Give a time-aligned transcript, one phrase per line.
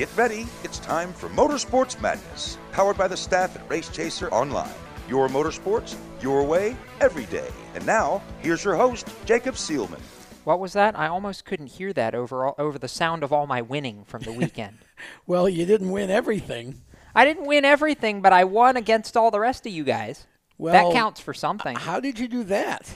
[0.00, 4.72] Get ready, it's time for Motorsports Madness, powered by the staff at Race Chaser Online.
[5.10, 7.50] Your motorsports, your way, every day.
[7.74, 10.00] And now, here's your host, Jacob Seelman.
[10.44, 10.98] What was that?
[10.98, 14.22] I almost couldn't hear that over all, over the sound of all my winning from
[14.22, 14.78] the weekend.
[15.26, 16.80] well, you didn't win everything.
[17.14, 20.26] I didn't win everything, but I won against all the rest of you guys.
[20.56, 21.76] Well, that counts for something.
[21.76, 22.90] How did you do that?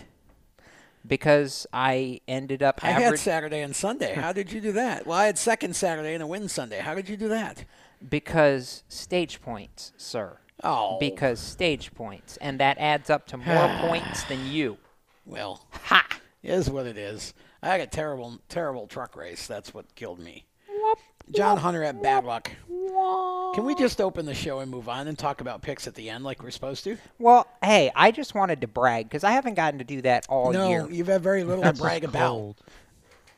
[1.06, 2.80] Because I ended up.
[2.82, 4.14] I had Saturday and Sunday.
[4.14, 5.06] How did you do that?
[5.06, 6.78] Well, I had second Saturday and a win Sunday.
[6.78, 7.64] How did you do that?
[8.08, 10.38] Because stage points, sir.
[10.62, 10.98] Oh.
[10.98, 14.78] Because stage points, and that adds up to more points than you.
[15.26, 16.06] Well, ha
[16.42, 17.34] is what it is.
[17.62, 19.46] I had a terrible, terrible truck race.
[19.46, 20.46] That's what killed me.
[21.30, 22.50] John Hunter at bad luck.
[23.54, 26.10] Can we just open the show and move on and talk about picks at the
[26.10, 26.96] end like we're supposed to?
[27.18, 30.52] Well, hey, I just wanted to brag because I haven't gotten to do that all
[30.52, 30.82] no, year.
[30.82, 32.56] No, you've had very little to brag about.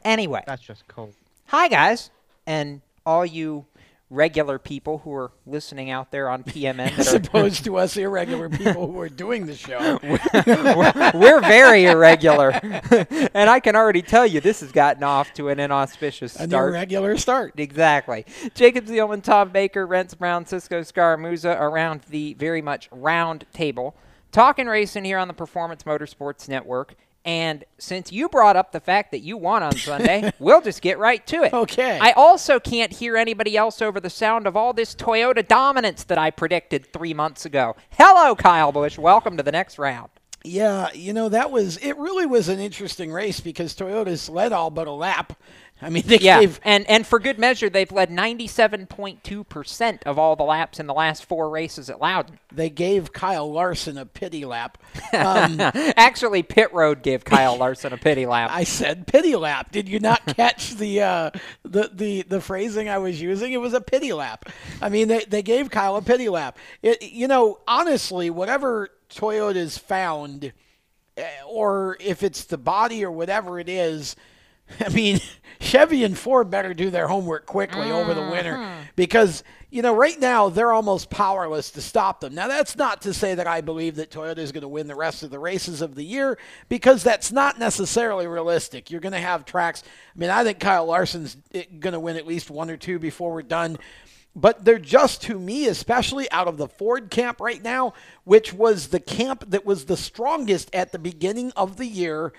[0.05, 0.43] Anyway.
[0.47, 1.15] That's just cold.
[1.47, 2.11] Hi, guys.
[2.47, 3.67] And all you
[4.09, 6.97] regular people who are listening out there on PMN.
[6.99, 9.99] As opposed to us irregular people who are doing the show.
[11.15, 12.51] we're, very irregular.
[13.35, 16.51] and I can already tell you this has gotten off to an inauspicious start.
[16.51, 17.55] An irregular start.
[17.57, 18.25] Exactly.
[18.55, 23.97] Jacob Seelman, Tom Baker, Rents Brown, Cisco Scaramuza around the very much round table.
[24.31, 26.95] Talking racing here on the Performance Motorsports Network.
[27.27, 30.97] And since you brought up the fact that you won on Sunday, we'll just get
[30.97, 31.53] right to it.
[31.53, 31.99] Okay.
[32.01, 36.19] I also can't hear anybody else over the sound of all this Toyota dominance that
[36.19, 37.75] I predicted three months ago.
[37.91, 38.97] Hello, Kyle Busch.
[38.97, 40.11] Welcome to the next round.
[40.45, 44.71] Yeah, you know, that was, it really was an interesting race because Toyota's led all
[44.71, 45.33] but a lap
[45.81, 50.19] I mean, they yeah, gave and and for good measure, they've led 97.2 percent of
[50.19, 52.39] all the laps in the last four races at Loudon.
[52.53, 54.79] They gave Kyle Larson a pity lap.
[55.13, 55.61] Um,
[55.97, 58.51] Actually, pit road gave Kyle Larson a pity lap.
[58.53, 59.73] I said pity lap.
[59.73, 61.31] Did you not catch the uh,
[61.63, 63.53] the the the phrasing I was using?
[63.53, 64.49] It was a pity lap.
[64.83, 66.59] I mean, they they gave Kyle a pity lap.
[66.83, 70.53] It, you know, honestly, whatever Toyota's found,
[71.17, 74.17] eh, or if it's the body or whatever it is
[74.81, 75.21] I mean,
[75.61, 77.93] Chevy and Ford better do their homework quickly mm-hmm.
[77.93, 78.83] over the winter mm-hmm.
[78.95, 82.35] because, you know, right now they're almost powerless to stop them.
[82.35, 84.95] Now, that's not to say that I believe that Toyota is going to win the
[84.95, 86.39] rest of the races of the year
[86.69, 88.91] because that's not necessarily realistic.
[88.91, 89.83] You're going to have tracks.
[90.15, 92.99] I mean, I think Kyle Larson's eh, going to win at least one or two
[92.99, 93.79] before we're done.
[94.39, 97.95] But they're just to me, especially out of the Ford camp right now,
[98.25, 102.35] which was the camp that was the strongest at the beginning of the year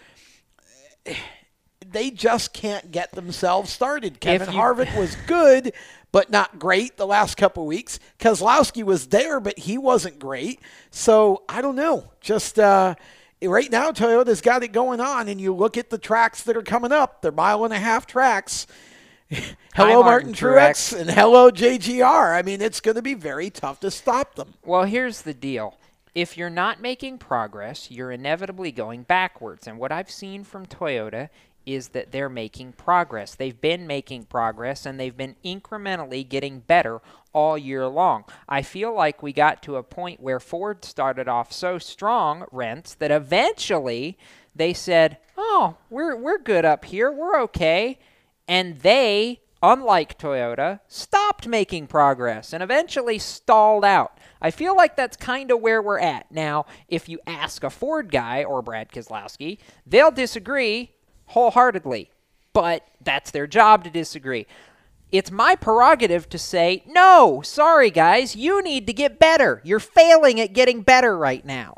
[1.91, 4.19] they just can't get themselves started.
[4.19, 5.73] Kevin you, Harvick was good,
[6.11, 7.99] but not great the last couple weeks.
[8.19, 10.59] Keselowski was there, but he wasn't great.
[10.91, 12.11] So I don't know.
[12.21, 12.95] Just uh,
[13.41, 16.63] right now, Toyota's got it going on, and you look at the tracks that are
[16.63, 17.21] coming up.
[17.21, 18.67] They're mile and a half tracks.
[19.29, 22.37] hello, Martin, Martin Truex, Truex, and hello, JGR.
[22.37, 24.53] I mean, it's going to be very tough to stop them.
[24.63, 25.77] Well, here's the deal
[26.17, 29.67] if you're not making progress, you're inevitably going backwards.
[29.67, 31.29] And what I've seen from Toyota
[31.67, 33.35] is that they're making progress.
[33.35, 37.01] They've been making progress and they've been incrementally getting better
[37.33, 38.23] all year long.
[38.47, 42.95] I feel like we got to a point where Ford started off so strong, rents,
[42.95, 44.17] that eventually
[44.55, 47.11] they said, "Oh, we're we're good up here.
[47.11, 47.99] We're okay."
[48.47, 54.17] And they, unlike Toyota, stopped making progress and eventually stalled out.
[54.41, 56.31] I feel like that's kind of where we're at.
[56.31, 60.93] Now, if you ask a Ford guy or Brad Keselowski, they'll disagree
[61.27, 62.11] wholeheartedly,
[62.53, 64.47] but that's their job to disagree.
[65.11, 69.61] It's my prerogative to say, no, sorry, guys, you need to get better.
[69.63, 71.77] You're failing at getting better right now.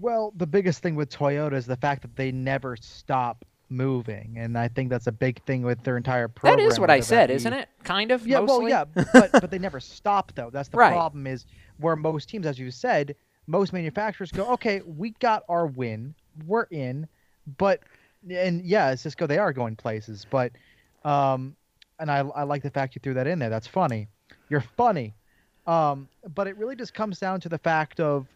[0.00, 4.58] Well, the biggest thing with Toyota is the fact that they never stop moving, and
[4.58, 6.58] I think that's a big thing with their entire program.
[6.58, 7.68] That is what I said, isn't it?
[7.82, 8.26] Kind of.
[8.26, 8.66] Yeah, mostly?
[8.66, 10.50] well, yeah, but but they never stop though.
[10.50, 10.92] That's the right.
[10.92, 11.26] problem.
[11.26, 11.46] Is
[11.78, 13.14] where most teams, as you said,
[13.46, 16.14] most manufacturers go, okay, we got our win,
[16.46, 17.08] we're in,
[17.58, 17.80] but
[18.30, 20.52] and yeah, Cisco, they are going places, but
[21.04, 21.56] um,
[21.98, 23.50] and I I like the fact you threw that in there.
[23.50, 24.08] That's funny.
[24.48, 25.14] You're funny.
[25.66, 28.26] Um, but it really just comes down to the fact of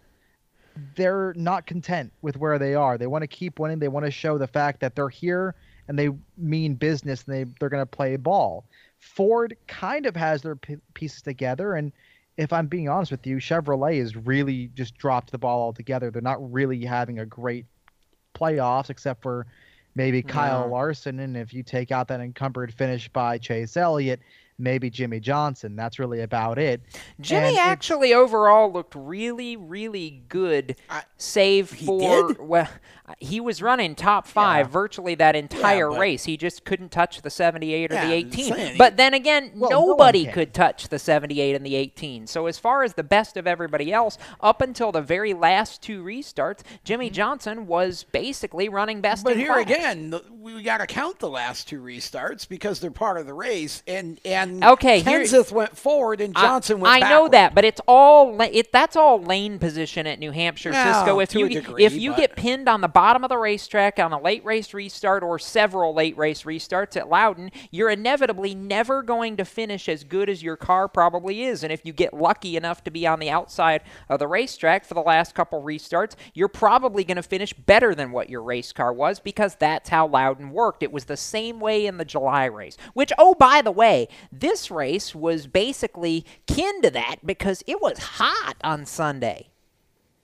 [0.96, 2.98] they're not content with where they are.
[2.98, 3.78] They want to keep winning.
[3.78, 5.54] They want to show the fact that they're here
[5.88, 8.64] and they mean business and they they're going to play ball.
[8.98, 11.92] Ford kind of has their p- pieces together and
[12.36, 16.10] if I'm being honest with you, Chevrolet has really just dropped the ball altogether.
[16.10, 17.66] They're not really having a great
[18.34, 19.46] playoffs except for
[19.94, 24.20] maybe Kyle Larson, and if you take out that encumbered finish by Chase Elliott,
[24.60, 25.74] maybe Jimmie Johnson.
[25.76, 26.80] That's really about it.
[27.20, 31.98] Jimmie And actually overall looked really, really good, I- save for
[32.28, 32.38] did?
[32.38, 32.68] well,
[33.18, 36.24] he was running top five virtually that entire but- race.
[36.24, 38.54] He just couldn't touch the 78 or Yeah, the 18.
[38.54, 40.32] saying, but then again, Well, nobody can.
[40.34, 42.26] could touch the 78 and the 18.
[42.28, 46.04] So as far as the best of everybody else, up until the very last two
[46.04, 49.24] restarts, Jimmie Johnson was basically running best.
[49.24, 49.24] Mm-hmm.
[49.24, 49.62] But in here class.
[49.62, 53.34] again, the- we got to count the last two restarts because they're part of the
[53.34, 53.82] race.
[53.86, 57.02] And and Okay, here- Kenseth went forward and I- Johnson went.
[57.02, 58.72] I know that, but it's all it.
[58.72, 61.20] That's all lane position at New Hampshire, Well, Cisco.
[61.20, 64.12] If you degree, if you but- get pinned on the bottom of the racetrack on
[64.12, 69.36] a late race restart or several late race restarts at Loudon, you're inevitably never going
[69.36, 71.62] to finish as good as your car probably is.
[71.62, 74.94] And if you get lucky enough to be on the outside of the racetrack for
[74.94, 78.92] the last couple restarts, you're probably going to finish better than what your race car
[78.92, 80.82] was because that's how Loudon worked.
[80.82, 84.08] It was the same way in the July race, which, oh, by the way,
[84.40, 89.48] this race was basically kin to that because it was hot on Sunday.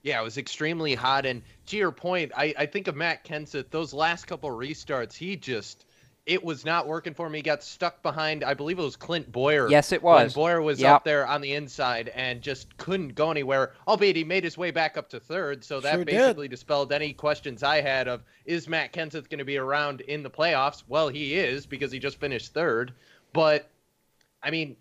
[0.03, 1.27] Yeah, it was extremely hot.
[1.27, 5.35] And to your point, I, I think of Matt Kenseth, those last couple restarts, he
[5.35, 5.85] just,
[6.27, 7.35] it was not working for him.
[7.35, 9.69] He got stuck behind, I believe it was Clint Bowyer.
[9.69, 10.35] Yes, it When was.
[10.35, 10.93] Boyer was Yep.
[10.93, 14.71] up there on the inside and just couldn't go anywhere, albeit he made his way
[14.71, 15.65] back up to third.
[15.65, 16.15] So that Sure did.
[16.15, 20.23] basically dispelled any questions I had of, is Matt Kenseth going to be around in
[20.23, 20.85] the playoffs?
[20.87, 22.93] Well, he is because he just finished third.
[23.33, 23.69] But,
[24.47, 24.77] I mean,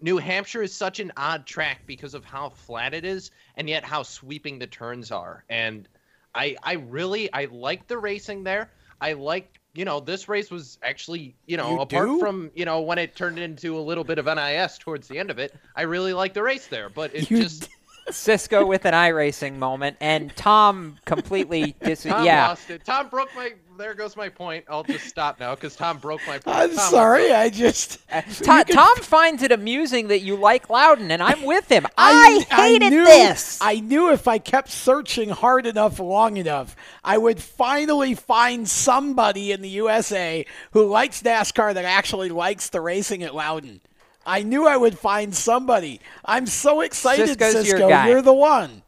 [0.00, 3.82] New Hampshire is such an odd track because of how flat it is and yet
[3.82, 5.42] how sweeping the turns are.
[5.48, 5.88] And
[6.34, 8.70] I I really I like the racing there.
[9.00, 12.20] I like you know this race was actually you know You apart do?
[12.20, 15.30] from you know when it turned into a little bit of NIS towards the end
[15.30, 15.54] of it.
[15.74, 17.70] I really like the race there, but it You just
[18.10, 22.48] Cisco with an iRacing moment, and Tom completely dis- Tom yeah.
[22.48, 22.84] lost it.
[22.84, 23.52] Tom broke my.
[23.78, 24.64] There goes my point.
[24.70, 26.56] I'll just stop now because Tom broke my point.
[26.56, 27.32] I'm Tom, sorry.
[27.32, 27.98] I just.
[28.10, 31.70] Uh, Tom, you can- Tom finds it amusing that you like Loudon, and I'm with
[31.70, 31.86] him.
[31.98, 33.58] I, hated knew, this.
[33.60, 36.74] I knew if I kept searching hard enough, long enough,
[37.04, 42.80] I would finally find somebody in the USA who likes NASCAR that actually likes the
[42.80, 43.80] racing at Loudon.
[44.26, 46.00] I knew I would find somebody.
[46.24, 47.88] I'm so excited, Cisco's Cisco.
[47.88, 48.08] guy.
[48.08, 48.82] You're the one.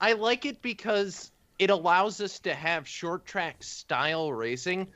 [0.00, 1.30] I like it because
[1.60, 4.88] it allows us to have short track style racing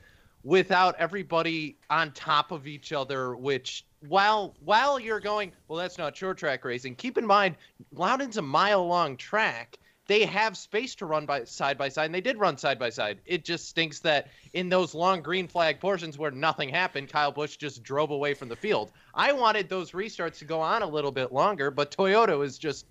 [0.43, 6.15] without everybody on top of each other which while while you're going well that's not
[6.15, 7.55] short track racing keep in mind
[7.91, 9.77] loudon's a mile long track
[10.07, 12.89] they have space to run by side by side and they did run side by
[12.89, 17.31] side it just stinks that in those long green flag portions where nothing happened kyle
[17.31, 20.87] busch just drove away from the field i wanted those restarts to go on a
[20.87, 22.85] little bit longer but toyota is just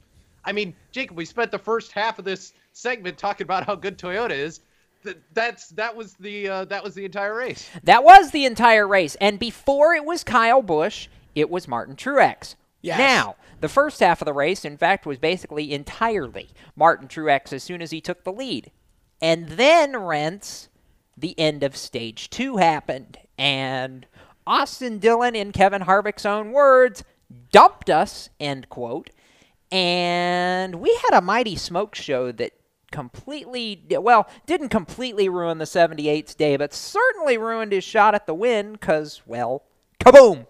[0.46, 3.98] I mean, Jacob, we spent the first half of this segment talking about how good
[3.98, 4.60] Toyota is.
[5.02, 7.68] Th- That's that was the uh, that was the entire race.
[7.82, 9.16] That was the entire race.
[9.20, 12.54] And before it was Kyle Busch, it was Martin Truex.
[12.86, 12.98] Yes.
[12.98, 17.62] Now, the first half of the race, in fact, was basically entirely Martin Truex as
[17.62, 18.70] soon as he took the lead.
[19.20, 20.68] And then, Rents,
[21.16, 23.18] the end of stage two happened.
[23.36, 24.06] And
[24.46, 27.02] Austin Dillon, in Kevin Harvick's own words,
[27.50, 29.10] dumped us, end quote.
[29.72, 32.52] And we had a mighty smoke show that
[32.92, 38.34] completely, well, didn't completely ruin the 78th day, but certainly ruined his shot at the
[38.34, 39.64] win because, well,
[39.98, 40.46] kaboom!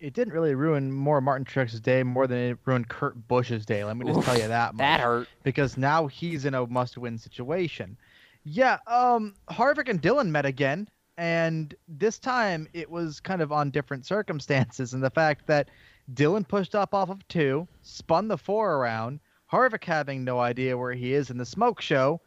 [0.00, 3.84] It didn't really ruin more Martin Truex's day more than it ruined Kurt Busch's day.
[3.84, 4.78] Let me just tell you that much.
[4.78, 5.28] That hurt.
[5.42, 7.96] because now he's in a must-win situation.
[8.44, 13.70] Yeah, um, Harvick and Dillon met again, and this time it was kind of on
[13.70, 15.70] different circumstances, and the fact that
[16.12, 19.20] Dillon pushed up off of two, spun the four around,
[19.50, 22.20] Harvick having no idea where he is in the smoke show,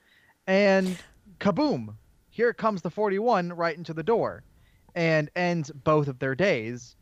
[0.47, 0.97] and
[1.39, 1.93] kaboom!
[2.31, 4.43] Here comes the 41 right into the door,
[4.95, 6.95] and ends both of their days,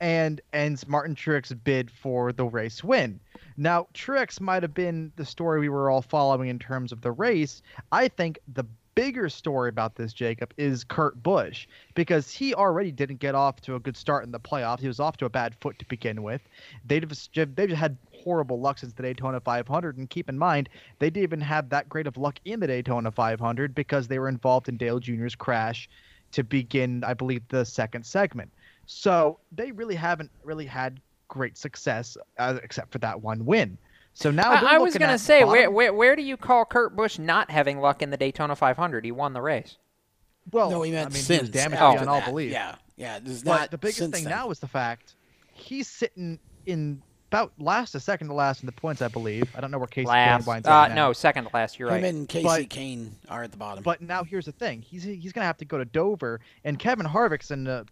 [0.00, 3.20] and ends Martin Truex's bid for the race win.
[3.56, 7.12] Now, Truex might have been the story we were all following in terms of the
[7.12, 7.62] race.
[7.90, 13.20] I think the bigger story about this, Jacob, is Kurt Busch because he already didn't
[13.20, 14.80] get off to a good start in the playoffs.
[14.80, 16.40] He was off to a bad foot to begin with.
[16.84, 17.08] They've
[17.54, 21.40] they've had horrible luck since the Daytona 500, and keep in mind they didn't even
[21.42, 24.98] have that great of luck in the Daytona 500 because they were involved in Dale
[24.98, 25.88] Jr.'s crash
[26.32, 28.50] to begin, I believe, the second segment.
[28.86, 33.76] So they really haven't really had great success uh, except for that one win.
[34.14, 36.64] So now I, I was going to say, where, bottom- where, where do you call
[36.64, 39.04] Kurt Busch not having luck in the Daytona 500?
[39.04, 39.76] He won the race.
[40.52, 42.26] well, no, he I meant mean, since he was damaged beyond all that.
[42.28, 42.52] belief.
[42.52, 43.18] Yeah, yeah.
[43.18, 44.24] There's But the biggest thing then.
[44.24, 45.16] now is the fact
[45.52, 49.50] he's sitting in about last to second to last in the points, I believe.
[49.54, 50.46] I don't know where Casey Last.
[50.46, 50.94] Cairnbines Uh, now.
[50.94, 51.78] no, second to last.
[51.78, 52.04] You're Him right.
[52.14, 53.82] and Casey But- Kahne are at the bottom.
[53.84, 57.04] But now here's the thing: he's he's gonna have to go to Dover, and Kevin
[57.04, 57.84] Harvick's in a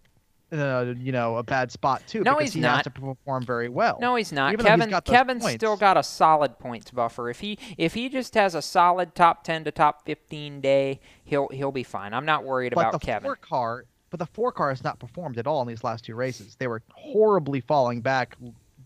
[0.52, 2.22] uh, you know, a bad spot too.
[2.22, 2.76] No, because he's he not.
[2.76, 3.98] has to perform very well.
[4.00, 4.52] No, he's not.
[4.52, 5.54] Even though he's Kevin got Kevin's points.
[5.56, 7.30] still got a solid points buffer.
[7.30, 11.48] If he if he just has a solid top 10 to top 15 day, he'll
[11.48, 12.14] he'll be fine.
[12.14, 13.24] I'm not worried but about the Kevin.
[13.24, 16.14] four car, but the four car has not performed at all in these last two
[16.14, 16.56] races.
[16.56, 18.36] They were horribly falling back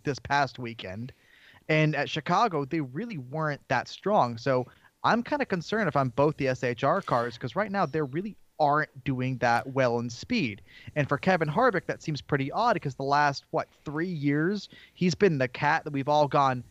[0.05, 1.13] this past weekend,
[1.69, 4.39] and at Chicago they really weren't that strong.
[4.39, 4.67] So
[5.05, 8.37] I'm kind of concerned if I'm both the SHR cars because right now they're really
[8.61, 10.63] aren't doing that well in speed.
[10.97, 15.15] And for Kevin Harvick, that seems pretty odd because the last what three years he's
[15.15, 16.65] been the cat that we've all gone.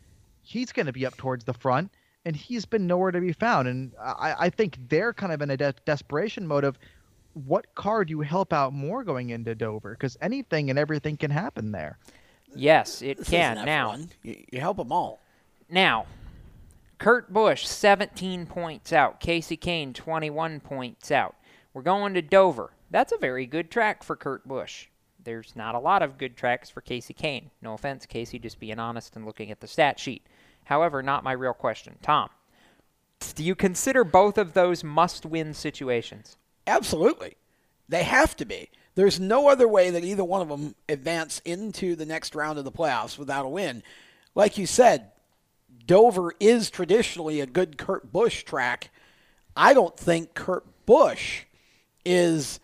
[0.44, 1.91] He's going to be up towards the front,
[2.25, 3.67] and he's been nowhere to be found.
[3.67, 6.77] And I, I think they're kind of in a de- desperation mode of
[7.46, 9.91] what car do you help out more going into Dover?
[9.91, 11.98] Because anything and everything can happen there.
[12.56, 13.63] yes, it This can.
[13.65, 15.20] Now, You, you help them all.
[15.70, 16.06] now,
[17.00, 19.20] Kurt Busch 17 points out.
[19.20, 21.36] Casey Kahne 21 points out.
[21.77, 22.72] We're going to Dover.
[22.89, 24.88] That's a very good track for Kurt Busch.
[25.24, 27.51] There's not a lot of good tracks for Casey Kahne.
[27.62, 30.25] No offense, Casey, just being honest and looking at the stat sheet.
[30.63, 31.98] However, not my real question.
[32.01, 32.29] Tom,
[33.36, 36.38] do you consider both of those must win situations?
[36.65, 37.36] Absolutely.
[37.88, 38.72] They have to be.
[38.96, 42.65] There's no other way that either one of them advance into the next round of
[42.65, 43.84] the playoffs without a win.
[44.34, 45.12] Like you said,
[45.86, 48.89] Dover is traditionally a good Kurt Busch track.
[49.55, 51.43] I don't think Kurt Busch
[52.07, 52.59] is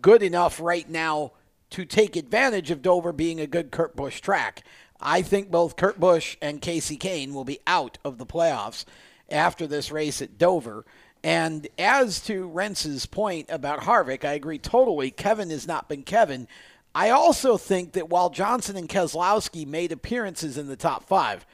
[0.00, 1.32] good enough right now
[1.70, 4.62] to take advantage of Dover being a good Kurt Busch track.
[5.00, 8.86] I think both Kurt Busch and Casey Kahne will be out of the playoffs
[9.28, 10.86] after this race at Dover.
[11.22, 15.10] And as to Rentz's point about Harvick, I agree totally.
[15.10, 16.48] Kevin has not been Kevin.
[16.94, 21.44] I also think that while Johnson and Keselowski made appearances in the top five,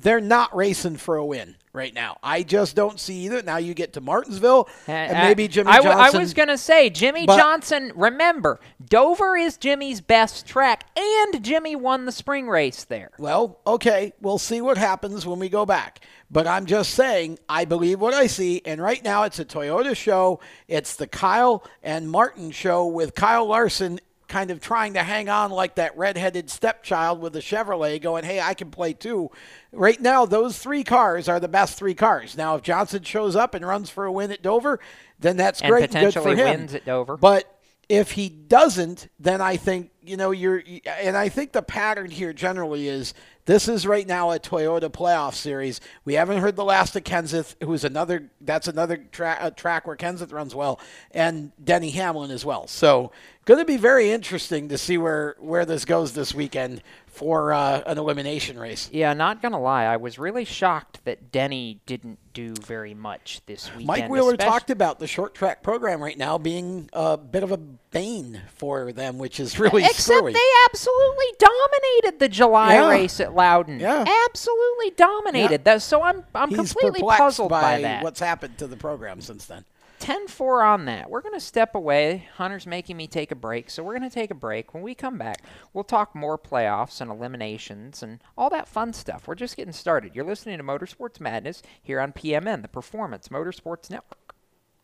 [0.00, 2.18] they're not racing for a win right now.
[2.22, 3.42] I just don't see either.
[3.42, 6.20] Now you get to Martinsville, and Uh, maybe Jimmie I, w- I Johnson.
[6.20, 11.76] was going to say, Jimmie But- Johnson, remember, Dover is Jimmie's best track, and Jimmie
[11.76, 13.10] won the spring race there.
[13.18, 16.00] Well, okay, we'll see what happens when we go back.
[16.30, 19.96] But I'm just saying, I believe what I see, and right now it's a Toyota
[19.96, 20.40] show.
[20.66, 23.98] It's the Kyle and Martin show with Kyle Larson
[24.28, 28.40] kind of trying to hang on like that redheaded stepchild with the Chevrolet going, hey,
[28.40, 29.30] I can play too.
[29.72, 32.36] Right now, those three cars are the best three cars.
[32.36, 34.78] Now, if Johnson shows up and runs for a win at Dover,
[35.18, 35.84] then that's And great.
[35.84, 36.60] and good for potentially him.
[36.60, 37.16] wins at Dover.
[37.16, 37.57] But
[37.88, 42.32] if he doesn't, then I think you know you're, and I think the pattern here
[42.32, 43.14] generally is
[43.46, 45.80] this is right now a Toyota playoff series.
[46.04, 50.32] We haven't heard the last of Kenseth, who's another that's another tra- track where Kenseth
[50.32, 50.78] runs well,
[51.12, 52.66] and Denny Hamlin as well.
[52.66, 53.10] So
[53.46, 56.82] going to be very interesting to see where where this goes this weekend
[57.18, 58.88] for uh, an elimination race.
[58.92, 63.68] Yeah, not to lie, I was really shocked that Denny didn't do very much this
[63.70, 63.86] weekend.
[63.88, 67.50] Mike Wheeler especially- talked about the short track program right now being a bit of
[67.50, 70.32] a bane for them, which is really Except screwy.
[70.32, 70.38] they
[70.70, 72.88] absolutely dominated the July Yeah.
[72.90, 73.80] race at Loudon.
[73.80, 74.04] Yeah.
[74.28, 75.64] Absolutely dominated.
[75.64, 78.04] That, so I'm I'm He's completely puzzled by, by that.
[78.04, 79.64] what's happened to the program since then.
[79.98, 81.10] 10-4 on that.
[81.10, 82.28] We're going to step away.
[82.36, 84.74] Hunter's making me take a break, so we're going to take a break.
[84.74, 89.26] When we come back, we'll talk more playoffs and eliminations and all that fun stuff.
[89.26, 90.14] We're just getting started.
[90.14, 94.17] You're listening to Motorsports Madness here on PMN, the Performance Motorsports Network.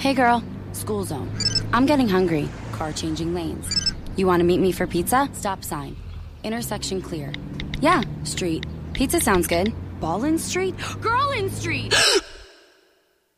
[0.00, 0.42] Hey girl,
[0.72, 1.30] school zone.
[1.74, 2.48] I'm getting hungry.
[2.72, 3.92] Car changing lanes.
[4.16, 5.28] You want to meet me for pizza?
[5.34, 5.94] Stop sign.
[6.42, 7.34] Intersection clear.
[7.82, 8.64] Yeah, street.
[8.94, 9.74] Pizza sounds good.
[10.00, 10.74] Ball in street?
[11.02, 11.94] Girl in street!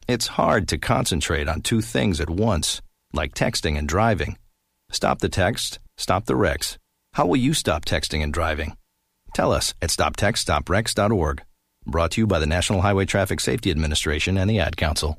[0.08, 2.80] It's hard to concentrate on two things at once,
[3.12, 4.36] like texting and driving.
[4.90, 6.76] Stop the text, stop the wrecks.
[7.14, 8.76] How will you stop texting and driving?
[9.34, 11.42] Tell us at stoptextstoprex.org.
[11.86, 15.18] Brought to you by the National Highway Traffic Safety Administration and the Ad Council.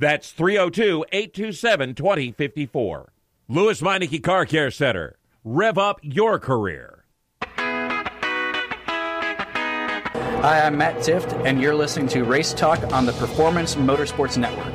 [0.00, 3.12] That's 302 827 2054.
[3.48, 5.18] Lewes Meineke Car Care Center.
[5.44, 7.04] Rev up your career.
[10.40, 14.72] Hi, I'm Matt Tifft, and you're listening to Race Talk on the Performance Motorsports Network.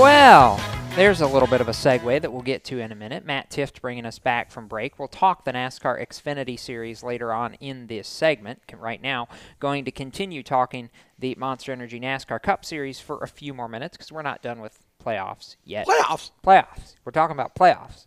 [0.00, 0.60] Well,
[0.96, 3.24] there's a little bit of a segue that we'll get to in a minute.
[3.24, 4.98] Matt Tifft bringing us back from break.
[4.98, 8.60] We'll talk the NASCAR Xfinity Series later on in this segment.
[8.76, 13.54] Right now, going to continue talking the Monster Energy NASCAR Cup Series for a few
[13.54, 15.86] more minutes because we're not done with playoffs yet.
[15.86, 16.30] Playoffs?
[16.44, 16.96] Playoffs.
[17.04, 18.06] We're talking about playoffs.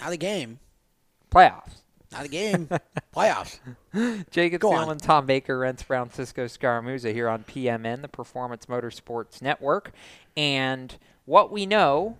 [0.00, 0.58] Not the game.
[1.30, 1.82] Playoffs.
[2.10, 2.68] Not a game.
[3.14, 3.60] playoffs.
[4.30, 9.40] Jacob Go Seelman, Tom Baker, Rents Brown, Cisco Scaramuza here on PMN, the Performance Motorsports
[9.40, 9.92] Network.
[10.36, 10.96] And
[11.28, 12.16] what we know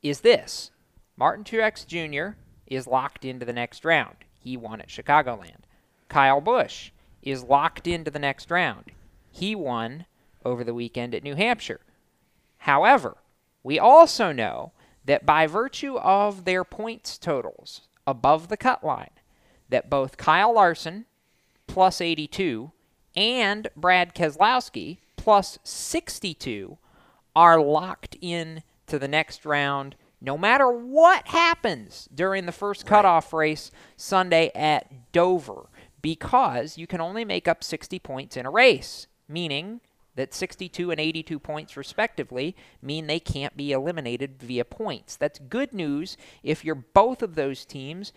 [0.00, 0.70] is this
[1.16, 2.36] Martin Truex Jr.
[2.68, 4.14] is locked into the next round.
[4.38, 5.64] He won at Chicagoland.
[6.08, 8.92] Kyle Busch is locked into the next round.
[9.32, 10.06] He won
[10.44, 11.80] over the weekend at New Hampshire.
[12.58, 13.16] However,
[13.64, 14.70] we also know
[15.04, 19.10] that by virtue of their points totals above the cut line,
[19.68, 21.06] that both Kyle Larson,
[21.66, 22.70] plus 82,
[23.16, 26.78] and Brad Keselowski, plus 62,
[27.34, 33.32] are locked in to the next round no matter what happens during the first cutoff
[33.32, 35.68] race Sunday at Dover
[36.00, 39.80] because you can only make up 60 points in a race, meaning
[40.16, 45.16] that 62 and 82 points respectively mean they can't be eliminated via points.
[45.16, 48.12] That's good news if you're both of those teams.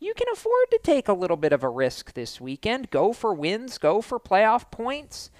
[0.00, 2.90] You can afford to take a little bit of a risk this weekend.
[2.90, 5.30] Go for wins, go for playoff points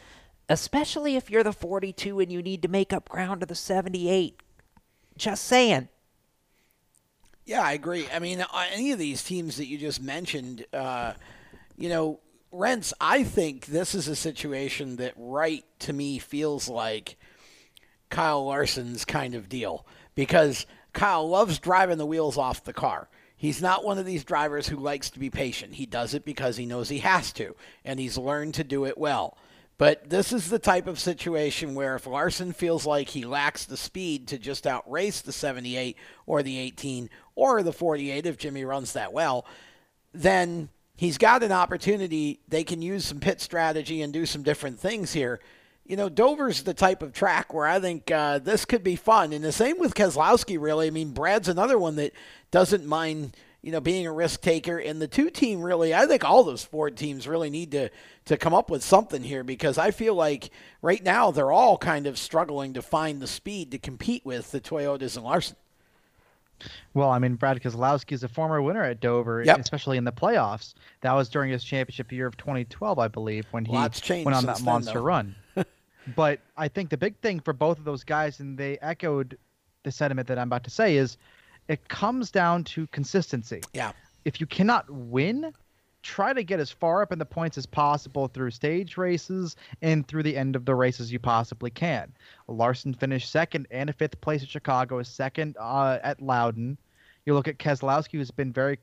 [0.53, 4.39] especially if you're the 42 and you need to make up ground to the 78.
[5.17, 5.89] Just saying.
[7.47, 8.07] Yeah, I agree.
[8.13, 11.15] I mean, uh, any of these teams that you just mentioned, uh,
[11.79, 12.21] you know,
[12.53, 17.17] Rents, I think this is a situation that right to me feels like
[18.11, 23.09] Kyle Larson's kind of deal because Kyle loves driving the wheels off the car.
[23.35, 25.75] He's not one of these drivers who likes to be patient.
[25.75, 28.99] He does it because he knows he has to, and he's learned to do it
[28.99, 29.39] well.
[29.83, 33.77] But this is the type of situation where if Larson feels like he lacks the
[33.77, 38.93] speed to just outrace the 78 or the 18 or the 48 if Jimmie runs
[38.93, 39.45] that well,
[40.13, 42.39] then he's got an opportunity.
[42.47, 45.41] They can use some pit strategy and do some different things here.
[45.85, 49.33] You know, Dover's the type of track where I think uh, this could be fun.
[49.33, 50.87] And the same with Keselowski, really.
[50.87, 52.13] I mean, Brad's another one that
[52.53, 54.79] doesn't mind– you know, being a risk taker.
[54.79, 57.91] And the two team really, I think all those Ford teams really need to
[58.25, 62.07] to come up with something here because I feel like right now they're all kind
[62.07, 65.57] of struggling to find the speed to compete with the Toyotas and Larson.
[66.95, 69.59] Well, I mean, Brad Keselowski is a former winner at Dover, yep.
[69.59, 70.75] especially in the playoffs.
[71.01, 74.63] That was during his championship year of 2012, I believe, when he went on that
[74.63, 75.35] monster run.
[76.17, 79.39] but I think the big thing for both of those guys, and they echoed
[79.83, 81.19] the sentiment that I'm about to say, is
[81.69, 83.61] it comes down to consistency.
[83.73, 83.93] Yeah.
[84.25, 85.53] If you cannot win,
[86.03, 90.07] try to get as far up in the points as possible through stage races and
[90.07, 92.13] through the end of the race as you possibly can.
[92.49, 96.79] Larson finished second and a fifth place at Chicago, is second uh, at Loudon.
[97.25, 98.79] You look at Keselowski, who's been very,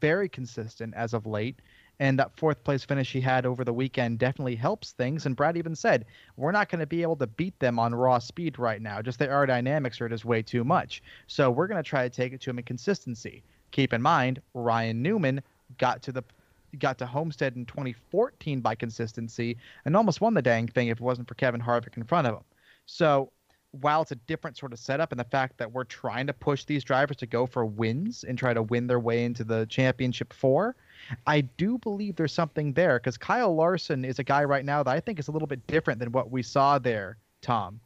[0.00, 1.60] very consistent as of late.
[2.00, 5.26] And that fourth place finish he had over the weekend definitely helps things.
[5.26, 6.04] And Brad even said,
[6.36, 9.02] we're not going to be able to beat them on raw speed right now.
[9.02, 11.02] Just the aerodynamics are just way too much.
[11.26, 13.42] So we're going to try to take it to him in consistency.
[13.72, 15.42] Keep in mind, Ryan Newman
[15.78, 16.22] got to the
[16.78, 19.56] got to Homestead in 2014 by consistency
[19.86, 22.34] and almost won the dang thing if it wasn't for Kevin Harvick in front of
[22.34, 22.44] him.
[22.84, 23.32] So
[23.72, 26.64] while it's a different sort of setup and the fact that we're trying to push
[26.64, 30.32] these drivers to go for wins and try to win their way into the championship
[30.32, 30.76] four,
[31.26, 34.90] I do believe there's something there because Kyle Larson is a guy right now that
[34.90, 37.80] I think is a little bit different than what we saw there, Tom.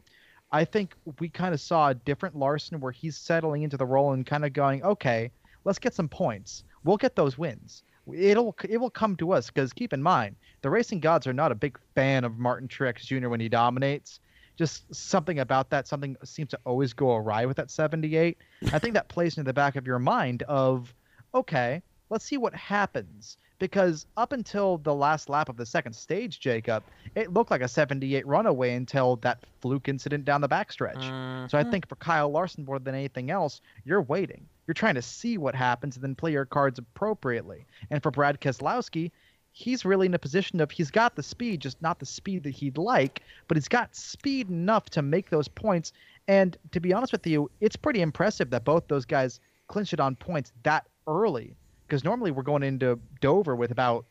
[0.50, 4.12] I think we kind of saw a different Larson where he's settling into the role
[4.12, 5.30] and kind of going, okay,
[5.64, 6.64] let's get some points.
[6.84, 7.84] We'll get those wins.
[8.12, 11.52] It'll it will come to us because keep in mind the racing gods are not
[11.52, 13.28] a big fan of Martin Truex Jr.
[13.28, 14.20] when he dominates.
[14.56, 18.36] Just something about that, something seems to always go awry with that 78.
[18.72, 20.92] I think that plays into the back of your mind of,
[21.34, 21.82] okay,
[22.12, 26.82] let's see what happens because up until the last lap of the second stage, Jacob,
[27.14, 30.96] it looked like a 78 runaway until that fluke incident down the backstretch.
[30.96, 31.46] Mm-hmm.
[31.48, 34.46] So I think for Kyle Larson more than anything else, you're waiting.
[34.66, 37.64] You're trying to see what happens and then play your cards appropriately.
[37.90, 39.10] And for Brad Keselowski,
[39.52, 42.50] he's really in a position of he's got the speed, just not the speed that
[42.50, 45.92] he'd like, but he's got speed enough to make those points.
[46.28, 50.00] And to be honest with you, it's pretty impressive that both those guys clinched it
[50.00, 51.54] on points that early
[51.92, 54.06] because normally we're going into Dover with about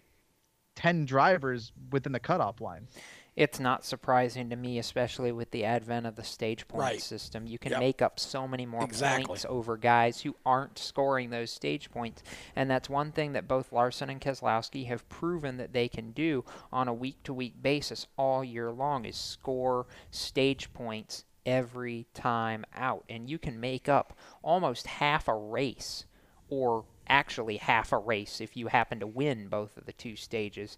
[0.76, 2.88] 10 drivers within the cutoff line.
[3.36, 7.02] It's not surprising to me, especially with the advent of the stage point right.
[7.02, 7.48] system.
[7.48, 7.80] You can yep.
[7.80, 9.26] make up so many more exactly.
[9.26, 12.22] points over guys who aren't scoring those stage points.
[12.56, 16.46] And that's one thing that both Larson and Keselowski have proven that they can do
[16.72, 22.64] on a week to week basis all year long is score stage points every time
[22.76, 23.06] out.
[23.10, 26.06] And you can make up almost half a race
[26.48, 30.78] or actually half a race if you happen to win both of the two stages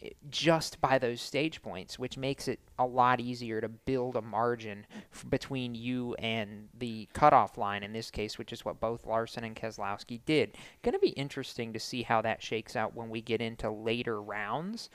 [0.00, 4.22] eh, just by those stage points, which makes it a lot easier to build a
[4.22, 9.04] margin f- between you and the cutoff line in this case, which is what both
[9.04, 10.56] Larson and Keselowski did.
[10.82, 14.22] Going to be interesting to see how that shakes out when we get into later
[14.22, 14.88] rounds,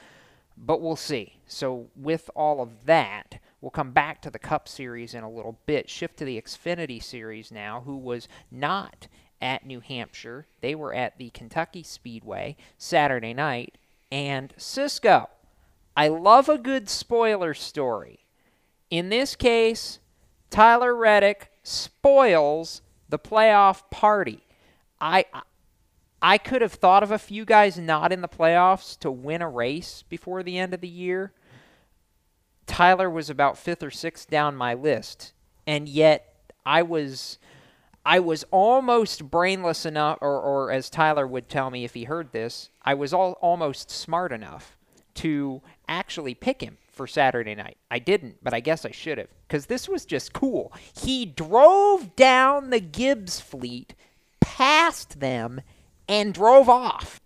[0.55, 1.33] but we'll see.
[1.45, 5.59] So, with all of that, we'll come back to the Cup Series in a little
[5.65, 9.07] bit, shift to the Xfinity Series now, who was not
[9.41, 10.47] at New Hampshire.
[10.61, 13.77] They were at the Kentucky Speedway Saturday night.
[14.11, 15.29] And Cisco,
[15.95, 18.25] I love a good spoiler story.
[18.89, 19.99] In this case,
[20.49, 24.43] Tyler Reddick spoils the playoff party.
[24.99, 25.25] I
[26.21, 29.49] I could have thought of a few guys not in the playoffs to win a
[29.49, 31.31] race before the end of the year.
[32.65, 35.33] Tyler was about fifth or sixth down my list,
[35.65, 37.37] and yet I was
[38.07, 42.31] I was almost brainless enough, or, or as Tyler would tell me if he heard
[42.31, 44.77] this, I was all, almost smart enough
[45.15, 47.75] to actually pick him for Saturday night.
[47.91, 50.71] I didn't, but I guess I should have, because this was just cool.
[50.97, 53.93] He drove down the Gibbs fleet,
[54.39, 55.59] passed them,
[56.07, 57.19] and drove off.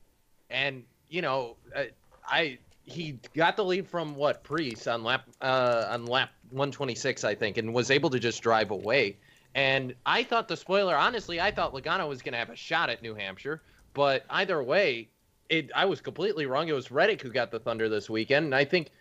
[0.49, 1.83] And, you know, uh,
[2.25, 7.35] I he got the lead from what Preece on lap uh, on lap 126, I
[7.35, 9.17] think, and was able to just drive away.
[9.53, 12.89] And I thought the spoiler, honestly, I thought Logano was going to have a shot
[12.89, 13.61] at New Hampshire.
[13.93, 15.09] But either way,
[15.49, 16.67] it, I was completely wrong.
[16.69, 18.45] It was Reddick who got the Thunder this weekend.
[18.45, 18.91] And I think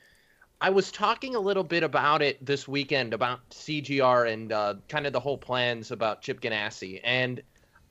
[0.61, 5.07] I was talking a little bit about it this weekend about CGR and uh, kind
[5.07, 7.01] of the whole plans about Chip Ganassi.
[7.05, 7.41] And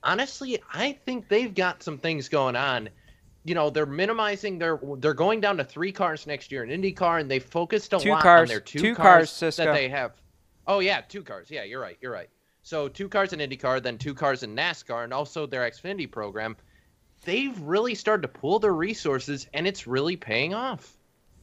[0.04, 2.89] honestly, I think they've got some things going on.
[3.45, 4.80] You know, they're minimizing their.
[4.98, 8.10] They're going down to three cars next year in IndyCar, and they focused a two
[8.10, 10.12] lot cars, on their two, two cars, cars that they have.
[10.67, 11.50] Oh yeah, two cars.
[11.50, 11.98] Yeah, you're right.
[12.02, 12.30] You're right.
[12.69, 16.55] So two cars in IndyCar, then two cars in NASCAR, and also their Xfinity program.
[17.25, 20.95] They've really started to pool their resources, and it's really paying off.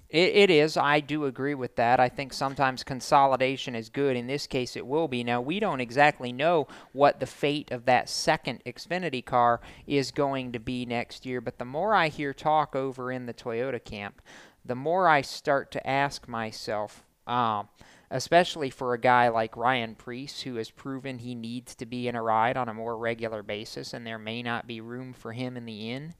[0.08, 0.76] It, it is.
[0.76, 1.98] I do agree with that.
[1.98, 4.16] I think sometimes consolidation is good.
[4.16, 5.24] In this case, it will be.
[5.24, 10.52] Now, we don't exactly know what the fate of that second Xfinity car is going
[10.52, 14.22] to be next year, but the more I hear talk over in the Toyota camp,
[14.64, 17.68] the more I start to ask myself, um,
[18.10, 22.14] especially for a guy like Ryan Preece, who has proven he needs to be in
[22.14, 25.56] a ride on a more regular basis, and there may not be room for him
[25.56, 26.14] in the inn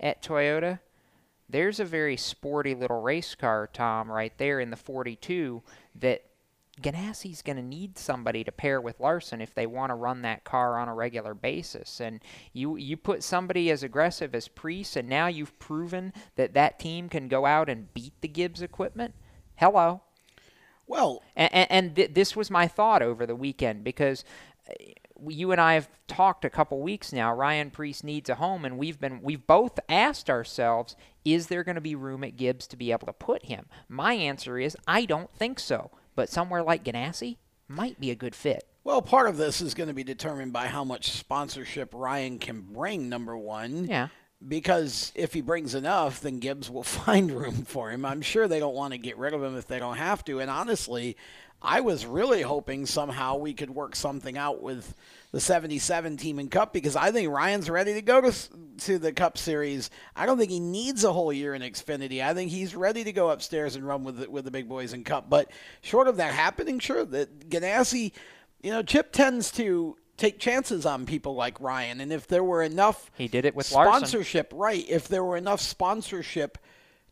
[0.00, 0.80] at Toyota.
[1.48, 5.62] There's a very sporty little race car, Tom, right there in the 42
[5.96, 6.22] that
[6.80, 10.44] Ganassi's going to need somebody to pair with Larson if they want to run that
[10.44, 12.00] car on a regular basis.
[12.00, 12.20] And
[12.54, 17.10] you you put somebody as aggressive as Preece, and now you've proven that that team
[17.10, 19.14] can go out and beat the Gibbs equipment.
[19.56, 20.00] Hello,
[20.92, 24.24] well, and, and th- this was my thought over the weekend because
[24.68, 24.74] uh,
[25.26, 27.32] you and I have talked a couple weeks now.
[27.32, 31.76] Ryan Preece needs a home, and we've been we've both asked ourselves, is there going
[31.76, 33.66] to be room at Gibbs to be able to put him?
[33.88, 35.90] My answer is I don't think so.
[36.14, 38.64] But somewhere like Ganassi might be a good fit.
[38.84, 42.60] Well, part of this is going to be determined by how much sponsorship Ryan can
[42.60, 43.08] bring.
[43.08, 44.08] Number one, yeah.
[44.48, 48.04] Because if he brings enough, then Gibbs will find room for him.
[48.04, 50.40] I'm sure they don't want to get rid of him if they don't have to.
[50.40, 51.16] And honestly,
[51.64, 54.94] I was really hoping somehow we could work something out with
[55.30, 58.32] the 77 team in Cup because I think Ryan's ready to go to
[58.78, 59.88] to the Cup Series.
[60.16, 62.22] I don't think he needs a whole year in Xfinity.
[62.22, 64.92] I think he's ready to go upstairs and run with the, with the big boys
[64.92, 65.30] in Cup.
[65.30, 65.50] But
[65.82, 68.12] short of that happening, sure, that Ganassi,
[68.60, 72.62] you know, Chip tends to take chances on people like Ryan, and if there were
[72.62, 74.58] enough, he did it with sponsorship, Larson.
[74.58, 74.90] right?
[74.90, 76.58] If there were enough sponsorship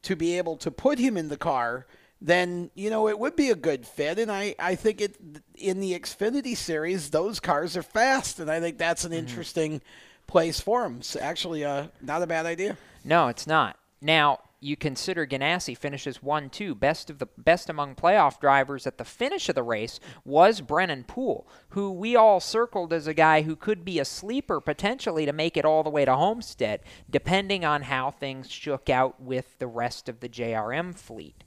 [0.03, 1.87] to be able to put him in the car
[2.23, 4.19] then you know it would be a good fit.
[4.19, 5.17] And I, I think it
[5.55, 9.21] in the Xfinity series, those cars are fast, and I think that's an mm-hmm.
[9.21, 9.81] interesting
[10.27, 11.03] place for him.
[11.03, 12.77] So actually, uh, not a bad idea.
[13.05, 13.79] No, it's not.
[14.03, 18.99] Now you consider Ganassi finishes one two best of the best among playoff drivers at
[18.99, 23.43] the finish of the race was Brennan Poole, who we all circled as a guy
[23.43, 27.65] who could be a sleeper potentially to make it all the way to Homestead, depending
[27.65, 31.43] on how things shook out with the rest of the JRM fleet.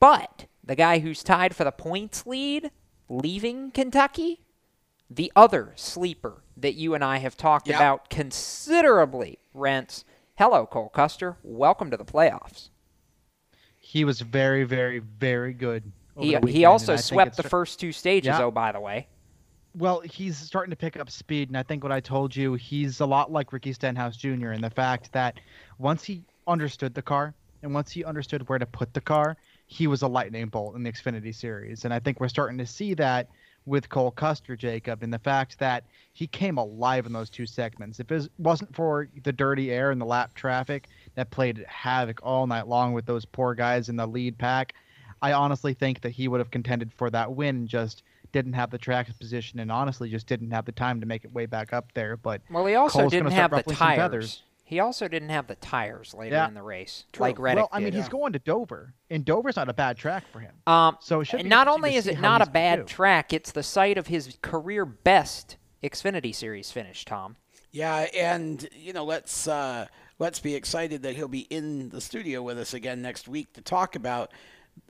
[0.00, 2.70] But the guy who's tied for the points lead,
[3.08, 4.40] leaving Kentucky,
[5.10, 7.76] the other sleeper that you and I have talked yep.
[7.76, 10.04] about considerably, Rents.
[10.38, 11.36] Hello, Cole Custer.
[11.42, 12.68] Welcome to the playoffs.
[13.80, 15.90] He was very, very, very good.
[16.16, 19.08] He, he also swept the first two stages, oh, by the way.
[19.74, 23.00] Well, he's starting to pick up speed, and I think what I told you, he's
[23.00, 24.52] a lot like Ricky Stenhouse Jr.
[24.52, 25.40] in the fact that
[25.78, 29.88] once he understood the car and once he understood where to put the car, he
[29.88, 31.84] was a lightning bolt in the Xfinity series.
[31.84, 33.28] And I think we're starting to see that
[33.68, 38.00] with Cole Custer, Jacob, and the fact that he came alive in those two segments.
[38.00, 42.46] If it wasn't for the dirty air and the lap traffic that played havoc all
[42.46, 44.74] night long with those poor guys in the lead pack,
[45.20, 47.66] I honestly think that he would have contended for that win.
[47.66, 48.02] Just
[48.32, 51.32] didn't have the track position and honestly just didn't have the time to make it
[51.32, 52.16] way back up there.
[52.16, 54.42] But well, he also Cole's didn't have the tires.
[54.68, 56.46] He also didn't have the tires later yeah.
[56.46, 57.22] in the race, True.
[57.22, 57.94] like Reddick Well, I mean, did.
[57.94, 60.52] he's going to Dover, and Dover's not a bad track for him.
[60.66, 64.08] Um, so it not only is it not a bad track, it's the site of
[64.08, 67.06] his career best Xfinity Series finish.
[67.06, 67.36] Tom.
[67.72, 69.86] Yeah, and you know, let's uh,
[70.18, 73.62] let's be excited that he'll be in the studio with us again next week to
[73.62, 74.32] talk about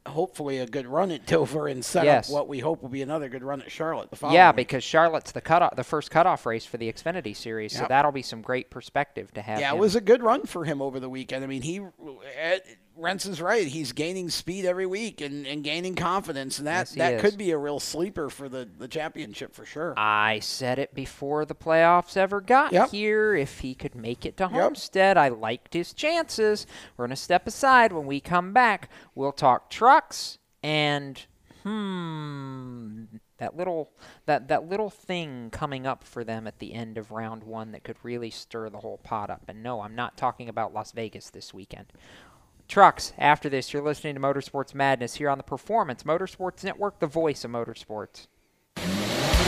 [0.06, 2.28] hopefully a good run at Dover and set yes.
[2.28, 4.08] up what we hope will be another good run at Charlotte.
[4.30, 4.56] Yeah, week.
[4.56, 7.82] because Charlotte's the cutoff, the first cutoff race for the Xfinity Series, yep.
[7.82, 9.60] so that'll be some great perspective to have.
[9.60, 9.76] Yeah, him.
[9.76, 11.44] it was a good run for him over the weekend.
[11.44, 12.58] I mean, he uh,
[12.98, 13.66] Renson's right.
[13.66, 17.20] He's gaining speed every week and, and gaining confidence, and that, yes, that is.
[17.20, 19.94] could be a real sleeper for the, the championship for sure.
[19.96, 22.90] I said it before the playoffs ever got yep.
[22.90, 23.34] here.
[23.34, 25.24] If he could make it to Homestead, yep.
[25.24, 26.66] I liked his chances.
[26.96, 27.92] We're going to step aside.
[27.92, 31.24] When we come back, we'll talk trucks and
[31.62, 33.04] hmm
[33.38, 33.92] that little
[34.26, 37.84] that that little thing coming up for them at the end of round 1 that
[37.84, 39.42] could really stir the whole pot up.
[39.48, 41.86] And no, I'm not talking about Las Vegas this weekend.
[42.68, 47.06] Trucks, after this, you're listening to Motorsports Madness here on the Performance Motorsports Network, the
[47.06, 48.26] voice of motorsports.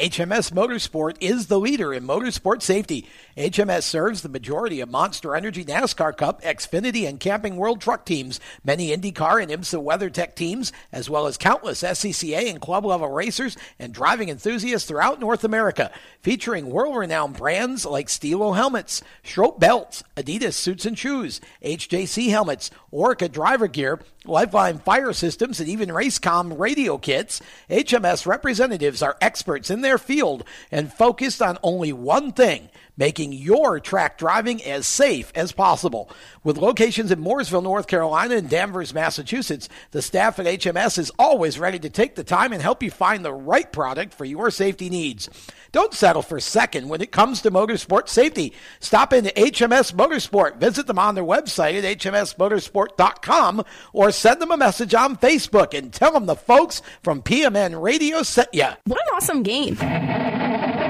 [0.00, 3.06] HMS Motorsport is the leader in motorsport safety.
[3.40, 8.38] HMS serves the majority of Monster Energy NASCAR Cup, Xfinity, and Camping World truck teams,
[8.62, 13.56] many IndyCar and IMSA WeatherTech teams, as well as countless SCCA and club level racers
[13.78, 20.04] and driving enthusiasts throughout North America, featuring world renowned brands like Stilo helmets, Schroth belts,
[20.18, 26.58] Adidas suits and shoes, HJC helmets, Orca driver gear, Lifeline fire systems, and even Racecom
[26.58, 27.40] radio kits.
[27.70, 32.68] HMS representatives are experts in their field and focused on only one thing
[33.00, 36.10] making your track driving as safe as possible.
[36.44, 41.58] With locations in Mooresville, North Carolina and Danvers, Massachusetts, the staff at HMS is always
[41.58, 44.90] ready to take the time and help you find the right product for your safety
[44.90, 45.30] needs.
[45.72, 48.52] Don't settle for second when it comes to motorsport safety.
[48.80, 50.58] Stop into HMS Motorsport.
[50.58, 55.90] Visit them on their website at hmsmotorsport.com or send them a message on Facebook and
[55.90, 58.68] tell them the folks from PMN Radio sent you.
[58.84, 60.89] What an awesome game.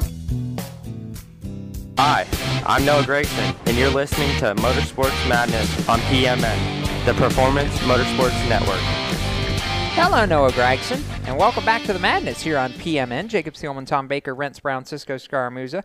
[2.03, 2.25] Hi,
[2.65, 8.79] I'm Noah Gragson, and you're listening to Motorsports Madness on PMN, the Performance Motorsports Network.
[9.93, 13.27] Hello, Noah Gragson, and welcome back to the Madness here on PMN.
[13.27, 15.83] Jacob Seelman, Tom Baker, Rents Brown, Cisco Scaramuza.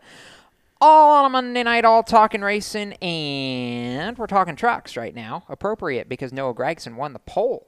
[0.80, 5.44] All on a Monday night, all talking racing, and we're talking trucks right now.
[5.50, 7.66] Appropriate because Noah Gragson won the pole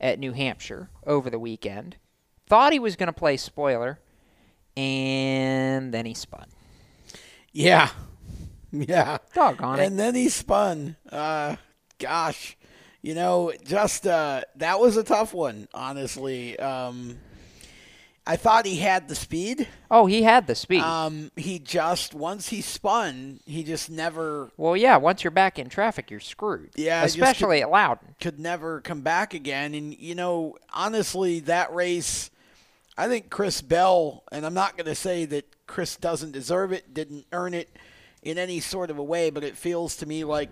[0.00, 1.94] at New Hampshire over the weekend.
[2.48, 4.00] Thought he was going to play spoiler,
[4.76, 6.46] and then he spun.
[7.54, 7.88] Yeah.
[8.72, 9.18] Yeah.
[9.32, 9.86] Doggone it.
[9.86, 10.96] And then he spun.
[11.10, 11.56] Uh,
[11.98, 12.56] gosh.
[13.02, 16.58] You know, just uh, that was a tough one, honestly.
[16.58, 17.18] Um,
[18.26, 19.68] I thought he had the speed.
[19.90, 20.80] Oh, he had the speed.
[20.80, 24.50] Um, he just once he spun, he just never.
[24.56, 24.96] Well, yeah.
[24.96, 26.70] Once you're back in traffic, you're screwed.
[26.76, 28.14] Yeah, especially could- at Loudon.
[28.20, 29.74] Could never come back again.
[29.74, 32.30] And you know, honestly, that race,
[32.96, 36.92] I think Chris Bell, and I'm not going to say that Chris doesn't deserve it,
[36.94, 37.68] didn't earn it
[38.22, 40.50] in any sort of a way, but it feels to me like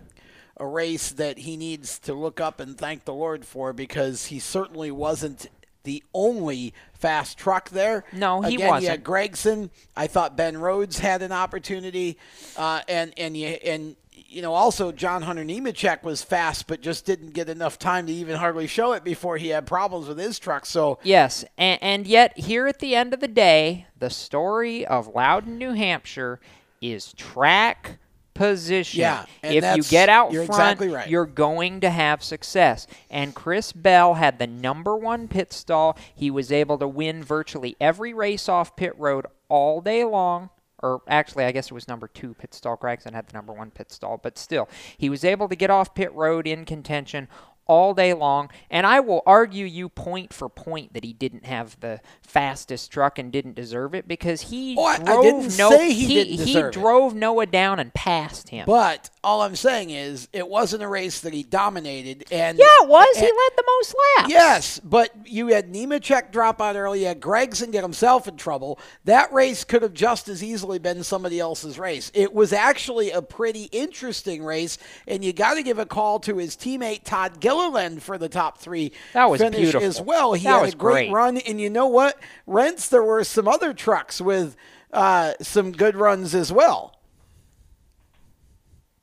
[0.58, 4.38] a race that he needs to look up and thank the Lord for because he
[4.38, 5.48] certainly wasn't
[5.84, 8.04] the only fast truck there.
[8.12, 8.90] No, he Again, wasn't.
[8.90, 9.70] had Gragson.
[9.96, 12.18] I thought Ben Rhodes had an opportunity,
[12.56, 13.96] uh, and and you and
[14.32, 18.12] you know also John Hunter Nemechek was fast, but just didn't get enough time to
[18.12, 20.66] even hardly show it before he had problems with his truck.
[20.66, 25.08] So Yes, and, and yet here at the end of the day, the story of
[25.08, 26.40] Loudon, New Hampshire,
[26.80, 27.98] is track
[28.34, 29.00] position.
[29.00, 31.08] Yeah, and if you get out you're front, exactly right.
[31.08, 32.86] you're going to have success.
[33.10, 35.98] And Chris Bell had the number one pit stall.
[36.14, 40.50] He was able to win virtually every race off pit road all day long.
[40.82, 42.76] Or actually, I guess it was number two pit stall.
[42.76, 44.68] Gragson had the number one pit stall, but still,
[44.98, 47.28] he was able to get off pit road in contention
[47.66, 48.50] all day long.
[48.70, 53.18] And I will argue you point for point that he didn't have the fastest truck
[53.18, 56.72] and didn't deserve it because he Oh, drove didn't no, he he it.
[56.72, 58.64] drove Noah down and passed him.
[58.66, 62.24] But all I'm saying is, it wasn't a race that he dominated.
[62.32, 63.16] And yeah, it was.
[63.16, 64.30] he led the most laps.
[64.30, 67.00] Yes, but you had Nemechek drop out early.
[67.00, 68.78] You had Gragson get himself in trouble.
[69.04, 72.10] That race could have just as easily been somebody else's race.
[72.14, 76.36] It was actually a pretty interesting race, and you got to give a call to
[76.38, 79.86] his teammate Todd Gilliland for the top three That was finish beautiful.
[79.86, 80.32] as well.
[80.34, 81.12] He That had was a great, great.
[81.12, 82.18] run, and you know what?
[82.46, 84.56] Rents, there were some other trucks with
[84.92, 86.96] uh, some good runs as well.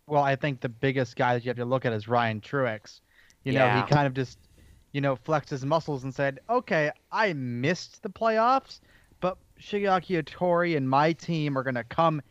[0.08, 3.02] Well, I think the biggest guy that you have to look at is Ryan Truex.
[3.44, 3.86] You know, Yeah.
[3.86, 4.40] he kind of just,
[4.92, 8.80] you know, flexed his muscles and said, "Okay, I missed the playoffs,
[9.20, 12.22] but Shigeaki Hattori and my team are going to come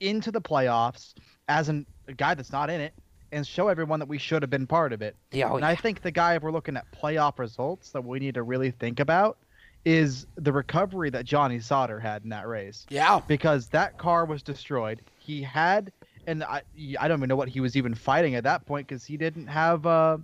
[0.00, 1.14] into the playoffs
[1.48, 2.94] as an, a guy that's not in it
[3.32, 5.74] and show everyone that we should have been part of it." Yeah, oh, and I
[5.74, 9.00] think the guy, if we're looking at playoff results, that we need to really think
[9.00, 9.38] about
[9.84, 13.20] is the recovery that Johnny Sauter had in that race Yeah.
[13.26, 15.00] because that car was destroyed.
[15.18, 15.92] He had,
[16.26, 16.62] and I,
[16.98, 19.46] I don't even know what he was even fighting at that point because he didn't
[19.46, 20.18] have uh,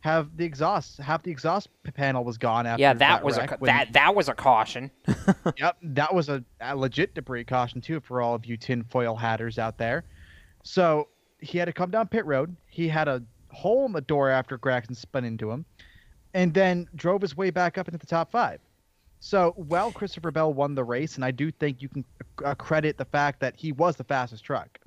[0.00, 3.60] have the exhaust half the exhaust panel was gone after yeah, that was a wreck
[3.60, 4.90] when- that that was a caution.
[5.56, 9.58] yep, that was a, a legit debris caution too for all of you tinfoil hatters
[9.58, 10.04] out there.
[10.62, 11.08] So
[11.40, 12.54] he had to come down pit road.
[12.66, 15.64] He had a hole in the door after Gregson spun into him,
[16.34, 18.60] and then drove his way back up into the top five.
[19.20, 22.04] So while Christopher Bell won the race, and I do think you can
[22.44, 24.78] uh, credit the fact that he was the fastest truck.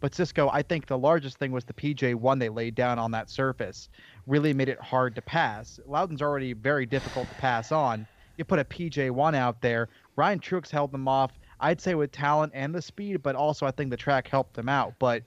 [0.00, 3.30] But Cisco, I think the largest thing was the PJ1 they laid down on that
[3.30, 3.88] surface.
[4.26, 5.78] Really made it hard to pass.
[5.86, 8.06] Loudon's already very difficult to pass on.
[8.36, 9.88] You put a PJ1 out there.
[10.16, 13.70] Ryan Truex held them off, I'd say with talent and the speed, but also I
[13.70, 14.94] think the track helped them out.
[14.98, 15.22] But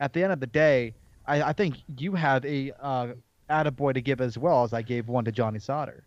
[0.00, 0.94] at the end of the day,
[1.26, 3.08] I, I think you have a uh,
[3.50, 6.04] attaboy to give as well as I gave one to Johnny Sauter.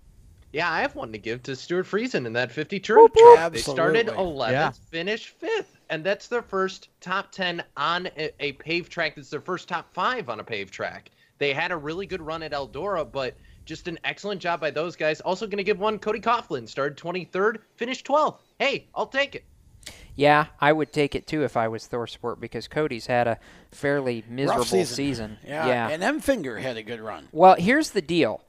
[0.52, 3.52] Yeah, I have one to give to Stewart Friesen in that 50 true track.
[3.52, 4.72] They started 11th, Yeah.
[4.90, 9.16] finished 5th, and that's their first top 10 on a, a paved track.
[9.16, 11.12] That's their first top 5 on a paved track.
[11.38, 13.36] They had a really good run at Eldora, but
[13.66, 15.22] just an excellent job by those guys.
[15.22, 18.40] Also going to give one Cody Coughlin, started 23rd, finished 12th.
[18.58, 19.46] Hey, I'll take it.
[20.16, 23.40] Yeah, I would take it too if I was Thorsport because Cody's had a
[23.72, 24.96] fairly miserable season.
[24.96, 25.38] season.
[25.48, 25.68] Yeah.
[25.68, 25.90] yeah.
[25.90, 27.28] And Enfinger had a good run.
[27.32, 28.42] Well, here's the deal.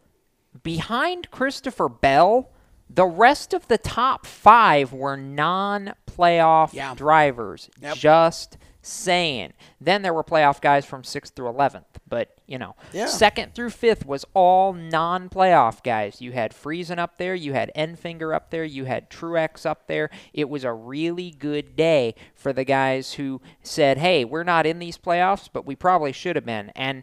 [0.62, 2.51] Behind Christopher Bell,
[2.88, 6.95] the rest of the top five were non playoff Yeah.
[6.95, 7.70] drivers.
[7.80, 7.97] Yep.
[7.97, 9.53] Just saying.
[9.81, 11.85] Then there were playoff guys from 6th through 11th.
[12.09, 13.07] But, you know, Yeah.
[13.07, 16.20] second through fifth was all non playoff guys.
[16.20, 20.11] You had Friesen up there, you had Enfinger up there, you had Truex up there.
[20.33, 24.78] It was a really good day for the guys who said, hey, we're not in
[24.78, 26.72] these playoffs, but we probably should have been.
[26.74, 27.03] And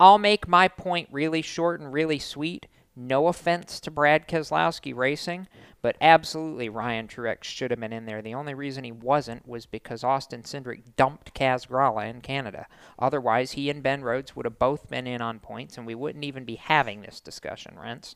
[0.00, 2.66] I'll make my point really short and really sweet.
[2.96, 5.48] No offense to Brad Keselowski Racing,
[5.82, 8.22] but absolutely Ryan Truex should have been in there.
[8.22, 12.66] The only reason he wasn't was because Austin Cindric dumped Kaz Grala in Canada.
[12.98, 16.24] Otherwise, he and Ben Rhodes would have both been in on points, and we wouldn't
[16.24, 18.14] even be having this discussion, Rents.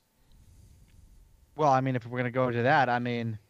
[1.56, 3.40] Well, I mean, if we're gonna go to that, I mean,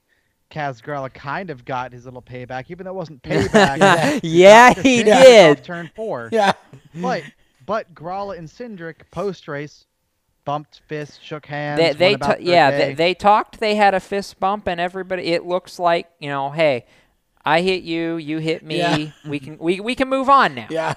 [0.51, 4.21] Kaz Grala kind of got his little payback, even though it wasn't payback.
[4.23, 5.63] Yeah, After he did.
[5.63, 6.31] Turn four.
[6.33, 6.53] Yeah.
[6.95, 7.23] But
[7.67, 9.85] but Grala and Cindric post race
[10.49, 11.79] bumped fists, shook hands.
[11.79, 13.61] They, they went about ta- yeah, they, they talked.
[13.61, 15.25] They had a fist bump, and everybody.
[15.35, 16.87] It looks like you know, hey,
[17.45, 18.79] I hit you, you hit me.
[18.79, 19.11] Yeah.
[19.27, 20.69] We can we, we can move on now.
[20.71, 20.95] Yeah.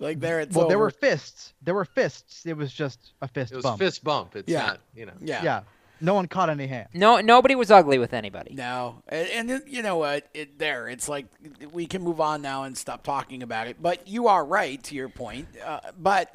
[0.00, 1.54] Like there it's well, there were fists.
[1.62, 2.44] There were fists.
[2.44, 3.78] It was just a fist It was bump.
[3.78, 4.36] fist bump.
[4.36, 4.66] It's Yeah.
[4.66, 5.12] not, you know.
[5.20, 5.42] Yeah.
[5.44, 5.60] Yeah.
[6.00, 6.88] No one caught any hand.
[6.94, 8.54] No, nobody was ugly with anybody.
[8.54, 10.28] No, and, and you know what?
[10.32, 11.26] It, there, it's like
[11.72, 13.82] we can move on now and stop talking about it.
[13.82, 15.48] But you are right to your point.
[15.64, 16.32] Uh, but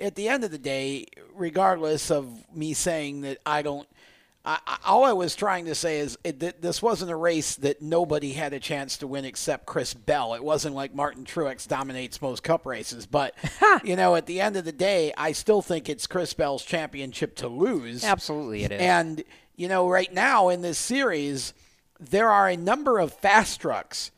[0.00, 3.88] at the end of the day, regardless of me saying that I don't,
[4.44, 7.56] I, I, all I was trying to say is it, that this wasn't a race
[7.56, 10.34] that nobody had a chance to win except Chris Bell.
[10.34, 13.06] It wasn't like Martin Truex dominates most Cup races.
[13.06, 13.34] But
[13.84, 17.36] you know, at the end of the day, I still think it's Chris Bell's championship
[17.36, 18.04] to lose.
[18.04, 18.80] Absolutely, it is.
[18.80, 19.22] And,
[19.56, 21.52] you know, right now in this series,
[22.00, 24.12] there are a number of fast trucks,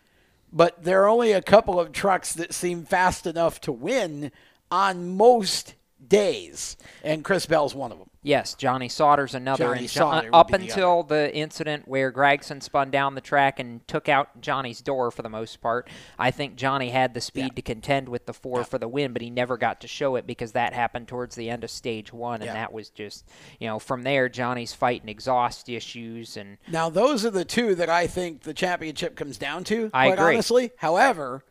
[0.52, 4.30] but there are only a couple of trucks that seem fast enough to win
[4.70, 5.74] on most
[6.08, 6.76] days.
[7.04, 8.06] And Chris Bell's one of them.
[8.22, 9.64] Yes, Johnny Sauter's another.
[9.64, 13.20] Johnny and Jo- Sauter up be the until the incident where Gragson spun down the
[13.22, 17.20] track and took out Johnny's door for the most part, I think Johnny had the
[17.22, 20.16] speed to contend with the four for the win, but he never got to show
[20.16, 22.54] it because that happened towards the end of stage one, and Yeah.
[22.54, 23.26] that was just,
[23.58, 27.88] you know, from there Johnny's fighting exhaust issues and Now, those are the two that
[27.88, 30.34] I think the championship comes down to, I quite agree.
[30.34, 30.70] honestly.
[30.76, 31.42] However,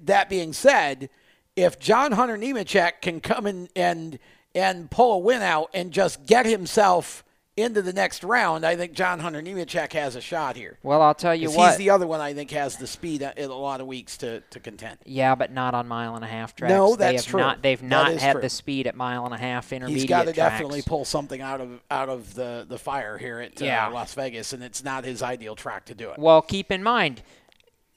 [0.00, 1.10] that being said,
[1.56, 4.18] if John Hunter Nemechek can come in and
[4.54, 7.24] and pull a win out and just get himself
[7.54, 10.78] into the next round, I think John Hunter Nemechek has a shot here.
[10.82, 11.68] Well, I'll tell you what.
[11.70, 14.40] He's the other one I think has the speed in a lot of weeks to,
[14.40, 14.98] to contend.
[15.04, 16.70] Yeah, but not on mile and a half tracks.
[16.72, 17.40] No, they that's have true.
[17.40, 18.40] Not, they've not had true.
[18.40, 20.52] the speed at mile and a half intermediate He's got to tracks.
[20.52, 23.88] definitely pull something out of out of the, the fire here at uh, Yeah.
[23.88, 26.18] Las Vegas, and it's not his ideal track to do it.
[26.18, 27.22] Well, keep in mind,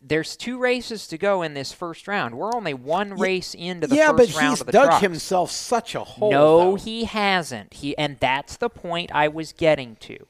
[0.08, 2.36] there's two races to go in this first round.
[2.36, 5.02] We're only one race into the yeah, first but round he's of the dug trucks.
[5.02, 6.32] himself such a hole.
[6.32, 6.76] no, though.
[6.76, 7.74] he hasn't.
[7.74, 10.28] He and that's the point I was getting to.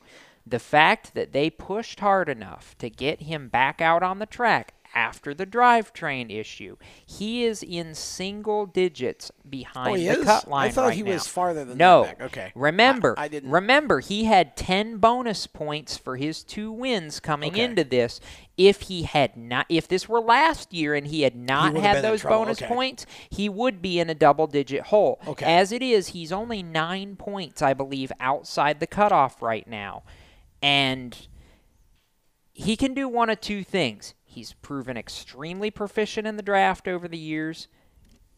[0.47, 4.74] The fact that they pushed hard enough to get him back out on the track
[4.95, 10.23] after the drivetrain issue, he is in single digits behind Oh, the is?
[10.25, 10.69] cut line.
[10.69, 11.11] I thought right he now.
[11.11, 12.03] was farther than that no.
[12.05, 12.21] back.
[12.21, 12.51] Okay.
[12.55, 17.51] Remember, I- I didn't- remember he had 10 bonus points for his two wins coming
[17.51, 17.61] Okay.
[17.63, 18.19] into this.
[18.57, 22.03] If he had not if this were last year and he had not would've had
[22.03, 22.67] those bonus Okay.
[22.73, 25.19] points, he would be in a double digit hole.
[25.27, 25.45] Okay.
[25.45, 30.03] As it is, he's only 9 points I believe outside the cutoff right now.
[30.63, 31.27] And
[32.53, 34.13] he can do one of two things.
[34.35, 37.69] He's proven extremely proficient in the draft over the years.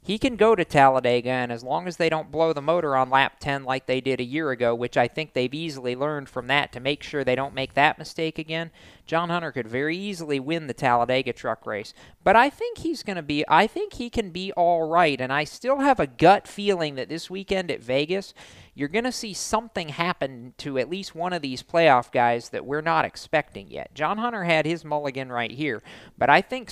[0.08, 3.10] he can go to Talladega, and as long as they don't blow the motor on
[3.10, 6.48] lap 10 like they did a year ago, which I think they've easily learned from
[6.48, 8.72] that to make sure they don't make that mistake again,
[9.06, 11.94] John Hunter could very easily win the Talladega truck race.
[12.24, 15.34] But I think he's going to be, I think he can be all right, and
[15.34, 18.34] I still have a gut feeling that this weekend at Vegas,
[18.78, 22.64] you're going to see something happen to at least one of these playoff guys that
[22.64, 23.92] we're not expecting yet.
[23.96, 25.82] John Hunter had his mulligan right here,
[26.16, 26.72] but I think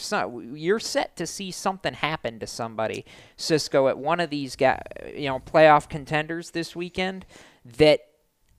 [0.53, 3.05] you're set to see something happen to somebody,
[3.37, 4.83] Cisco, at one of these guys,
[5.15, 7.25] you know, playoff contenders this weekend
[7.65, 8.01] that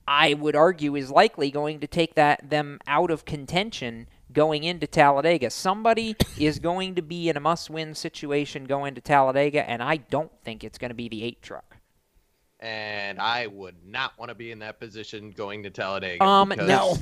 [0.05, 4.87] I would argue is likely going to take that them out of contention going into
[4.87, 5.51] Talladega.
[5.51, 10.31] Somebody is going to be in a must-win situation going to Talladega, and I don't
[10.43, 11.76] think it's going to be the eight truck
[12.59, 16.23] and I would not want to be in that position going to Talladega.
[16.23, 16.97] Um, because- no.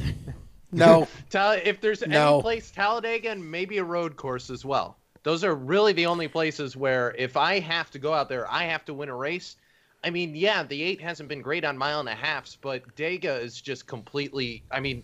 [0.72, 1.08] No.
[1.30, 2.34] Tal- if there's No.
[2.36, 4.98] any place, Talladega and maybe a road course as well.
[5.24, 8.64] Those are really the only places where if I have to go out there, I
[8.66, 9.56] have to win a race.
[10.04, 13.42] I mean, yeah, the eight hasn't been great on mile and a halfs, but Dega
[13.42, 14.64] is just completely.
[14.70, 15.02] I mean,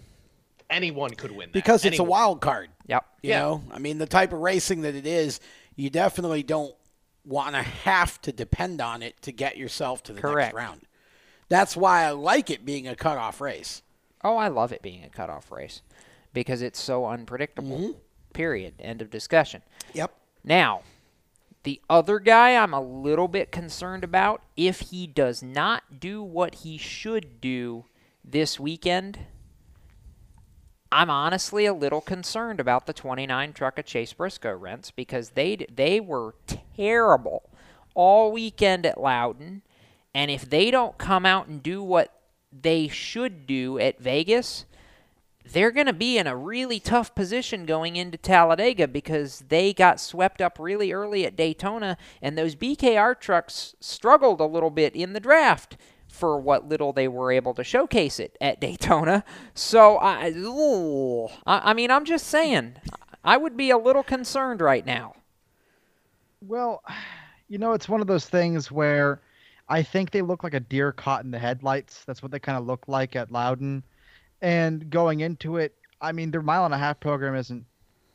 [0.69, 1.53] anyone could win that.
[1.53, 2.69] because it's a wild card.
[2.87, 3.05] Yep.
[3.23, 3.39] You Yeah.
[3.39, 5.39] know, I mean, the type of racing that it is,
[5.75, 6.75] you definitely don't
[7.25, 10.53] want to have to depend on it to get yourself to the Correct.
[10.53, 10.81] next round.
[11.49, 13.81] That's why I like it being a cutoff race.
[14.23, 15.81] Oh, I love it being a cutoff race
[16.33, 17.77] because it's so unpredictable.
[17.77, 17.99] Mm-hmm.
[18.33, 18.75] Period.
[18.79, 19.61] End of discussion.
[19.93, 20.13] Yep.
[20.43, 20.81] Now,
[21.63, 26.55] the other guy I'm a little bit concerned about if he does not do what
[26.55, 27.85] he should do
[28.23, 29.19] this weekend.
[30.91, 35.65] I'm honestly a little concerned about the 29 truck of Chase Briscoe rents because they
[35.73, 36.35] they were
[36.75, 37.49] terrible
[37.93, 39.61] all weekend at Loudon,
[40.13, 42.13] and if they don't come out and do what
[42.51, 44.65] they should do at Vegas,
[45.45, 49.99] they're going to be in a really tough position going into Talladega because they got
[49.99, 55.13] swept up really early at Daytona, and those BKR trucks struggled a little bit in
[55.13, 55.77] the draft
[56.11, 59.23] for what little they were able to showcase it at Daytona.
[59.53, 62.75] So, I, ooh, I, I mean, I'm just saying,
[63.23, 65.15] I would be a little concerned right now.
[66.45, 66.83] Well,
[67.47, 69.21] you know, it's one of those things where
[69.69, 72.03] I think they look like a deer caught in the headlights.
[72.05, 73.83] That's what they kind of look like at Loudon.
[74.41, 77.65] And going into it, I mean, their mile and a half program isn't,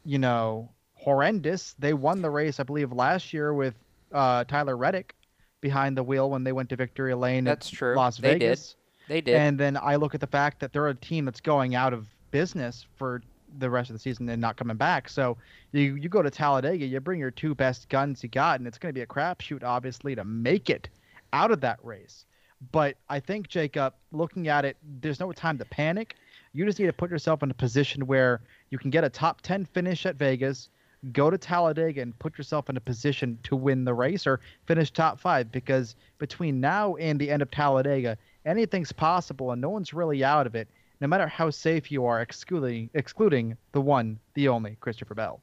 [0.05, 1.75] you know, horrendous.
[1.79, 3.75] They won the race, I believe, last year with
[4.13, 5.15] uh, Tyler Reddick
[5.61, 7.97] behind the wheel when they went to Victory Lane That's true.
[7.97, 8.41] Las They did.
[8.41, 8.77] Vegas.
[9.09, 9.37] They did.
[9.37, 12.07] And then I look at the fact that they're a team that's going out of
[12.31, 13.23] business for
[13.59, 15.09] the rest of the season and not coming back.
[15.09, 15.37] So
[15.73, 18.79] you you go to Talladega, you bring your two best guns you got, and it's
[18.79, 20.89] going to be a crapshoot, obviously, to make it
[21.33, 22.25] out of that race.
[22.73, 26.17] But I think Jacob, looking at it, there's no time to panic.
[26.53, 28.41] You just need to put yourself in a position where
[28.71, 30.71] you can get a top 10 finish at Vegas,
[31.13, 34.91] go to Talladega and put yourself in a position to win the race or finish
[34.91, 39.93] top five because between now and the end of Talladega, anything's possible and no one's
[39.93, 40.69] really out of it,
[41.01, 45.41] no matter how safe you are, excluding, excluding the one, the only Christopher Bell.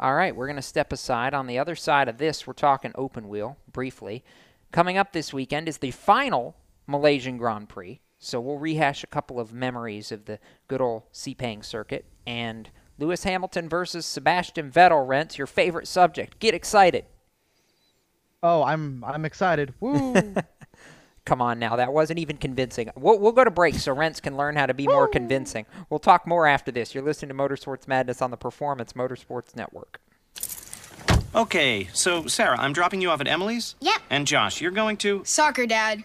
[0.00, 1.34] All right, we're going to step aside.
[1.34, 4.24] On the other side of this, we're talking open wheel briefly.
[4.70, 6.54] Coming up this weekend is the final
[6.86, 8.00] Malaysian Grand Prix.
[8.20, 12.04] So we'll rehash a couple of memories of the good old Sepang circuit.
[12.26, 16.38] And Lewis Hamilton versus Sebastian Vettel rents your favorite subject.
[16.40, 17.04] Get excited.
[18.42, 19.74] Oh, I'm I'm excited.
[19.80, 20.14] Woo!
[21.24, 22.90] Come on now, that wasn't even convincing.
[22.96, 25.66] We'll, we'll go to break so Rents can learn how to be more convincing.
[25.90, 26.94] We'll talk more after this.
[26.94, 30.00] You're listening to Motorsports Madness on the Performance Motorsports Network.
[31.34, 33.74] Okay, so Sarah, I'm dropping you off at Emily's?
[33.80, 34.00] Yep.
[34.08, 35.22] And Josh, you're going to?
[35.26, 36.04] Soccer, Dad.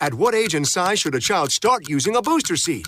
[0.00, 2.86] At what age and size should a child start using a booster seat?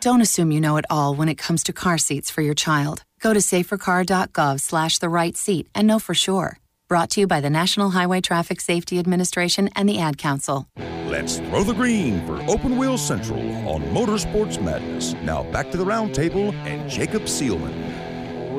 [0.00, 3.04] Don't assume you know it all when it comes to car seats for your child.
[3.20, 6.58] Go to safercar.gov slash the right seat and know for sure.
[6.88, 10.66] Brought to you by the National Highway Traffic Safety Administration and the Ad Council.
[11.06, 15.14] Let's throw the green for Open Wheel Central on Motorsports Madness.
[15.22, 18.09] Now back to the roundtable and Jacob Seelman.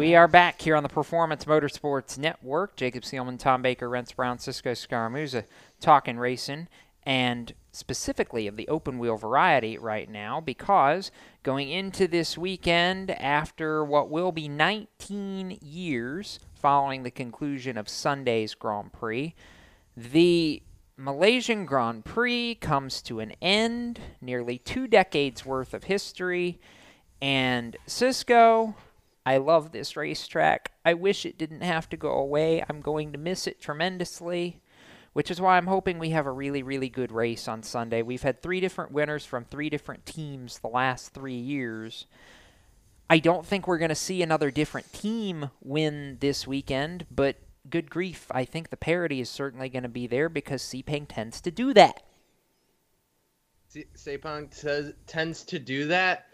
[0.02, 2.76] We are back here on the Performance Motorsports Network.
[2.76, 5.44] Jacob Seelman, Tom Baker, Rents Brown, Cisco Scaramuza
[5.80, 6.70] talking racing
[7.04, 11.12] and specifically of the open wheel variety right now because
[11.44, 18.56] going into this weekend after what will be 19 years following the conclusion of Sunday's
[18.56, 19.36] Grand Prix,
[19.96, 20.64] the
[20.98, 26.60] Malaysian Grand Prix comes to an end, nearly two decades worth of history,
[27.22, 28.74] and Cisco,
[29.26, 30.72] I love this racetrack.
[30.84, 32.64] I wish it didn't have to go away.
[32.68, 34.62] I'm going to miss it tremendously
[35.14, 38.02] which is why I'm hoping we have a really, really good race on Sunday.
[38.02, 42.06] We've had three different winners from three different teams the last three years.
[43.10, 47.36] I don't think we're going to see another different team win this weekend, but
[47.70, 51.42] good grief, I think the parity is certainly going to be there because Sepang tends
[51.42, 52.04] to do that.
[53.70, 56.31] Sepang tends to do that.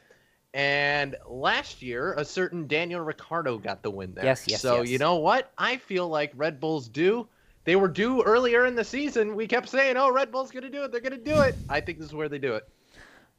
[0.54, 4.26] And last year, a certain Daniel Ricciardo got the win there.
[4.26, 4.90] Yes, yes, So yes.
[4.90, 5.52] you know what?
[5.58, 7.28] I feel like Red Bull's due.
[7.66, 9.36] They were due earlier in the season.
[9.36, 10.92] We kept saying, "Oh, Red Bull's gonna do it.
[10.92, 12.68] They're gonna do it." I think this is where they do it.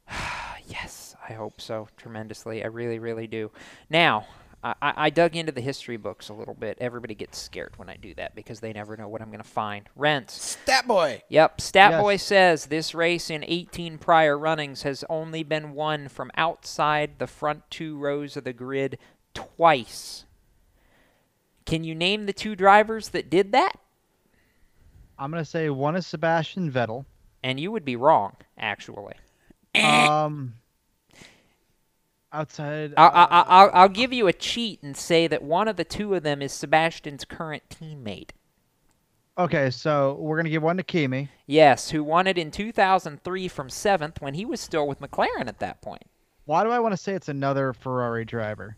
[0.67, 2.63] yes, I hope so tremendously.
[2.63, 3.49] I really, really do.
[3.89, 4.27] Now,
[4.63, 6.77] I, I dug into the history books a little bit.
[6.81, 9.47] Everybody gets scared when I do that because they never know what I'm going to
[9.49, 9.87] find.
[9.95, 10.57] Rents.
[10.61, 11.21] Stat boy.
[11.29, 11.61] Yep.
[11.61, 12.01] Stat Yes.
[12.01, 17.27] boy says this race in 18 prior runnings has only been won from outside the
[17.27, 18.97] front two rows of the grid
[19.33, 20.25] twice.
[21.65, 23.73] Can you name the two drivers that did that?
[25.17, 27.05] I'm gonna say one is Sebastian Vettel.
[27.43, 29.13] And you would be wrong, actually.
[29.75, 30.55] Um,
[32.31, 32.93] outside.
[32.97, 36.15] I'll, I'll, I'll, I'll give you a cheat and say that one of the two
[36.15, 38.31] of them is Sebastian's current teammate.
[39.37, 41.29] Okay, so we're gonna give one to Kimi.
[41.47, 45.59] Yes, who won it in 2003 from seventh when he was still with McLaren at
[45.59, 46.03] that point.
[46.43, 48.75] Why do I want to say it's another Ferrari driver?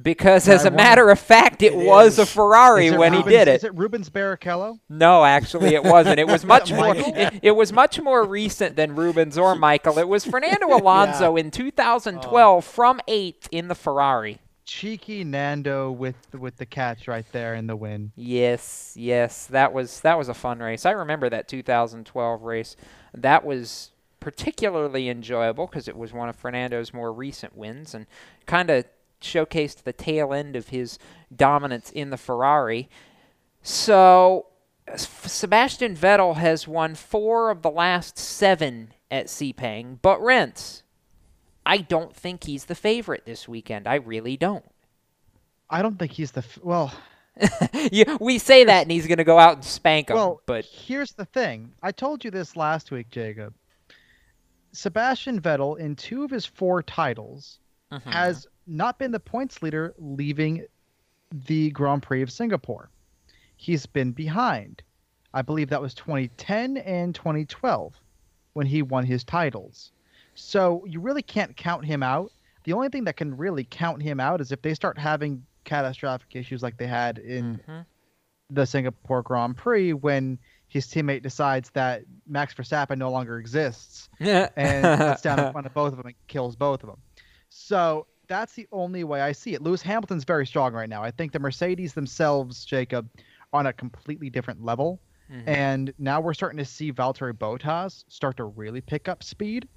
[0.00, 3.38] Because, as a wonder- matter of fact, it, was a Ferrari it when Rubens- he
[3.38, 3.56] did it.
[3.56, 4.80] Is it Rubens Barrichello?
[4.88, 6.18] No, actually, it wasn't.
[6.18, 6.96] It was much more.
[6.96, 9.98] It, it was much more recent than Rubens or Michael.
[9.98, 14.40] It was Fernando Alonso in 2012 from eighth in the Ferrari.
[14.66, 18.12] Cheeky Nando with with the catch right there in the win.
[18.16, 20.86] Yes, yes, that was that was a fun race.
[20.86, 22.74] I remember that 2012 race.
[23.12, 23.90] That was
[24.20, 28.06] particularly enjoyable because it was one of Fernando's more recent wins and
[28.46, 28.86] kind of
[29.24, 30.98] showcased the tail end of his
[31.34, 32.88] dominance in the Ferrari.
[33.62, 34.46] So
[34.96, 40.82] Sebastian Vettel has won four of the last seven at Sepang, but Rents,
[41.66, 43.86] I don't think he's the favorite this weekend.
[43.86, 44.64] I really don't.
[45.70, 46.92] I don't think he's the f- well.
[47.90, 50.16] you, we say that, and he's going to go out and spank him.
[50.16, 51.72] Well, but here's the thing.
[51.82, 53.54] I told you this last week, Jacob.
[54.72, 57.58] Sebastian Vettel, in two of his four titles,
[57.92, 58.02] Mhm.
[58.02, 60.66] has not been the points leader leaving
[61.46, 62.90] the Grand Prix of Singapore.
[63.56, 64.82] He's been behind.
[65.32, 67.94] I believe that was 2010 and 2012
[68.52, 69.90] when he won his titles.
[70.34, 72.32] So you really can't count him out.
[72.64, 76.34] The only thing that can really count him out is if they start having catastrophic
[76.34, 77.80] issues like they had in mm-hmm.
[78.50, 80.38] the Singapore Grand Prix when
[80.68, 84.48] his teammate decides that Max Verstappen no longer exists Yeah.
[84.56, 86.98] and gets down in front of both of them and kills both of them.
[87.48, 89.62] So that's the only way I see it.
[89.62, 91.02] Lewis Hamilton's very strong right now.
[91.02, 93.08] I think the Mercedes themselves, Jacob,
[93.52, 95.00] are on a completely different level.
[95.30, 95.42] Mhm.
[95.46, 99.68] And now we're starting to see Valtteri Bottas start to really pick up speed,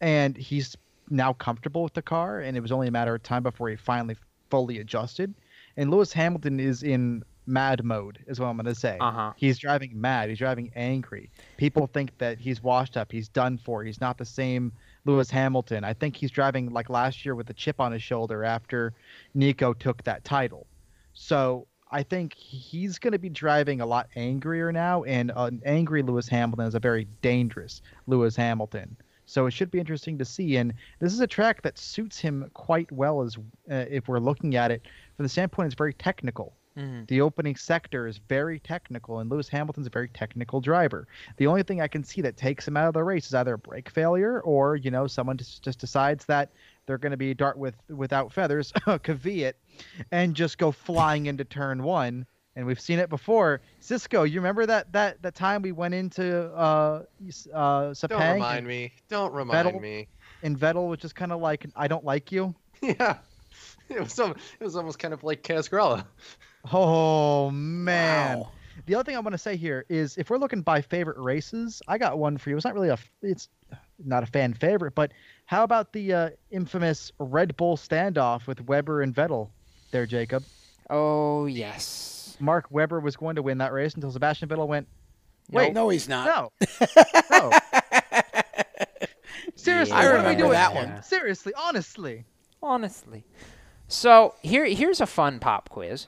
[0.00, 0.76] and he's
[1.10, 2.40] now comfortable with the car.
[2.40, 4.16] And it was only a matter of time before he finally
[4.50, 5.34] fully adjusted.
[5.76, 8.96] And Lewis Hamilton is in mad mode, is what I'm going to say.
[9.00, 9.32] Uh-huh.
[9.36, 10.28] He's driving mad.
[10.28, 11.30] He's driving angry.
[11.56, 13.12] People think that he's washed up.
[13.12, 13.84] He's done for.
[13.84, 14.72] He's not the same
[15.04, 15.84] Lewis Hamilton.
[15.84, 18.92] I think he's driving like last year with a chip on his shoulder after
[19.34, 20.66] Nico took that title.
[21.12, 26.02] So I think he's going to be driving a lot angrier now, and an angry
[26.02, 28.96] Lewis Hamilton is a very dangerous Lewis Hamilton.
[29.26, 30.56] So it should be interesting to see.
[30.56, 33.36] And this is a track that suits him quite well, as
[33.70, 34.82] uh, if we're looking at it
[35.16, 36.54] from the standpoint, it's very technical.
[36.76, 37.06] Mhm.
[37.06, 41.06] The opening sector is very technical, and Lewis Hamilton's a very technical driver.
[41.36, 43.54] The only thing I can see that takes him out of the race is either
[43.54, 46.50] a brake failure or, you know, someone just, just decides that
[46.86, 48.72] they're going to be dart with without feathers,
[49.02, 49.56] caveat,
[50.10, 52.26] and just go flying into turn one.
[52.56, 53.60] And we've seen it before.
[53.80, 57.02] Cisco, you remember that that that time we went into uh,
[57.52, 58.08] uh, Sepang?
[58.08, 58.92] Don't remind me.
[59.08, 60.08] Don't remind Vettel- me.
[60.44, 62.54] And Vettel was just kind of like, I don't like you.
[62.82, 63.18] Yeah.
[63.88, 66.06] It was some, it was almost kind of like Kaz Grala.
[66.72, 68.44] Oh man.
[68.86, 71.80] The other thing I want to say here is if we're looking by favorite races,
[71.88, 72.56] I got one for you.
[72.56, 73.48] It's not really a it's
[74.04, 75.12] not a fan favorite, but
[75.46, 79.48] how about the uh, infamous Red Bull standoff with Webber and Vettel
[79.90, 80.42] there, Jacob?
[80.90, 82.36] Oh, yes.
[82.40, 84.86] Mark Webber was going to win that race until Sebastian Vettel went,
[85.50, 86.26] "Wait, no, he's not.
[86.26, 86.66] No.
[87.30, 87.50] no.
[89.54, 90.02] Seriously, Yeah.
[90.02, 90.52] what I are we remember doing?
[90.52, 91.02] that one.
[91.02, 92.24] Seriously, honestly.
[92.62, 93.24] Honestly.
[93.88, 96.06] So here, here's a fun pop quiz.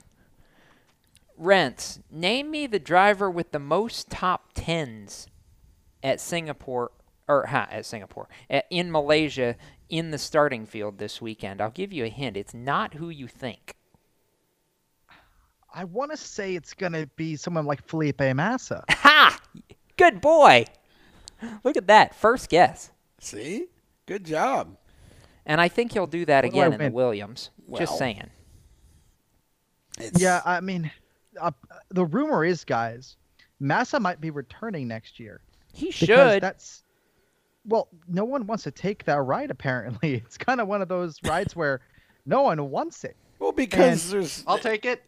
[1.37, 5.27] Rents, name me the driver with the most top tens
[6.03, 6.93] at Singapore,
[7.29, 9.57] or ha, at Singapore, at, in Malaysia
[9.89, 11.61] in the starting field this weekend.
[11.61, 12.37] I'll give you a hint.
[12.37, 13.75] It's not who you think.
[15.73, 18.83] I want to say it's going to be someone like Felipe Massa.
[18.89, 19.39] Ha!
[19.99, 20.65] Good boy.
[21.65, 22.15] Look at that.
[22.15, 22.91] First guess.
[23.21, 23.67] See?
[24.07, 24.77] Good job.
[25.45, 26.93] And I think he'll do that What do I again in the win?
[26.93, 27.51] Williams.
[27.77, 28.31] Just Well, saying.
[30.17, 30.91] Yeah, I mean,
[31.41, 31.51] uh,
[31.91, 33.17] the rumor is, guys,
[33.61, 35.41] Massa might be returning next year.
[35.73, 36.43] He should.
[36.43, 36.83] That's
[37.67, 39.51] well, no one wants to take that ride.
[39.51, 41.81] Apparently, it's kind of one of those rides where
[42.25, 43.17] no one wants it.
[43.39, 44.45] Well, because And- there's.
[44.47, 45.03] I'll take it.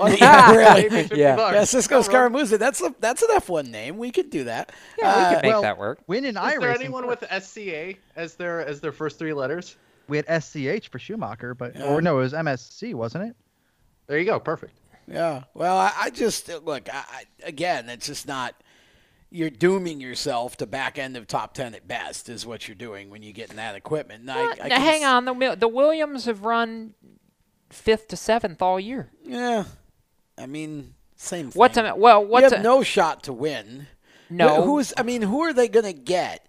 [0.00, 1.08] Oh, yeah, really?
[1.14, 1.36] Yeah.
[1.36, 1.54] bucks.
[1.54, 2.58] Yeah, Cisco No, Scaramuza.
[2.58, 3.98] That's a that's an F1 name.
[3.98, 4.72] We could do that.
[4.98, 5.98] Yeah, we Uh, could make well, that work.
[6.06, 6.84] Win and Is I there racing.
[6.86, 9.76] anyone with SCA as their as their first three letters?
[10.08, 11.84] We had SCH for Schumacher, but Yeah.
[11.92, 13.36] or no, it was MSC, wasn't it?
[14.06, 14.40] There you go.
[14.40, 14.72] Perfect.
[15.06, 15.44] Yeah.
[15.54, 16.88] Well, I, I just look.
[16.92, 18.54] I, I, again, it's just not.
[19.30, 23.08] You're dooming yourself to back end of top ten at best, is what you're doing
[23.08, 24.28] when you get in that equipment.
[24.28, 25.24] I now, hang s- on.
[25.24, 26.94] The, the Williams have run
[27.70, 29.08] fifth to seventh all year.
[29.24, 29.64] Yeah.
[30.36, 31.58] I mean, same thing.
[31.58, 32.24] What's a, well?
[32.24, 33.86] What's you have a, no shot to win.
[34.28, 34.62] No.
[34.62, 34.92] Who's?
[34.96, 36.46] I mean, who are they going to get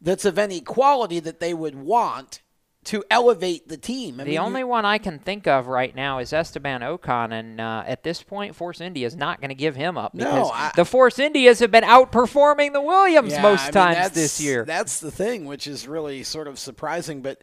[0.00, 2.40] that's of any quality that they would want
[2.84, 4.20] to elevate the team?
[4.20, 7.60] I the mean, only one I can think of right now is Esteban Ocon, and
[7.60, 10.72] uh, at this point, Force India is not going to give him up No, I-
[10.74, 14.64] the Force Indias have been outperforming the Williams Yeah, most I times that's- this year.
[14.64, 17.22] That's the thing, which is really sort of surprising.
[17.22, 17.42] But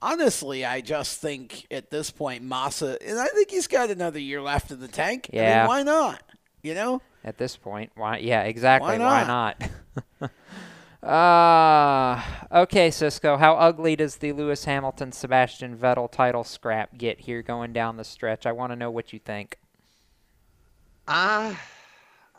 [0.00, 4.40] honestly, I just think at this point, Massa, and I think he's got another year
[4.40, 5.28] left in the tank.
[5.32, 5.66] I mean, Yeah.
[5.66, 6.22] why not?
[6.62, 7.02] You know?
[7.24, 8.18] At this point, why?
[8.18, 8.98] Yeah, exactly.
[8.98, 9.60] Why Why not?
[11.06, 12.20] uh,
[12.52, 13.36] okay, Cisco.
[13.36, 18.04] How ugly does the Lewis Hamilton Sebastian Vettel title scrap get here going down the
[18.04, 18.46] stretch?
[18.46, 19.58] I want to know what you think.
[21.08, 21.60] Ah,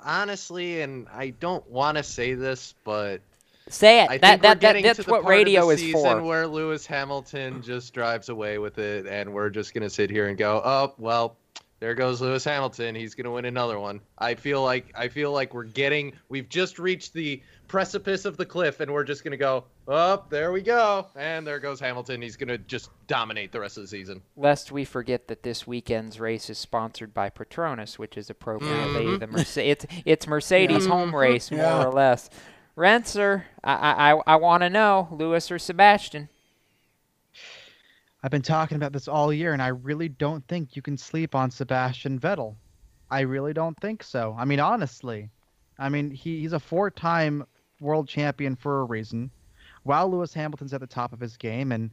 [0.04, 3.22] honestly, and I don't want to say this, but
[3.70, 4.10] Say it.
[4.10, 5.80] I that think that, we're that that's to the what part of the radio is
[5.80, 6.24] season for.
[6.24, 10.38] Where Lewis Hamilton just drives away with it, and we're just gonna sit here and
[10.38, 11.36] go, "Oh, well,
[11.80, 12.96] there goes Lewis Hamilton.
[12.96, 16.80] He's gonna win another one." I feel like I feel like we're getting, we've just
[16.80, 21.08] reached the precipice of the cliff, and we're just gonna go, "Oh, there we go,"
[21.16, 22.22] and there goes Hamilton.
[22.22, 24.22] He's gonna just dominate the rest of the season.
[24.38, 29.20] Lest we forget that this weekend's race is sponsored by Petronas, which is appropriately Mhm.
[29.20, 30.92] the Merce- it's it's Mercedes Yeah.
[30.94, 31.86] home race more Yeah.
[31.86, 32.30] or less.
[32.78, 36.30] Renser, I I I want to know Lewis or Sebastian.
[38.24, 41.34] I've been talking about this all year, and I really don't think you can sleep
[41.36, 42.58] on Sebastian Vettel.
[43.10, 44.36] I really don't think so.
[44.38, 45.30] I mean, honestly,
[45.80, 47.46] I mean he, he's a four-time
[47.80, 49.32] world champion for a reason.
[49.84, 51.92] While Lewis Hamilton's at the top of his game, and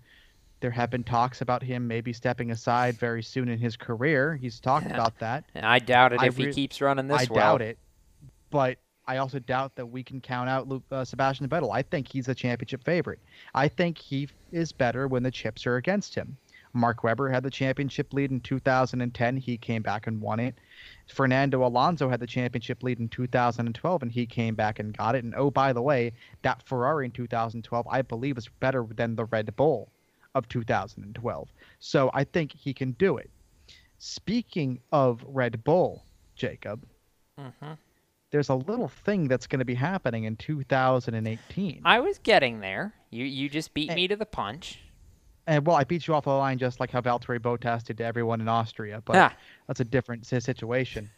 [0.60, 4.36] there have been talks about him maybe stepping aside very soon in his career.
[4.36, 4.96] He's talked Yeah.
[4.96, 5.44] about that.
[5.54, 7.58] And I doubt it I if he keeps running this I well.
[7.58, 7.78] doubt it,
[8.50, 11.74] but I also doubt that we can count out Lu- uh, Sebastian Vettel.
[11.74, 13.20] I think he's a championship favorite.
[13.54, 16.36] I think he is better when the chips are against him.
[16.72, 19.36] Mark Webber had the championship lead in 2010.
[19.36, 20.56] He came back and won it.
[21.06, 25.22] Fernando Alonso had the championship lead in 2012, and he came back and got it.
[25.22, 29.26] And oh, by the way, that Ferrari in 2012, I believe, is better than the
[29.26, 29.88] Red Bull
[30.34, 31.48] of 2012.
[31.78, 33.30] So I think he can do it.
[33.98, 36.02] Speaking of Red Bull,
[36.34, 36.84] Jacob,
[37.40, 37.72] Mm-hmm.
[38.34, 41.82] There's a little thing that's going to be happening in 2018.
[41.84, 42.92] I was getting there.
[43.10, 43.94] You you just beat Eh.
[43.94, 44.80] me to the punch.
[45.46, 48.04] And well, I beat you off the line just like how Valtteri Bottas did to
[48.04, 49.36] everyone in Austria, but Ah.
[49.68, 51.08] that's a different situation.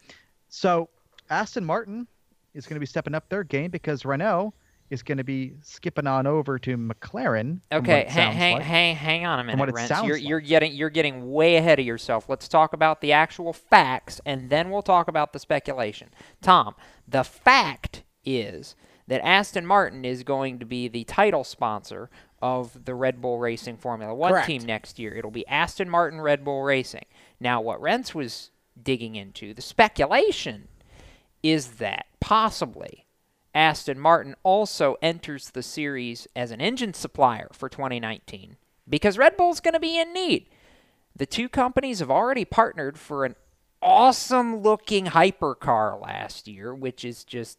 [0.50, 0.90] So
[1.30, 2.06] Aston Martin
[2.52, 4.52] is going to be stepping up their game because Renault
[4.90, 7.60] is going to be skipping on over to McLaren.
[7.72, 8.62] Okay, hang hang like.
[8.62, 10.02] hang hang on a minute, it Rents.
[10.02, 10.28] You're like.
[10.28, 12.28] you're getting you're getting way ahead of yourself.
[12.28, 16.10] Let's talk about the actual facts and then we'll talk about the speculation.
[16.40, 16.74] Tom,
[17.06, 18.76] the fact is
[19.08, 22.10] that Aston Martin is going to be the title sponsor
[22.42, 24.46] of the Red Bull Racing Formula 1 Correct.
[24.46, 25.14] team next year.
[25.14, 27.06] It'll be Aston Martin Red Bull Racing.
[27.40, 30.68] Now what Rents was digging into, the speculation
[31.42, 33.05] is that possibly
[33.56, 39.60] Aston Martin also enters the series as an engine supplier for 2019 because Red Bull's
[39.60, 40.50] going to be in need.
[41.16, 43.34] The two companies have already partnered for an
[43.80, 47.56] awesome looking hypercar last year, which is just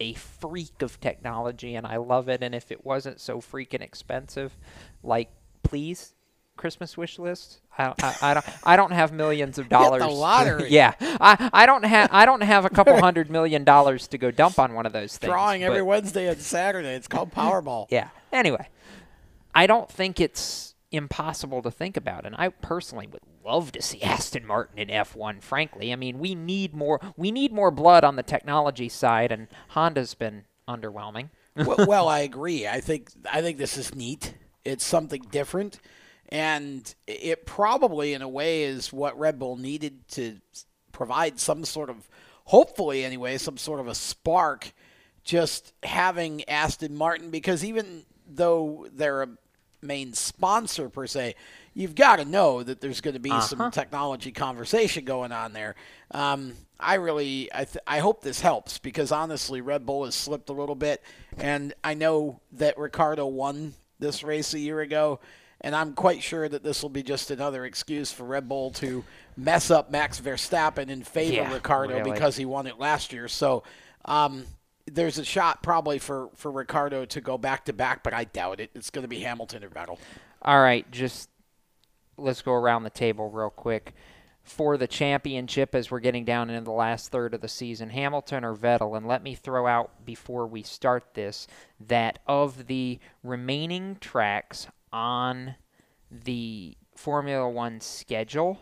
[0.00, 4.56] a freak of technology and I love it and if it wasn't so freaking expensive,
[5.02, 5.30] like
[5.62, 6.13] please
[6.56, 7.60] Christmas wish list.
[7.76, 8.46] I, I, I don't.
[8.64, 10.02] I don't have millions of Hit the dollars.
[10.02, 10.68] lottery.
[10.70, 12.08] yeah, I, I don't have.
[12.12, 15.16] I don't have a couple hundred million dollars to go dump on one of those
[15.16, 15.30] things.
[15.30, 16.94] Drawing every Wednesday and Saturday.
[16.94, 17.86] It's called Powerball.
[17.90, 18.08] yeah.
[18.32, 18.68] Anyway,
[19.54, 24.00] I don't think it's impossible to think about, and I personally would love to see
[24.02, 25.42] Aston Martin in F1.
[25.42, 27.00] Frankly, I mean, we need more.
[27.16, 31.30] We need more blood on the technology side, and Honda's been underwhelming.
[31.56, 32.66] well, well, I agree.
[32.66, 34.34] I think I think this is neat.
[34.64, 35.78] It's something different,
[36.34, 40.40] and it probably, in a way, is what Red Bull needed to
[40.90, 42.08] provide some sort of,
[42.44, 44.72] hopefully, anyway, some sort of a spark.
[45.22, 49.28] Just having Aston Martin, because even though they're a
[49.80, 51.34] main sponsor per se,
[51.72, 53.40] you've got to know that there's going to be Uh-huh.
[53.40, 55.76] some technology conversation going on there.
[56.10, 60.50] Um, I really, I, th- I hope this helps because honestly, Red Bull has slipped
[60.50, 61.02] a little bit,
[61.38, 65.20] and I know that Ricciardo won this race a year ago,
[65.64, 69.02] and I'm quite sure that this will be just another excuse for Red Bull to
[69.36, 72.12] mess up Max Verstappen in favor Yeah, of Ricciardo really.
[72.12, 73.26] because he won it last year.
[73.26, 73.64] So.
[74.04, 74.44] Um,
[74.86, 78.60] there's a shot probably for, for Ricciardo to go back to back, but I doubt
[78.60, 78.70] it.
[78.74, 79.96] It's going to be Hamilton or Vettel.
[80.42, 81.30] All right, just
[82.18, 83.94] let's go around the table real quick.
[84.42, 88.44] For the championship, as we're getting down into the last third of the season, Hamilton
[88.44, 91.46] or Vettel, and let me throw out before we start this
[91.88, 95.56] that of the remaining tracks on
[96.10, 98.60] the Formula One schedule,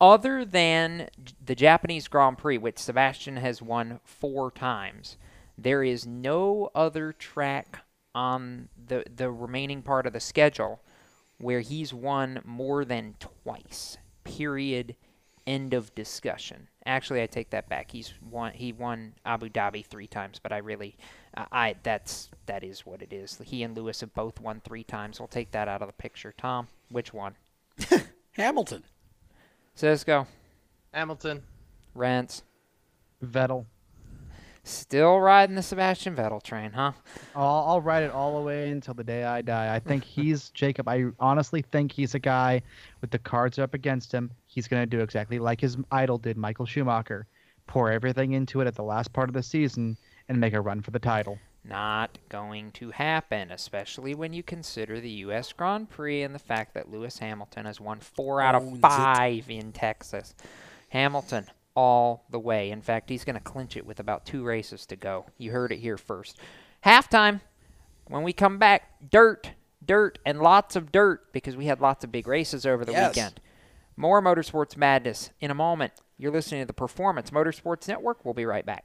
[0.00, 1.08] other than
[1.42, 5.16] the Japanese Grand Prix, which Sebastian has won four times,
[5.56, 7.84] there is no other track
[8.14, 10.80] on the the remaining part of the schedule
[11.38, 13.96] where he's won more than twice.
[14.24, 14.96] Period.
[15.46, 16.68] End of discussion.
[16.86, 17.90] Actually, I take that back.
[17.90, 18.52] He's won.
[18.54, 20.96] He won Abu Dhabi three times, but I really,
[21.36, 23.40] I I that's that is what it is.
[23.44, 25.18] He and Lewis have both won three times.
[25.18, 26.34] We'll take that out of the picture.
[26.36, 27.34] Tom, which one?
[28.32, 28.84] Hamilton.
[29.74, 30.26] Cisco,
[30.92, 31.42] Hamilton.
[31.94, 32.42] Rents.
[33.24, 33.66] Vettel.
[34.66, 36.92] Still riding the Sebastian Vettel train, huh?
[37.36, 39.74] I'll, I'll ride it all the way until the day I die.
[39.74, 40.88] I think he's Jacob.
[40.88, 42.62] I honestly think he's a guy
[43.02, 44.30] with the cards up against him.
[44.46, 47.26] He's going to do exactly like his idol did, Michael Schumacher.
[47.66, 49.98] Pour everything into it at the last part of the season
[50.28, 51.38] and make a run for the title.
[51.66, 55.52] Not going to happen, especially when you consider the U.S.
[55.52, 59.72] Grand Prix and the fact that Lewis Hamilton has won four out of five in
[59.72, 60.34] Texas.
[60.90, 62.70] Hamilton all the way.
[62.70, 65.24] In fact, he's going to clinch it with about two races to go.
[65.38, 66.38] You heard it here first.
[66.84, 67.40] Halftime.
[68.08, 69.52] When we come back, dirt,
[69.84, 73.16] dirt, and lots of dirt because we had lots of big races over the Yes.
[73.16, 73.40] weekend.
[73.96, 75.94] More Motorsports Madness in a moment.
[76.18, 78.24] You're listening to the Performance Motorsports Network.
[78.24, 78.84] We'll be right back.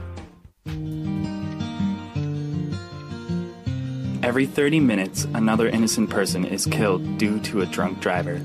[4.31, 8.39] Every 30 minutes, another innocent person is killed due to a drunk driver.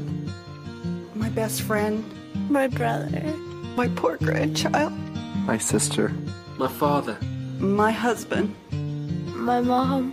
[1.14, 2.05] My best friend.
[2.51, 3.22] My brother.
[3.76, 4.93] My poor grandchild.
[5.47, 6.12] My sister.
[6.59, 7.16] My father.
[7.61, 8.57] My husband.
[9.28, 10.12] My mom.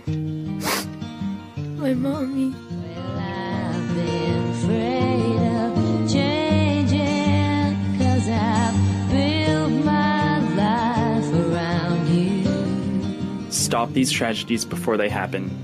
[1.76, 2.54] My mommy.
[7.98, 13.50] Cause I've built my life around you.
[13.50, 15.63] Stop these tragedies before they happen.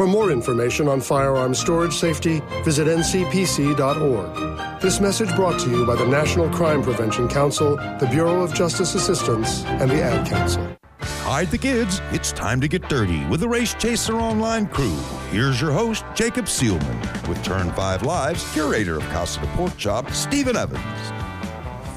[0.00, 4.80] For more information on firearm storage safety, visit ncpc.org.
[4.80, 8.94] This message brought to you by the National Crime Prevention Council, the Bureau of Justice
[8.94, 10.66] Assistance, and the Ad Council.
[11.02, 12.00] Hide the kids.
[12.12, 14.96] It's time to get dirty with the Race Chaser Online crew.
[15.32, 20.10] Here's your host, Jacob Seelman, with Turn 5 Live's curator of Casa de Pork Chop,
[20.12, 21.12] Stephen Ovens.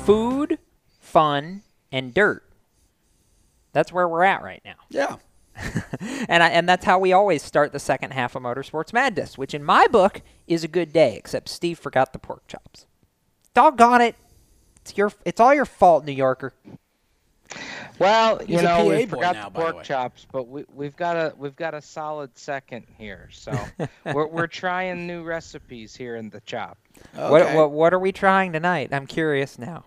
[0.04, 0.60] Food,
[1.00, 2.44] fun, and dirt.
[3.72, 4.76] That's where we're at right now.
[4.90, 5.16] Yeah.
[6.28, 9.54] and I, and that's how we always start the second half of Motorsports Madness, which
[9.54, 11.16] in my book is a good day.
[11.16, 12.86] Except Steve forgot the pork chops.
[13.54, 14.16] Doggone it!
[14.82, 16.54] It's your it's all your fault, New Yorker.
[18.00, 20.48] Well, you He's a know, we boy forgot now, the by the pork chops, but
[20.48, 23.30] we, we've got a we've got a solid second here.
[23.32, 23.58] So
[24.06, 26.78] we're we're trying new recipes here in the chop.
[27.14, 28.90] What, what what are we trying tonight?
[28.92, 29.86] I'm curious now.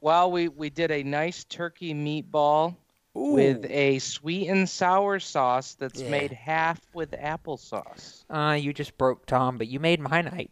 [0.00, 2.76] Well, we we did a nice turkey meatball
[3.18, 6.10] with a sweet and sour sauce that's Yeah.
[6.10, 8.24] made half with applesauce.
[8.30, 10.50] Uh, you just broke Tom, but you made my night.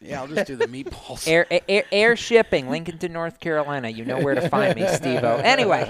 [0.00, 1.26] Yeah, I'll just do the meatballs.
[1.26, 3.88] Air, air, air shipping, Lincoln to North Carolina.
[3.88, 5.36] You know where to find me, Steve-O.
[5.36, 5.82] Anyway,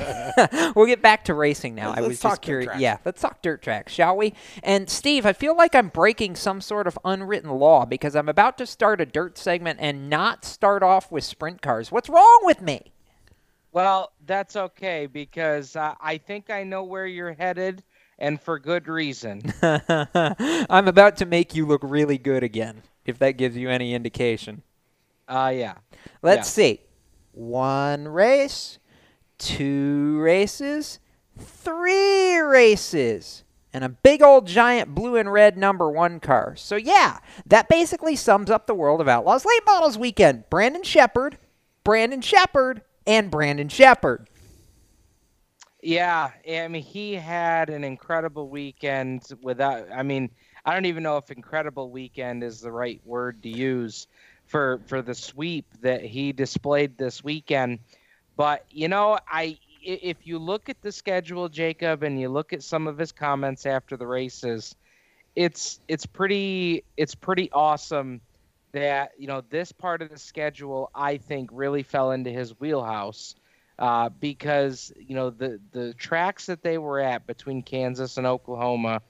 [0.77, 1.91] we'll get back to racing now.
[1.95, 2.79] Let's was talk just curious.
[2.79, 4.35] Yeah, let's talk dirt tracks, shall we?
[4.63, 8.57] And Steve, I feel like I'm breaking some sort of unwritten law because I'm about
[8.59, 11.91] to start a dirt segment and not start off with sprint cars.
[11.91, 12.93] What's wrong with me?
[13.75, 17.83] Well, that's okay because uh, I think I know where you're headed,
[18.21, 19.43] and for good reason.
[19.63, 24.63] I'm about to make you look really good again, if that gives you any indication.
[25.27, 25.75] Uh, yeah.
[26.23, 26.65] Let's Yeah.
[26.67, 26.81] see.
[27.33, 28.79] One race,
[29.39, 31.01] two races,
[31.37, 36.55] three races, and a big old giant blue and red number one car.
[36.55, 40.45] So, yeah, that basically sums up the world of Outlaws Late Models Weekend.
[40.49, 41.39] Brandon Sheppard,
[41.83, 44.29] Brandon Sheppard, and Brandon Sheppard.
[45.83, 49.87] Yeah, I mean, he had an incredible weekend without.
[49.93, 50.31] I mean,
[50.65, 54.07] I don't even know if "incredible weekend" is the right word to use
[54.47, 57.81] for for the sweep that he displayed this weekend.
[58.37, 62.63] But you know, I if you look at the schedule, Jacob, and you look at
[62.63, 64.75] some of his comments after the races,
[65.37, 68.23] it's it's pretty it's pretty awesome
[68.75, 73.37] that you know this part of the schedule I think really fell into his wheelhouse
[73.79, 79.01] uh, because you know the the tracks that they were at between Kansas and Oklahoma,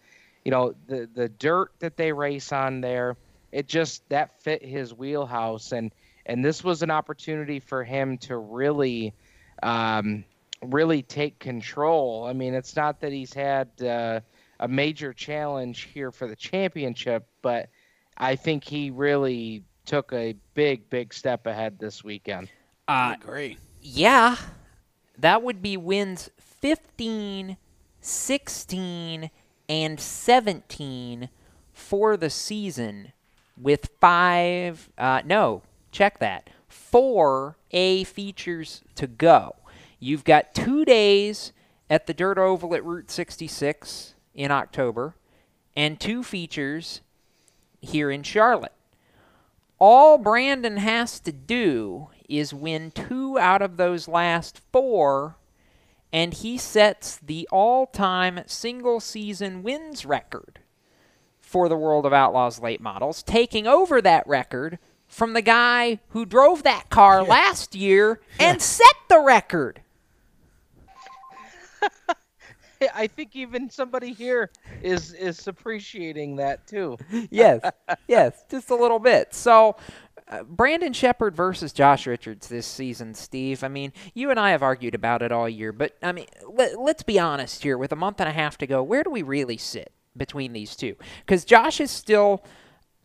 [0.45, 3.17] you know the the dirt that they race on there,
[3.53, 5.91] it just that fit his wheelhouse and
[6.27, 9.15] and this was an opportunity for him to really
[9.63, 10.25] um,
[10.63, 12.27] really take control.
[12.29, 14.21] I mean, it's not that he's had uh,
[14.61, 17.69] a major challenge here for the championship, but
[18.17, 22.49] I think he really took a big, big step ahead this weekend.
[22.89, 23.59] Uh, agree.
[23.83, 24.37] Yeah,
[25.19, 27.57] that would be wins 15,
[28.01, 29.31] 16,
[29.69, 31.29] and 17
[31.73, 33.13] for the season
[33.61, 39.57] with five, uh, no, check that, four A features to go.
[39.99, 41.53] You've got two days
[41.89, 45.15] at the Dirt Oval at Route 66 in October
[45.77, 47.01] and two features
[47.85, 48.73] here in Charlotte.
[49.79, 55.37] All Brandon has to do is win two out of those last four,
[56.13, 60.61] and he sets the all time single season wins record
[61.41, 66.25] for the World of Outlaws late models, taking over that record from the guy who
[66.25, 69.81] drove that car last year and set the record.
[72.95, 74.51] I think even somebody here
[74.83, 76.97] is is appreciating that too.
[77.31, 77.61] yes,
[78.09, 79.35] yes, just a little bit.
[79.35, 79.77] So,
[80.29, 83.65] uh, Brandon Sheppard versus Josh Richards this season, Steve.
[83.65, 86.79] I mean, you and I have argued about it all year, but I mean, let,
[86.79, 87.79] let's be honest here.
[87.79, 90.77] With a month and a half to go, where do we really sit between these
[90.77, 90.97] two?
[91.21, 92.45] Because Josh is still.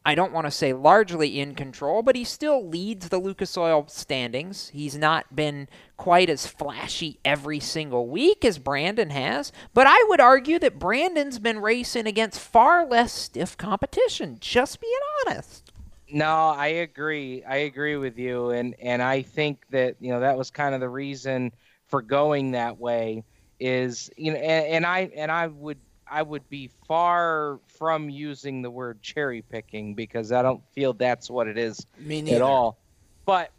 [0.09, 3.85] I don't want to say largely in control, but he still leads the Lucas Oil
[3.89, 4.69] standings.
[4.69, 10.19] He's not been quite as flashy every single week as Brandon has, but I would
[10.19, 14.91] argue that Brandon's been racing against far less stiff competition, just being
[15.27, 15.71] honest.
[16.11, 17.43] No, I agree.
[17.43, 20.81] I agree with you, and and I think that you know that was kind of
[20.81, 21.51] the reason
[21.85, 23.25] for going that way.
[23.59, 25.77] Is you know, and, and I and I would
[26.09, 31.29] I would be far from using the word cherry picking because I don't feel that's
[31.29, 32.79] what it is Me at all.
[33.25, 33.51] But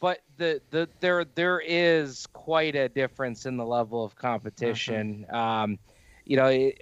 [0.00, 5.26] but the, the there there is quite a difference in the level of competition.
[5.30, 5.78] Um,
[6.24, 6.80] you know, it-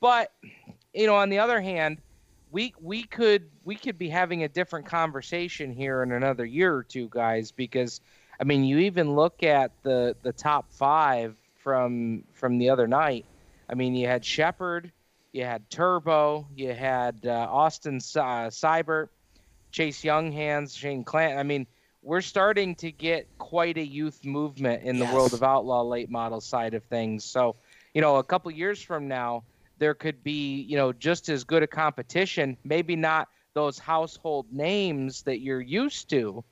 [0.00, 0.32] but
[0.94, 1.98] you know, on the other hand,
[2.50, 6.82] we we could we could be having a different conversation here in another year or
[6.82, 8.00] two, guys, because
[8.40, 13.26] I mean, you even look at the the top five from from the other night.
[13.70, 14.92] I mean, you had Sheppard,
[15.32, 19.08] you had Turbo, you had uh, Austin uh, Seibert,
[19.70, 21.38] Chase Junghans, Shane Clanton.
[21.38, 21.66] I mean,
[22.02, 25.14] we're starting to get quite a youth movement in the Yes.
[25.14, 27.24] world of outlaw late model side of things.
[27.24, 27.56] So,
[27.94, 29.44] you know, a couple years from now,
[29.78, 35.22] there could be, you know, just as good a competition, maybe not those household names
[35.22, 36.44] that you're used to.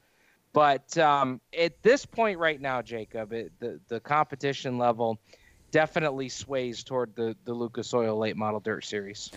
[0.52, 5.18] But um, at this point right now, Jacob, it, the, the competition level
[5.70, 9.30] definitely sways toward the, the Lucas Oil Late Model Dirt Series.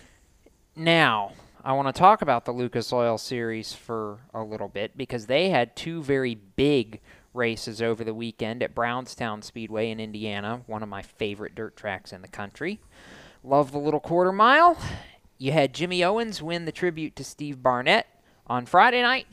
[0.76, 1.32] Now,
[1.64, 5.50] I want to talk about the Lucas Oil Series for a little bit because they
[5.50, 7.00] had two very big
[7.34, 12.12] races over the weekend at Brownstown Speedway in Indiana, one of my favorite dirt tracks
[12.12, 12.80] in the country.
[13.44, 14.76] Love the little quarter mile.
[15.38, 18.06] You had Jimmy Owens win the tribute to Steve Barnett
[18.46, 19.26] on Friday night.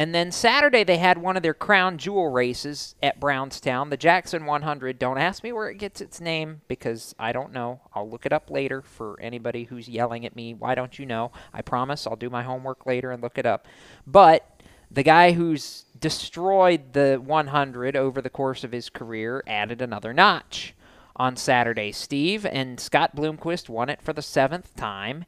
[0.00, 4.46] And then Saturday, they had one of their crown jewel races at Brownstown, the Jackson
[4.46, 4.98] 100.
[4.98, 7.82] Don't ask me where it gets its name because I don't know.
[7.92, 10.54] I'll look it up later for anybody who's yelling at me.
[10.54, 11.32] Why don't you know?
[11.52, 13.66] I promise I'll do my homework later and look it up.
[14.06, 20.14] But the guy who's destroyed the 100 over the course of his career added another
[20.14, 20.72] notch
[21.14, 25.26] on Saturday, Steve, and Scott Bloomquist won it for the seventh time.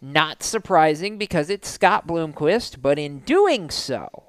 [0.00, 4.28] Not surprising because it's Scott Bloomquist, but in doing so,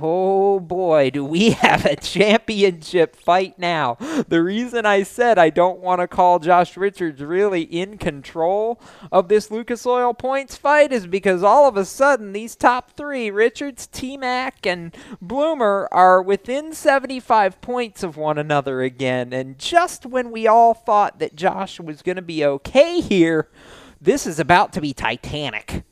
[0.00, 3.98] oh boy, do we have a championship fight now.
[4.28, 8.80] The reason I said I don't want to call Josh Richards really in control
[9.12, 13.30] of this Lucas Oil points fight is because all of a sudden these top three,
[13.30, 19.34] Richards, T Mac, and Bloomer, are within 75 points of one another again.
[19.34, 23.48] And just when we all thought that Josh was going to be okay here,
[24.06, 25.82] this is about to be Titanic.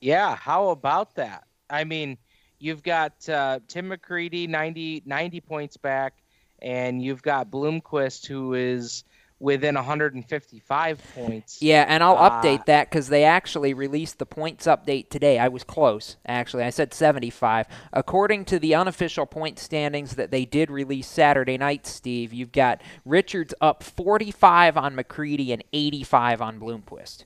[0.00, 1.44] Yeah, how about that?
[1.68, 2.18] I mean,
[2.58, 6.14] you've got uh, Tim McCreadie 90, 90 points back,
[6.60, 9.04] and you've got Bloomquist who is
[9.38, 11.62] within 155 points.
[11.62, 15.38] Yeah, and I'll Uh, update that because they actually released the points update today.
[15.38, 16.62] I was close, actually.
[16.64, 17.66] I said 75.
[17.94, 22.82] According to the unofficial point standings that they did release Saturday night, Steve, you've got
[23.06, 27.24] Richards up 45 on McCreadie and 85 on Bloomquist.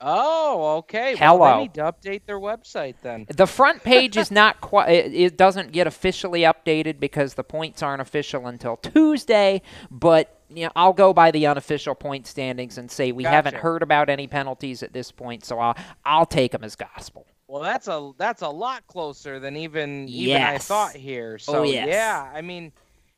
[0.00, 1.16] Oh, okay.
[1.20, 1.56] Well, Hello.
[1.56, 3.26] they need to update their website then.
[3.28, 4.90] The front page is not quite.
[4.90, 9.62] It, it doesn't get officially updated because the points aren't official until Tuesday.
[9.90, 13.82] But you know, I'll go by the unofficial point standings and say we haven't heard
[13.82, 17.26] about any penalties at this point, so I'll I'll take them as gospel.
[17.48, 21.34] Well, that's a that's a lot closer than even even I thought here.
[21.34, 21.88] Oh, So yes.
[21.88, 22.72] yeah, I mean,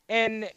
[0.09, 0.51] and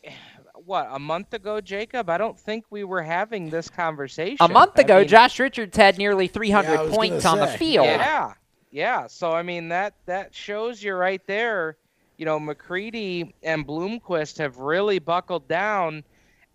[0.65, 2.09] what a month ago, Jacob.
[2.09, 4.37] I don't think we were having this conversation.
[4.39, 7.25] A month I ago, mean- Josh Richards had nearly 300 Yeah, I was gonna points
[7.25, 7.85] on the field.
[7.85, 8.33] Yeah,
[8.71, 9.07] yeah.
[9.07, 11.77] So I mean that that shows you right there.
[12.17, 16.03] You know, McCreadie and Bloomquist have really buckled down,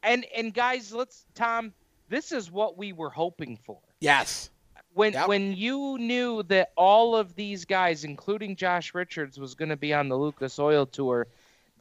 [0.02, 1.72] and and guys, let's Tom.
[2.08, 3.78] This is what we were hoping for.
[4.00, 4.50] Yes.
[4.94, 9.76] When when you knew that all of these guys, including Josh Richards, was going to
[9.76, 11.26] be on the Lucas Oil Tour,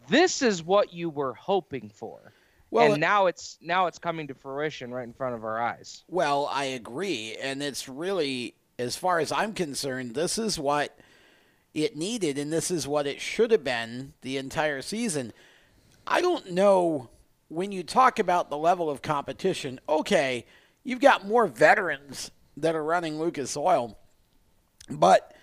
[0.09, 2.33] this is what you were hoping for.
[2.69, 5.61] Well, and uh, now it's now it's coming to fruition right in front of our
[5.61, 6.03] eyes.
[6.09, 10.97] Well, I agree, and it's really, as far as I'm concerned, this is what
[11.73, 15.31] it needed, and this is what it should have been the entire season.
[16.05, 17.09] I don't know
[17.47, 19.79] when you talk about the level of competition.
[19.87, 20.45] Okay,
[20.83, 23.97] you've got more veterans that are running Lucas Oil,
[24.89, 25.33] but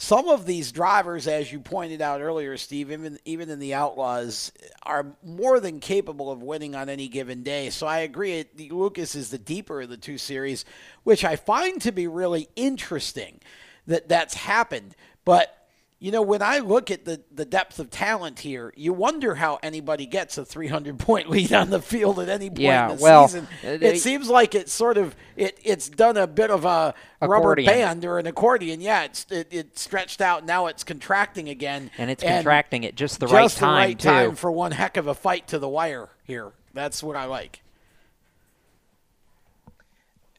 [0.00, 4.52] some of these drivers, as you pointed out earlier, Steve, even even in the Outlaws,
[4.84, 7.68] are more than capable of winning on any given day.
[7.70, 8.44] So I agree.
[8.70, 10.64] Lucas is the deeper of the two series,
[11.02, 13.40] which I find to be really interesting
[13.88, 14.94] that that's happened.
[15.24, 15.57] But
[16.00, 19.58] you know, when I look at the, the depth of talent here, you wonder how
[19.64, 23.02] anybody gets a 300 point lead on the field at any point Yeah, in the
[23.02, 23.48] well, season.
[23.64, 26.94] uh, they- it seems like it's sort of it, it's done a bit of a
[27.20, 28.80] rubber band or an accordion.
[28.80, 30.44] Yeah, it's it, it stretched out.
[30.44, 33.98] Now it's contracting again, And it's contracting at just the right just the time, right
[33.98, 34.36] time too.
[34.36, 36.52] for one heck of a fight to the wire here.
[36.74, 37.60] That's what I like.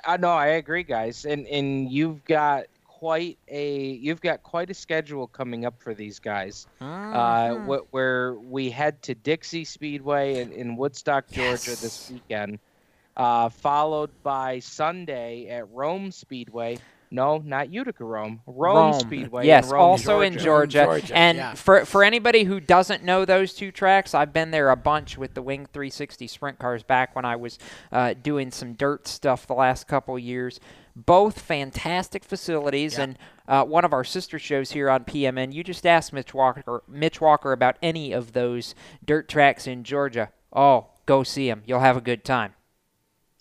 [0.05, 2.65] I know I agree, guys, and and you've got
[2.99, 6.67] quite a you've got quite a schedule coming up for these guys.
[7.11, 7.65] Uh, Mhm.
[7.65, 12.59] wh- where we head to Dixie Speedway in, in Woodstock, Georgia this weekend,
[13.17, 16.83] uh, followed by Sunday at Rome Speedway.
[17.11, 18.41] No, not Utica Rome.
[18.45, 19.47] Rome, Speedway.
[19.47, 20.83] Yes, in Rome, also in Georgia.
[20.85, 21.53] Georgia, and yeah.
[21.55, 25.33] for for anybody who doesn't know those two tracks, I've been there a bunch with
[25.33, 27.57] the Wing 360 sprint cars back when I was
[27.91, 30.59] uh, doing some dirt stuff the last couple years.
[30.95, 33.17] Both fantastic facilities, and
[33.47, 35.53] uh, one of our sister shows here on PMN.
[35.53, 40.29] You just asked Mitch Walker, Mitch Walker about any of those dirt tracks in Georgia.
[40.53, 41.63] Oh, go see them.
[41.65, 42.53] You'll have a good time.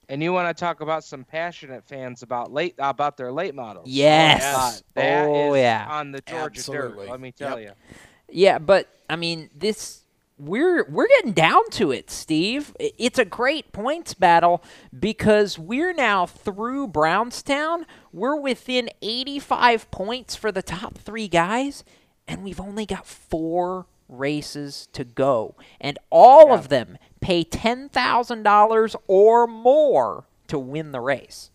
[0.09, 3.89] And you want to talk about some passionate fans about late about their late models?
[3.89, 4.43] Yes.
[4.43, 5.87] Uh, that Oh, is yeah.
[5.91, 7.05] on the Georgia Absolutely.
[7.07, 7.11] dirt.
[7.11, 7.69] Let me tell Yep.
[7.69, 7.95] you.
[8.31, 10.03] Yeah, but I mean, this
[10.39, 12.75] we're we're getting down to it, Steve.
[12.79, 14.63] It's a great points battle
[14.99, 17.85] because we're now through Brownstown.
[18.13, 21.85] We're within 85 points for the top 3 guys
[22.27, 25.55] and we've only got 4 races to go.
[25.81, 31.51] And all of them pay $10,000 or more to win the race.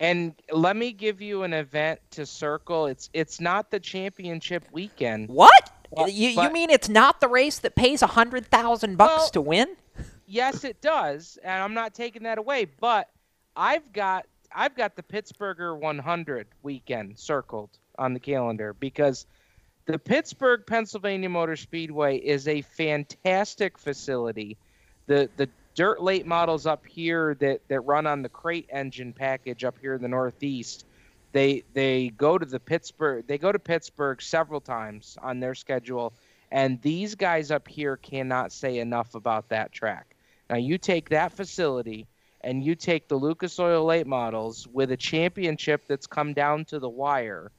[0.00, 2.86] And let me give you an event to circle.
[2.86, 5.28] It's it's not the championship weekend.
[5.28, 5.70] What?
[5.94, 9.40] But- you, you mean it's not the race that pays a 100,000 bucks Well- to
[9.40, 9.76] win?
[10.26, 12.64] yes, it does, and I'm not taking that away.
[12.64, 13.10] But
[13.54, 19.26] I've got I've got the Pittsburgher 100 weekend circled on the calendar because
[19.86, 24.56] the Pittsburgh Pennsylvania Motor Speedway is a fantastic facility.
[25.06, 29.64] The the dirt late models up here that that run on the crate engine package
[29.64, 30.86] up here in the Northeast.
[31.32, 36.12] They they go to the Pittsburgh they go to Pittsburgh several times on their schedule
[36.50, 40.14] and these guys up here cannot say enough about that track.
[40.50, 42.06] Now you take that facility
[42.42, 46.78] and you take the Lucas Oil late models with a championship that's come down to
[46.78, 47.50] the wire.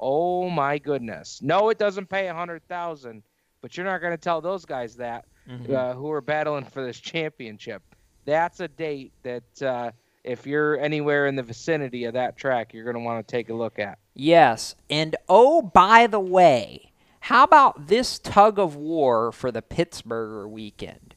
[0.00, 1.40] Oh my goodness.
[1.42, 3.22] No, it doesn't pay a hundred thousand,
[3.60, 5.70] but you're not going to tell those guys that Mhm.
[5.74, 7.82] uh, who are battling for this championship.
[8.24, 9.90] That's a date that uh,
[10.24, 13.48] if you're anywhere in the vicinity of that track, you're going to want to take
[13.48, 13.98] a look at.
[14.14, 14.74] Yes.
[14.88, 21.14] And oh, by the way, how about this tug of war for the Pittsburgher weekend?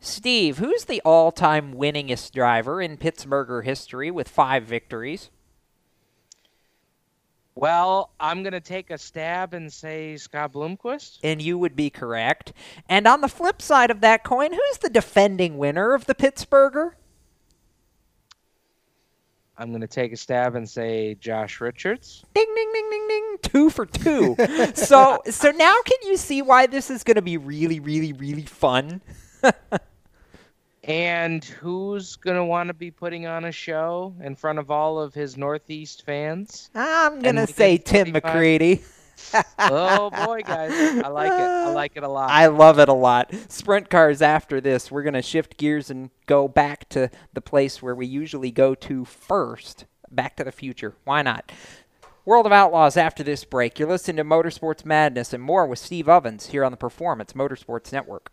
[0.00, 5.30] Steve, who's the all time winningest driver in Pittsburgher history with five victories?
[7.60, 11.18] Well, I'm going to take a stab and say Scott Bloomquist.
[11.22, 12.54] And you would be correct.
[12.88, 16.92] And on the flip side of that coin, who's the defending winner of the Pittsburgher?
[19.58, 22.24] I'm going to take a stab and say Josh Richards.
[22.32, 23.36] Ding ding ding ding ding.
[23.42, 24.36] Two for two.
[24.74, 28.46] so so now can you see why this is going to be really really really
[28.46, 29.02] fun?
[30.84, 34.98] And who's going to want to be putting on a show in front of all
[34.98, 36.70] of his Northeast fans?
[36.74, 38.82] I'm gonna say Tim 25 McCreadie.
[39.58, 41.40] oh boy, guys, I like it.
[41.40, 42.30] I like it a lot.
[42.30, 43.32] I love it a lot.
[43.48, 47.82] Sprint cars after this, we're going to shift gears and go back to the place
[47.82, 49.84] where we usually go to first.
[50.10, 50.96] Back to the future.
[51.04, 51.52] Why not?
[52.24, 53.78] World of Outlaws after this break.
[53.78, 57.92] You're listening to Motorsports Madness and more with Steve Ovens here on the Performance Motorsports
[57.92, 58.32] Network.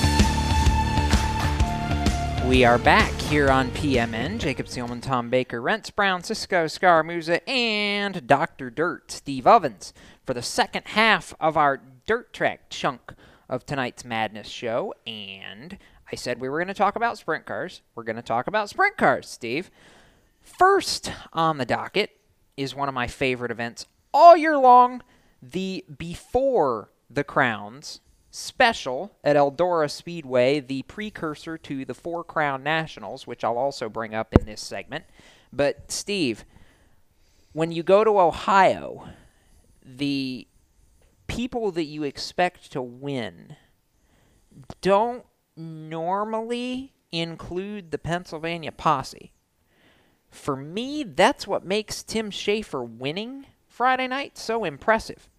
[2.51, 4.37] We are back here on PMN.
[4.37, 8.69] Jacob Seelman, Tom Baker, Rents Brown, Cisco, Scaramuza, and Dr.
[8.69, 9.93] Dirt, Steve Ovens,
[10.25, 13.13] for the second half of our dirt track chunk
[13.47, 14.93] of tonight's Madness show.
[15.07, 15.77] And
[16.11, 17.83] I said we were going to talk about sprint cars.
[17.95, 19.71] We're going to talk about sprint cars, Steve.
[20.41, 22.17] First on the docket
[22.57, 25.03] is one of my favorite events all year long
[25.41, 28.01] the Before the Crowns
[28.31, 34.15] special at Eldora Speedway, the precursor to the Four Crown Nationals, which I'll also bring
[34.15, 35.03] up in this segment.
[35.53, 36.45] But, Steve,
[37.51, 39.09] when you go to Ohio,
[39.83, 40.47] the
[41.27, 43.57] people that you expect to win
[44.81, 45.25] don't
[45.57, 49.33] normally include the Pennsylvania posse.
[50.29, 55.29] For me, that's what makes Tim Shaffer winning Friday night so impressive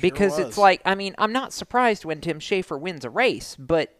[0.00, 0.48] because was.
[0.48, 3.98] it's like I mean I'm not surprised when Tim Shaffer wins a race, but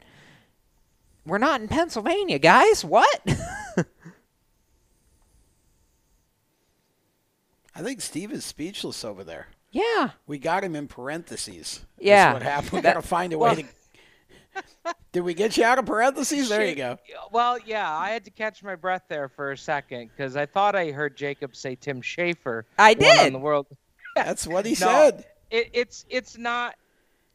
[1.25, 2.85] we're not in Pennsylvania, guys.
[2.85, 3.21] What?
[7.75, 9.49] I think Steve is speechless over there.
[9.71, 10.11] Yeah.
[10.27, 11.85] We got him in parentheses.
[11.99, 12.33] Yeah.
[12.33, 12.73] That's what happened.
[12.73, 13.69] We got to find a well- way to.
[15.13, 16.49] Did we get you out of parentheses?
[16.49, 16.99] There you go.
[17.31, 20.75] Well, yeah, I had to catch my breath there for a second because I thought
[20.75, 22.65] I heard Jacob say Tim Shaffer.
[22.79, 23.27] I did.
[23.27, 23.67] on the world.
[24.15, 25.25] That's what he No, said.
[25.51, 26.74] It, it's it's not.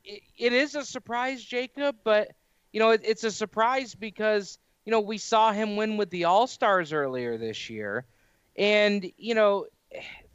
[0.03, 2.31] It, it is a surprise, Jacob, but
[2.73, 6.25] you know it, it's a surprise because you know we saw him win with the
[6.25, 8.05] All Stars earlier this year,
[8.57, 9.67] and you know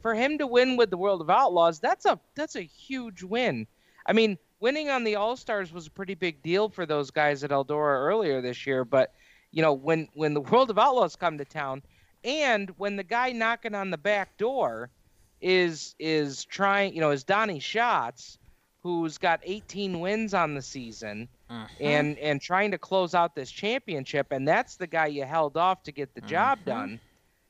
[0.01, 3.67] for him to win with the World of Outlaws, that's a that's a huge win.
[4.05, 7.43] I mean, winning on the All Stars was a pretty big deal for those guys
[7.43, 9.13] at Eldora earlier this year, but
[9.51, 11.83] you know when when the World of Outlaws come to town,
[12.23, 14.89] and when the guy knocking on the back door
[15.41, 18.37] is is trying, you know, is Donny Schatz,
[18.83, 21.27] who's got 18 wins on the season,
[21.79, 25.83] and and trying to close out this championship, and that's the guy you held off
[25.83, 26.99] to get the job done.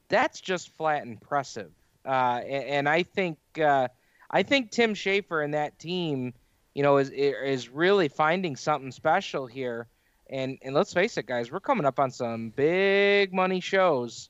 [0.09, 1.72] That's just flat impressive,
[2.05, 3.88] uh, and, and I think uh,
[4.30, 6.34] I think Tim Shaffer and that team,
[6.73, 9.88] you know, is is really finding something special here.
[10.30, 14.30] And and let's face it, guys, we're coming up on some big money shows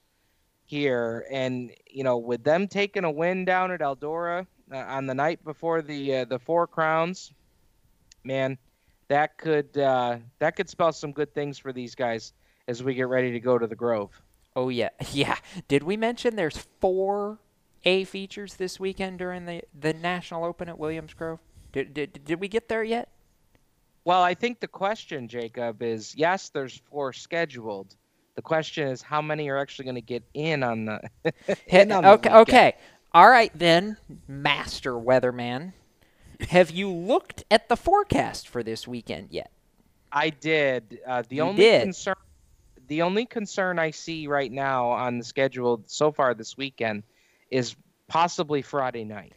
[0.67, 5.15] here, and you know, with them taking a win down at Eldora uh, on the
[5.15, 7.33] night before the uh, the Four Crowns,
[8.23, 8.57] man,
[9.07, 12.33] that could uh, that could spell some good things for these guys.
[12.67, 14.21] as we get ready to go to the Grove.
[14.55, 15.37] Oh yeah, yeah.
[15.67, 17.39] Did we mention there's four
[17.85, 21.39] A features this weekend during the the National Open at Williams Grove?
[21.71, 23.09] Did did, did we get there yet?
[24.03, 27.95] Well, I think the question, Jacob, is yes, there's four scheduled.
[28.37, 31.01] The question is how many are actually going to get in on the.
[31.67, 32.37] in on the okay, weekend.
[32.43, 32.73] okay.
[33.13, 33.97] All right then,
[34.27, 35.73] Master Weatherman.
[36.49, 39.51] Have you looked at the forecast for this weekend yet?
[40.11, 40.99] I did.
[41.05, 41.81] Uh, the You only did.
[41.81, 42.15] concern,
[42.87, 47.03] the only concern I see right now on the schedule so far this weekend
[47.51, 47.75] is
[48.07, 49.35] possibly Friday night.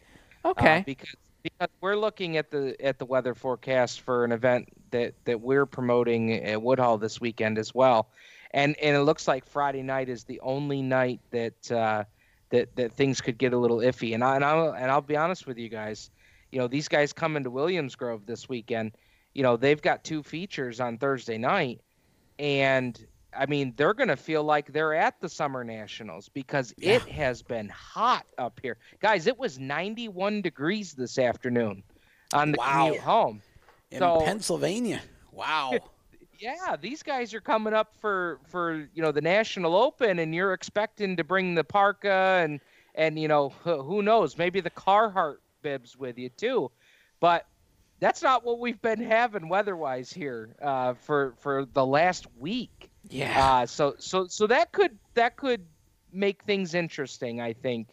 [0.57, 0.85] Uh, Okay.
[0.85, 5.41] because because we're looking at the at the weather forecast for an event that that
[5.41, 8.09] we're promoting at Woodhull this weekend as well,
[8.51, 12.03] and and it looks like Friday night is the only night that uh,
[12.49, 14.13] that that things could get a little iffy.
[14.13, 16.09] And I and I'll, and I'll be honest with you guys,
[16.51, 18.91] you know these guys coming to Williams Grove this weekend,
[19.33, 21.81] you know they've got two features on Thursday night,
[22.39, 23.05] and
[23.37, 27.69] I mean they're gonna feel like they're at the Summer Nationals because it has been
[27.69, 29.27] hot up here, guys.
[29.27, 31.83] It was 91 degrees this afternoon
[32.33, 32.85] on the Wow.
[32.85, 33.41] commute home.
[33.91, 35.01] In So- Pennsylvania.
[35.31, 35.71] Wow.
[36.41, 40.53] yeah, these guys are coming up for for you know the National Open, and you're
[40.53, 42.59] expecting to bring the parka and
[42.95, 46.71] and you know who knows maybe the Carhartt bibs with you too,
[47.19, 47.45] but
[47.99, 52.89] that's not what we've been having weather-wise here uh, for for the last week.
[53.09, 53.45] Yeah.
[53.45, 55.65] Uh, so so so that could that could
[56.11, 57.89] make things interesting, I think,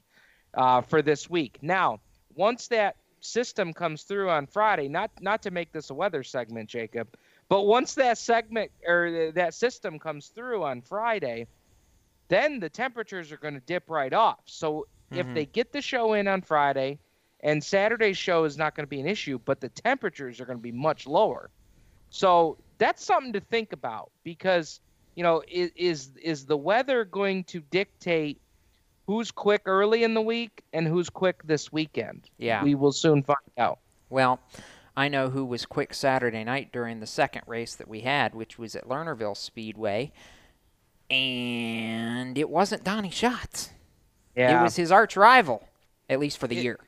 [0.55, 1.59] uh, for this week.
[1.61, 2.01] Now,
[2.35, 6.71] once that system comes through on Friday, not not to make this a weather segment,
[6.71, 7.09] Jacob,
[7.49, 11.47] but once that segment or that system comes through on Friday,
[12.29, 14.41] then the temperatures are going to dip right off.
[14.45, 15.35] So if Mhm.
[15.35, 16.99] they get the show in on Friday,
[17.41, 20.59] and Saturday's show is not going to be an issue, but the temperatures are going
[20.59, 21.51] to be much lower.
[22.11, 24.81] So that's something to think about because
[25.15, 28.41] you know is is, is the weather going to dictate
[29.07, 32.29] who's quick early in the week and who's quick this weekend?
[32.37, 32.63] Yeah.
[32.63, 33.79] we will soon find out.
[34.11, 34.41] Well,
[34.99, 38.59] I know who was quick Saturday night during the second race that we had, which
[38.59, 40.11] was at Lernerville Speedway,
[41.09, 43.71] and it wasn't Donny Schatz.
[44.35, 44.59] Yeah.
[44.59, 45.63] It was his arch rival,
[46.11, 46.81] at least for the year.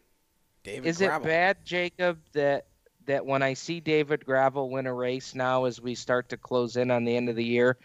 [0.64, 2.66] David Is it bad, Jacob, that
[3.06, 6.76] that when I see David Gravel win a race now as we start to close
[6.76, 7.78] in on the end of the year,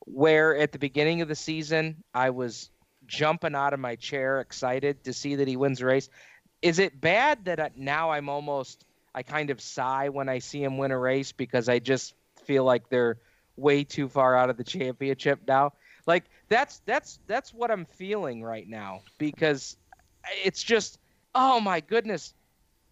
[0.00, 2.70] where at the beginning of the season I was
[3.06, 6.10] jumping out of my chair excited to see that he wins a race.
[6.62, 8.84] Is it bad that I, now I'm almost
[9.14, 12.14] I kind of sigh when I see him win a race because I just
[12.44, 13.18] feel like they're
[13.56, 15.72] way too far out of the championship now?
[16.06, 19.76] Like that's that's that's what I'm feeling right now because
[20.44, 20.98] it's just
[21.34, 22.34] oh my goodness.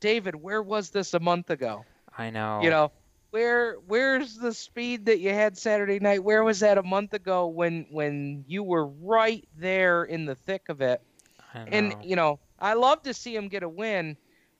[0.01, 1.85] David where was this a month ago?
[2.19, 2.61] I know.
[2.63, 2.93] you know
[3.31, 6.23] where where's the speed that you had saturday night?
[6.23, 10.69] Where was that a month ago when when you were right there in the thick
[10.69, 11.01] of it?
[11.55, 14.17] I and you know i love to see him get a win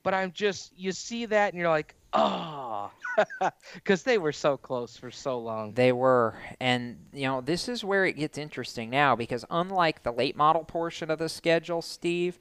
[0.07, 2.89] but i'm just you see that and you're like ah.
[3.41, 6.35] oh because they were so close for so long They were.
[6.59, 10.63] And, you know, this is where it gets interesting now because unlike the late model
[10.63, 12.37] portion of the schedule, Steve,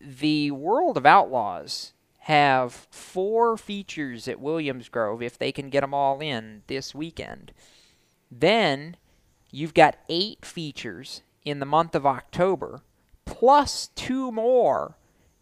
[0.00, 5.94] the World of Outlaws have four features at Williams Grove if they can get them
[5.94, 7.52] all in this weekend.
[8.30, 8.96] Then
[9.50, 12.82] you've got eight features in the month of October,
[13.24, 14.96] plus two more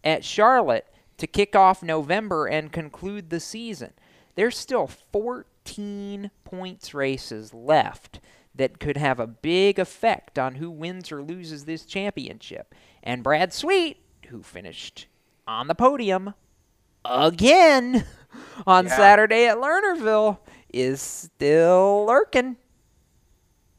[0.05, 0.87] at Charlotte
[1.19, 3.93] to kick off November and conclude the season.
[4.35, 8.21] There's still 14 points races left
[8.55, 12.75] that could have a big effect on who wins or loses this championship.
[13.03, 13.99] And Brad Sweet,
[14.29, 15.07] who finished
[15.47, 16.35] on the podium
[17.05, 18.05] again
[18.67, 18.97] on Yeah.
[18.97, 20.39] Saturday at Lernerville,
[20.73, 22.57] is still lurking.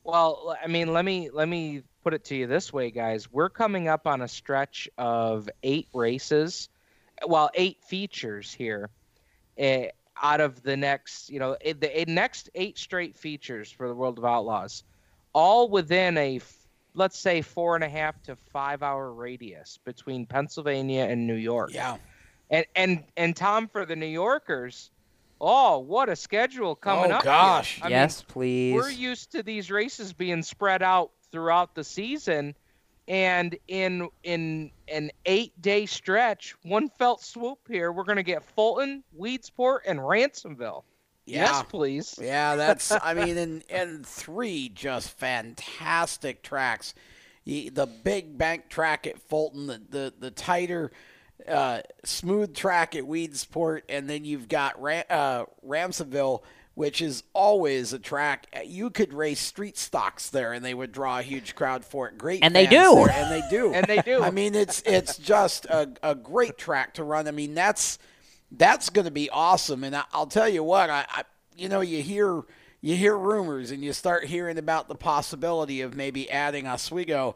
[0.03, 3.31] Well, I mean, let me let me put it to you this way, guys.
[3.31, 6.69] We're coming up on a stretch of eight races,
[7.25, 8.89] well, eight features here.
[9.57, 9.89] eh,
[10.21, 14.25] out of the next, you know, the next eight straight features for the World of
[14.25, 14.83] Outlaws,
[15.33, 16.39] all within a
[16.95, 21.69] let's say, four and a half to five hour radius between Pennsylvania and New York.
[21.71, 21.97] Yeah.
[22.49, 24.89] And and and Tom, for the New Yorkers,
[25.39, 27.21] oh, what a schedule coming Oh, up!
[27.23, 27.31] here.
[27.31, 27.79] gosh.
[27.83, 28.73] I mean, yes, please.
[28.73, 32.55] we're used to these races being spread out throughout the season
[33.07, 38.43] and in in an eight day stretch one felt swoop here we're going to get
[38.43, 40.83] fulton weedsport and ransomville
[41.25, 41.61] yes Yeah.
[41.63, 42.91] please Yeah, that's.
[42.91, 46.93] I mean, and and three just fantastic tracks.
[47.45, 50.91] The big bank track at Fulton, the the, the tighter,
[51.47, 56.43] uh, smooth track at Weedsport, and then you've got Ram, uh, Ramsonville
[56.77, 58.45] which is always a track.
[58.63, 62.19] You could race street stocks there, and they would draw a huge crowd for it.
[62.19, 62.93] Great, And they do.
[62.93, 64.21] there, and they do, And they do.
[64.21, 67.27] I mean, it's it's just a, a great track to run.
[67.27, 67.97] I mean, that's
[68.51, 69.83] that's going to be awesome.
[69.83, 71.23] And I, I'll tell you what, I, I
[71.55, 72.43] you know you hear
[72.79, 77.35] you hear rumors and you start hearing about the possibility of maybe adding Oswego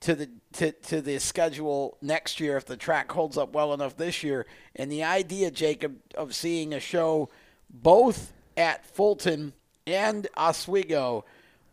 [0.00, 3.96] to the to, to the schedule next year if the track holds up well enough
[3.96, 4.44] this year.
[4.76, 7.30] And the idea, Jacob, of seeing a show
[7.70, 9.52] both at Fulton
[9.86, 11.24] and Oswego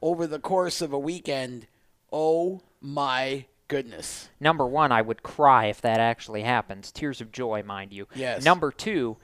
[0.01, 1.67] over the course of a weekend,
[2.11, 4.29] oh my goodness.
[4.39, 6.91] Number one, I would cry if that actually happens.
[6.91, 8.07] Tears of joy, mind you.
[8.15, 8.43] Yes.
[8.43, 9.17] Number two,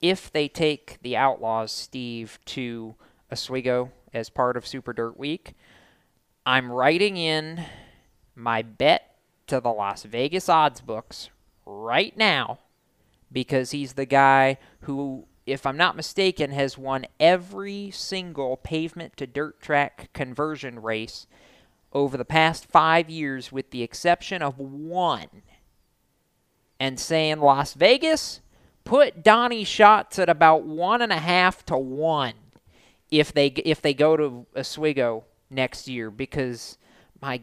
[0.00, 2.94] if they take the Outlaws, Steve, to
[3.32, 5.54] Oswego as part of Super Dirt Week,
[6.46, 7.64] I'm writing in
[8.34, 9.16] my bet
[9.48, 11.30] to the Las Vegas odds books
[11.66, 12.60] right now
[13.32, 19.26] because he's the guy who, if I'm not mistaken, has won every single pavement to
[19.26, 21.26] dirt track conversion race
[21.92, 25.42] over the past five years, with the exception of one.
[26.78, 28.40] And saying Las Vegas,
[28.84, 32.34] put Donny Schatz at about one and a half to one
[33.10, 36.78] if they if they go to Oswego next year because
[37.20, 37.42] my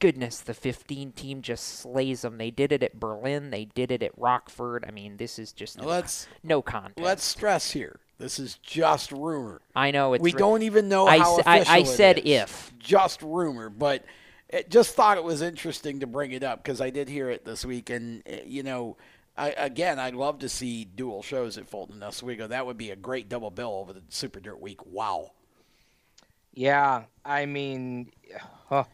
[0.00, 2.38] goodness, the 15 team just slays them.
[2.38, 3.50] They did it at Berlin.
[3.50, 4.84] They did it at Rockford.
[4.86, 6.98] I mean, this is just no, Let's- no contest.
[6.98, 8.00] Let's stress here.
[8.18, 9.62] This is just rumor.
[9.74, 11.86] I know it's we re- don't even know I how s- I- official I it
[11.86, 12.24] said is.
[12.26, 12.72] if.
[12.78, 14.04] Just rumor, but
[14.50, 17.44] it, just thought it was interesting to bring it up because I did hear it
[17.46, 18.96] this week, and uh, you know,
[19.38, 22.46] I, again, I'd love to see dual shows at Fulton and Oswego.
[22.46, 24.84] That would be a great double bill over the Super Dirt Week.
[24.84, 25.30] Wow.
[26.52, 28.10] Yeah, I mean,
[28.68, 28.84] huh.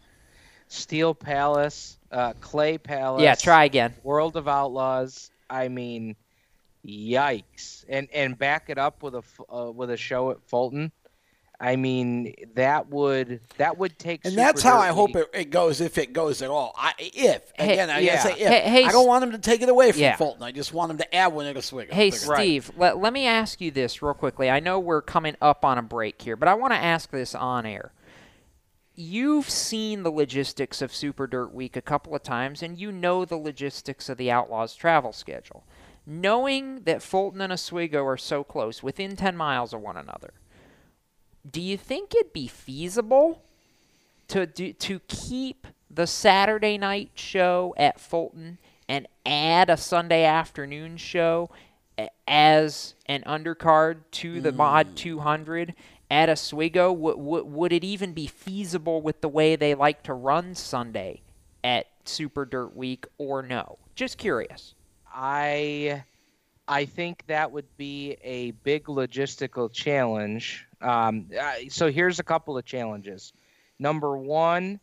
[0.68, 3.22] Steel Palace, uh, Clay Palace.
[3.22, 3.94] Yeah, try again.
[4.02, 5.30] World of Outlaws.
[5.48, 6.16] I mean,
[6.84, 7.84] yikes!
[7.88, 9.22] And and back it up with a
[9.52, 10.92] uh, with a show at Fulton.
[11.58, 14.24] I mean, that would that would take.
[14.26, 16.74] And Super that's how Dirt I hope it, it goes, if it goes at all.
[16.76, 18.22] I, if Hey, again, I yeah.
[18.22, 18.38] say if.
[18.48, 20.16] Hey- hey, I don't want them to take it away from Yeah.
[20.16, 20.42] Fulton.
[20.42, 21.88] I just want them to add one at swing.
[21.90, 24.50] Hey, Because- Steve, let, let me ask you this real quickly.
[24.50, 27.34] I know we're coming up on a break here, but I want to ask this
[27.34, 27.90] on air.
[28.98, 33.26] You've seen the logistics of Super Dirt Week a couple of times, and you know
[33.26, 35.64] the logistics of the Outlaws travel schedule.
[36.06, 40.32] Knowing that Fulton and Oswego are so close, within 10 miles of one another,
[41.48, 43.42] do you think it'd be feasible
[44.28, 48.58] to do, to keep the Saturday night show at Fulton
[48.88, 51.50] and add a Sunday afternoon show
[52.26, 54.94] as an undercard to the Mod mm.
[54.96, 55.74] 200
[56.10, 56.92] at Oswego?
[56.92, 61.22] Would, would, would it even be feasible with the way they like to run Sunday
[61.64, 63.78] at Super Dirt Week or no?
[63.94, 64.74] Just curious.
[65.12, 66.04] I
[66.68, 70.66] I think that would be a big logistical challenge.
[70.80, 71.30] Um,
[71.68, 73.32] so here's a couple of challenges.
[73.78, 74.80] Number one,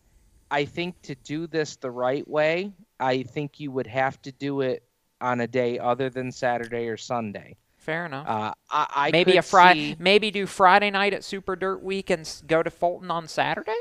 [0.50, 4.62] I think to do this the right way, I think you would have to do
[4.62, 4.84] it
[5.20, 7.56] on a day other than Saturday or Sunday.
[7.84, 8.26] Fair enough.
[8.28, 12.30] Uh, I, I maybe a Friday, maybe do Friday night at Super Dirt Week and
[12.48, 13.76] go to Fulton on Saturday.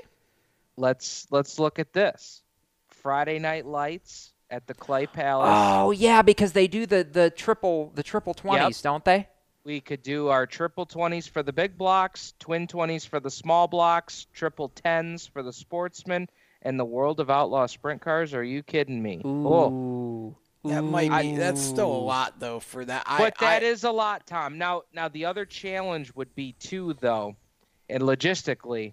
[0.77, 2.43] let's let's look at this.
[2.89, 5.49] Friday night lights at the Clay Palace.
[5.53, 9.29] Oh yeah, because they do the the triple the triple twenties, don't they?
[9.65, 13.69] We could do our triple 20s for the big blocks, twin 20s for the small
[13.69, 16.29] blocks, triple 10s for the sportsmen,
[16.63, 18.35] and the World of Outlaw sprint cars.
[18.35, 19.23] Are you kidding me?
[19.25, 20.37] Oh.
[20.65, 20.71] Ooh.
[20.71, 21.37] That might be.
[21.37, 23.03] That's still a lot though for that.
[23.07, 24.59] I, But that I, is a lot, Tom.
[24.59, 27.37] Now, now the other challenge would be too, though,
[27.89, 28.93] and logistically,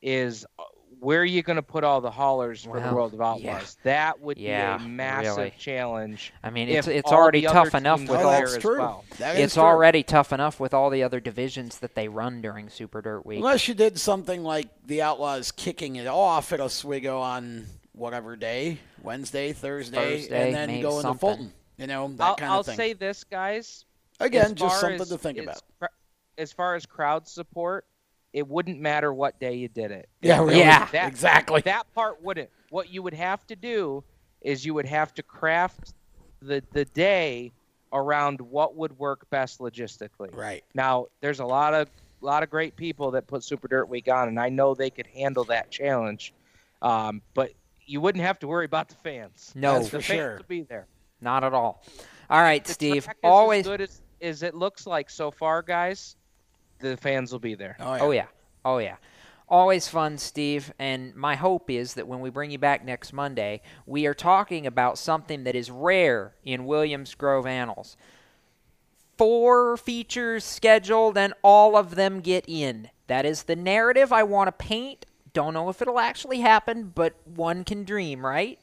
[0.00, 0.62] is uh,
[0.98, 3.42] where are you going to put all the haulers for the World of Outlaws?
[3.42, 3.82] yeah.
[3.84, 5.54] That would Yeah, be a massive really.
[5.58, 6.32] challenge.
[6.42, 8.30] I mean, it's it's already tough enough with all.
[8.32, 9.04] there as well.
[9.18, 9.62] That is It's true.
[9.62, 13.38] already tough enough with all the other divisions that they run during Super Dirt Week.
[13.38, 17.66] Unless you did something like the Outlaws kicking it off at Oswego on
[18.00, 21.18] whatever day, Wednesday, Thursday, Thursday, and then maybe go into something.
[21.18, 21.52] Fulton.
[21.76, 22.76] You know that I'll, kind I'll of thing.
[22.76, 23.84] say this, guys.
[24.18, 25.90] Again, just something as- to think as about.
[26.38, 27.84] As far as crowd support,
[28.32, 30.08] it wouldn't matter what day you did it.
[30.22, 30.58] Yeah, really.
[30.58, 31.60] Yeah, that- exactly.
[31.62, 32.48] That part wouldn't.
[32.70, 34.02] What you would have to do
[34.40, 35.92] is you would have to craft
[36.40, 37.52] the the day
[37.92, 40.34] around what would work best logistically.
[40.34, 40.64] Right.
[40.74, 41.90] Now, there's a lot of
[42.22, 44.90] a lot of great people that put Super Dirt Week on, and I know they
[44.90, 46.32] could handle that challenge.
[46.82, 47.52] Um, but
[47.90, 49.52] you wouldn't have to worry about the fans.
[49.54, 49.74] No.
[49.74, 50.36] That's the for fans sure.
[50.38, 50.86] would be there.
[51.20, 51.82] Not at all.
[52.30, 53.04] All right, The Steve.
[53.04, 53.60] track is Always.
[53.66, 56.16] as good as, as it looks like so far, guys.
[56.78, 57.76] The fans will be there.
[57.80, 58.26] Oh, oh yeah.
[58.64, 58.96] Oh yeah.
[59.48, 60.72] Always fun, Steve.
[60.78, 64.64] And my hope is that when we bring you back next Monday, we are talking
[64.66, 67.96] about something that is rare in Williams Grove annals.
[69.18, 72.88] four features scheduled, and all of them get in.
[73.08, 75.04] That is the narrative I want to paint.
[75.32, 78.58] Don't know if it'll actually happen, but one can dream, right?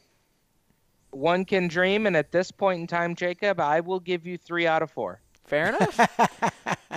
[1.11, 4.67] One can dream, and at this point in time, Jacob, I will give you three
[4.67, 5.21] out of four.
[5.45, 5.99] Fair enough.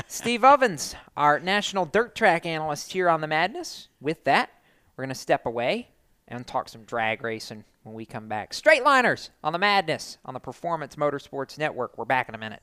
[0.09, 3.89] Steve Ovens, our national dirt track analyst here on the Madness.
[4.01, 4.51] With that,
[4.97, 5.89] we're going to step away
[6.27, 8.53] and talk some drag racing when we come back.
[8.53, 11.97] Straight liners on the Madness on the Performance Motorsports Network.
[11.97, 12.63] We're back in a minute.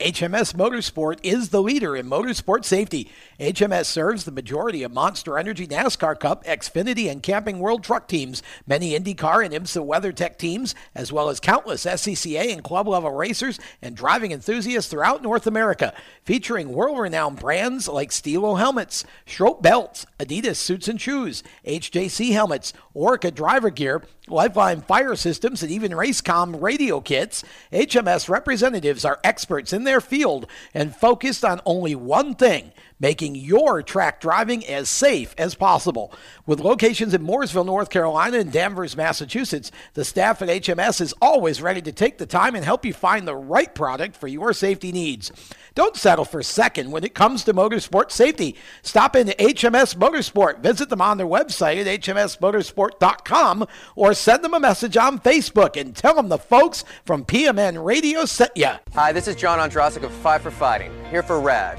[0.00, 3.10] HMS Motorsport is the leader in motorsport safety.
[3.40, 8.40] HMS serves the majority of Monster Energy NASCAR Cup, Xfinity, and Camping World Truck teams,
[8.64, 13.58] many IndyCar and IMSA WeatherTech teams, as well as countless SCCA and club level racers
[13.82, 15.92] and driving enthusiasts throughout North America,
[16.22, 22.72] featuring world renowned brands like Stilo helmets, Schroth belts, Adidas suits and shoes, HJC helmets,
[22.98, 27.44] Orca driver gear, Lifeline fire systems, and even Racecom radio kits.
[27.72, 33.82] HMS representatives are experts in their field and focused on only one thing making your
[33.82, 36.12] track driving as safe as possible.
[36.46, 41.62] With locations in Mooresville, North Carolina, and Danvers, Massachusetts, the staff at HMS is always
[41.62, 44.92] ready to take the time and help you find the right product for your safety
[44.92, 45.32] needs.
[45.74, 48.56] Don't settle for second when it comes to motorsport safety.
[48.82, 50.58] Stop into HMS Motorsport.
[50.60, 55.94] Visit them on their website at hmsmotorsport.com or send them a message on Facebook and
[55.94, 58.70] tell them the folks from PMN Radio sent you.
[58.94, 61.78] Hi, this is John Ondrasik of Five for Fighting, here for RAD,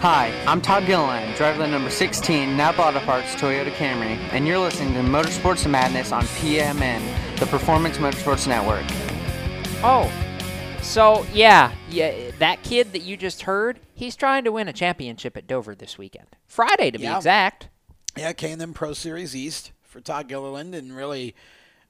[0.00, 4.94] Hi, I'm Todd Gilliland, driver number 16, Napa Auto Parts Toyota Camry, and you're listening
[4.94, 7.02] to Motorsports Madness on PMN,
[7.38, 8.84] the Performance Motorsports Network.
[9.82, 10.10] Oh,
[10.82, 15.36] so yeah, yeah, that kid that you just heard, he's trying to win a championship
[15.36, 16.26] at Dover this weekend.
[16.46, 17.68] Friday to be exact.
[18.16, 21.34] Yeah, K&N Pro Series East for Todd Gilliland and really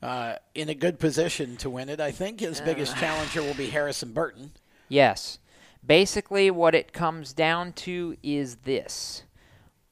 [0.02, 2.00] uh, in a good position to win it.
[2.00, 3.00] I think his biggest Uh.
[3.00, 4.52] challenger will be Harrison Burton.
[4.88, 5.38] Yes.
[5.84, 9.22] Basically, what it comes down to is this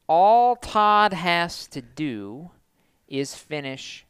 [0.09, 2.51] all Todd has to do
[3.09, 4.05] is finish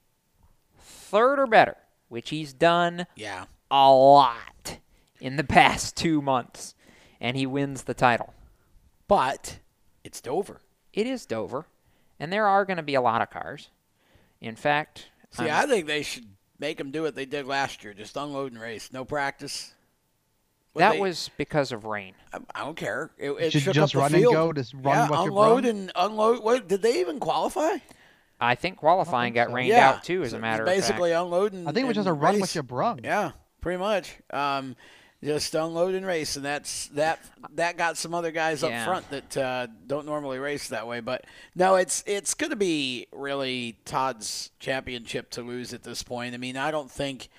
[0.79, 1.77] third or better,
[2.09, 3.45] which he's done Yeah.
[3.71, 4.79] a lot
[5.21, 6.75] in the past two months,
[7.21, 8.35] and he wins the title.
[9.09, 9.59] But
[10.05, 10.61] it's Dover.
[10.93, 11.67] It is Dover,
[12.19, 13.71] and there are going to be a lot of cars.
[14.41, 16.27] In fact, See, I'm- I think they should
[16.59, 19.75] make them do what they did last year, just unload and race, no practice.
[20.77, 22.13] What that they- was because of rain.
[22.33, 23.11] I, I don't care.
[23.19, 25.63] It, it should just up the run and go, just run yeah, what you unload
[25.63, 25.75] brought.
[25.75, 26.45] and unload.
[26.45, 27.79] What did they even qualify?
[28.39, 31.01] I think qualifying got rained yeah, out too, as a matter of fact.
[31.01, 32.41] unload and I think it was just and a run race.
[32.43, 33.01] what you brung.
[33.03, 33.31] Yeah,
[33.63, 34.15] pretty much.
[34.31, 34.77] Um,
[35.25, 37.19] just unload and race, and that's that.
[37.55, 38.81] That got some other guys Yeah.
[38.81, 41.01] up front that uh, don't normally race that way.
[41.01, 41.25] But
[41.55, 46.35] no, it's it's going to be really Todd's championship to lose at this point.
[46.35, 47.31] I mean, I don't think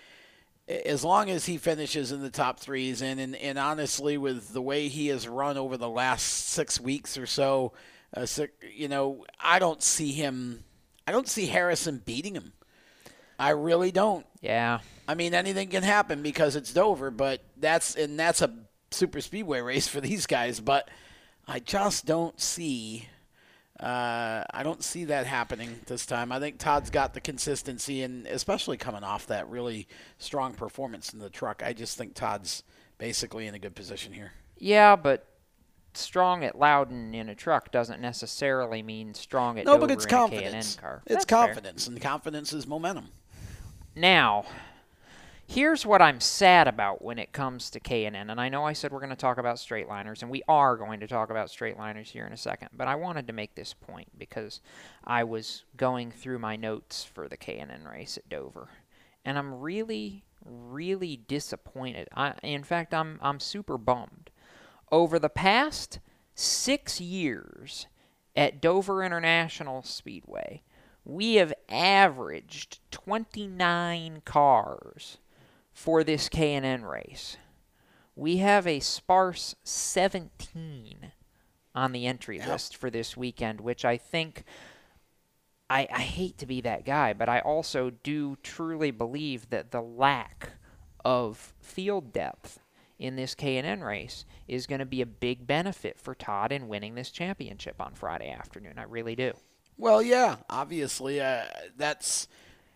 [0.67, 4.61] as long as he finishes in the top threes, and and, and honestly, with the
[4.61, 7.73] way he has run over the last six weeks or so,
[8.13, 10.63] uh, six, you know, I don't see him.
[11.05, 12.53] I don't see Harrison beating him.
[13.39, 14.25] I really don't.
[14.41, 14.79] Yeah.
[15.07, 18.53] I mean, anything can happen because it's Dover, but that's and that's a
[18.91, 20.59] super speedway race for these guys.
[20.59, 20.89] But
[21.47, 23.07] I just don't see.
[23.79, 26.31] Uh, I don't see that happening this time.
[26.31, 29.87] I think Todd's got the consistency, and especially coming off that really
[30.17, 32.63] strong performance in the truck, I just think Todd's
[32.97, 34.31] basically in a good position here.
[34.57, 35.27] Yeah, but
[35.93, 40.05] strong at Loudon in a truck doesn't necessarily mean strong at no, Dover but it's
[40.07, 40.75] confidence.
[40.75, 41.01] a K&N car.
[41.05, 41.45] It's That's fair.
[41.45, 43.09] confidence, and confidence is momentum.
[43.95, 44.45] Now,
[45.47, 48.91] here's what I'm sad about when it comes to K&N, and I know I said
[48.91, 51.77] we're going to talk about straight liners, and we are going to talk about straight
[51.77, 54.61] liners here in a second, but I wanted to make this point because
[55.05, 58.67] I was going through my notes for the K&N race at Dover,
[59.23, 62.09] and I'm really, really disappointed.
[62.13, 64.29] I, in fact, I'm I'm super bummed.
[64.91, 65.99] Over the past
[66.35, 67.87] six years
[68.35, 70.61] at Dover International Speedway,
[71.03, 75.17] we have averaged 29 cars
[75.77, 77.37] for this K&N race.
[78.15, 81.11] We have a sparse 17
[81.75, 84.43] on the entry list for this weekend, which I think
[85.69, 89.83] I, I hate to be that guy, but I also do truly believe that the
[89.83, 90.53] lack
[91.05, 92.59] of field depth
[92.97, 96.95] in this K&N race is going to be a big benefit for Todd in winning
[96.95, 98.79] this championship on Friday afternoon.
[98.79, 99.31] I really do.
[99.77, 101.43] Well, yeah, obviously, uh,
[101.77, 102.27] that's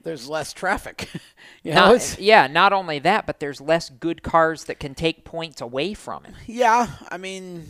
[0.03, 1.09] there's less traffic.
[1.63, 5.23] you know, it's, yeah, not only that, but there's less good cars that can take
[5.25, 6.35] points away from him.
[6.47, 6.87] yeah.
[7.09, 7.67] I mean,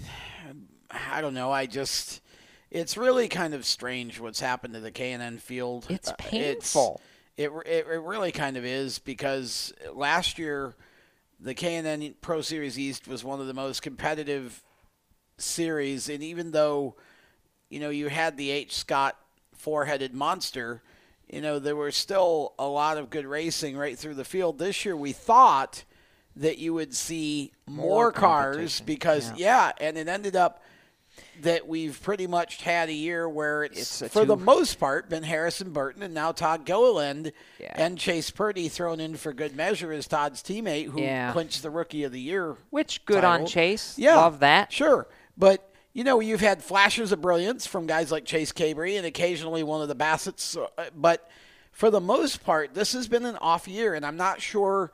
[0.89, 1.51] I don't know.
[1.51, 2.21] I just
[2.69, 5.87] it's really kind of strange what's happened to the K and N field.
[5.89, 7.01] It's Uh, painful.
[7.37, 10.75] it, it it really kind of is because last year
[11.39, 14.63] the K and N Pro Series East was one of the most competitive
[15.37, 16.95] series, and even though
[17.69, 19.17] you know you had the H Scott
[19.55, 20.81] four-headed monster,
[21.31, 24.59] you know there was still a lot of good racing right through the field.
[24.59, 25.83] This year we thought
[26.35, 29.71] that you would see more, More cars because yeah.
[29.79, 30.63] and it ended up
[31.41, 35.23] that we've pretty much had a year where it's, It's for the most part been
[35.23, 37.73] Harrison Burton and now Todd Gilliland Yeah.
[37.75, 41.31] and Chase Purdy thrown in for good measure as Todd's teammate who Yeah.
[41.33, 42.55] clinched the Rookie of the Year.
[42.69, 43.45] Which good on.
[43.45, 43.97] Chase.
[43.97, 44.71] Yeah, Love that.
[44.71, 49.05] Sure, but you know you've had flashes of brilliance from guys like Chase Cabre and
[49.05, 51.29] occasionally one of the Bassett's, uh, but
[51.71, 54.91] for the most part, this has been an off year, and I'm not sure.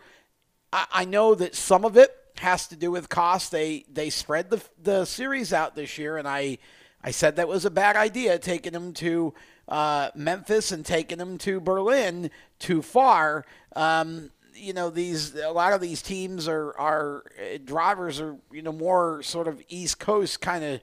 [0.72, 3.52] I, I know that some of it has to do with cost.
[3.52, 6.58] They they spread the the series out this year, and I
[7.04, 9.34] I said that was a bad idea taking them to
[9.68, 13.46] uh, Memphis and taking them to Berlin too far.
[13.76, 18.62] Um, you know these a lot of these teams are are uh, drivers are you
[18.62, 20.82] know more sort of East Coast kind of,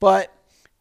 [0.00, 0.32] but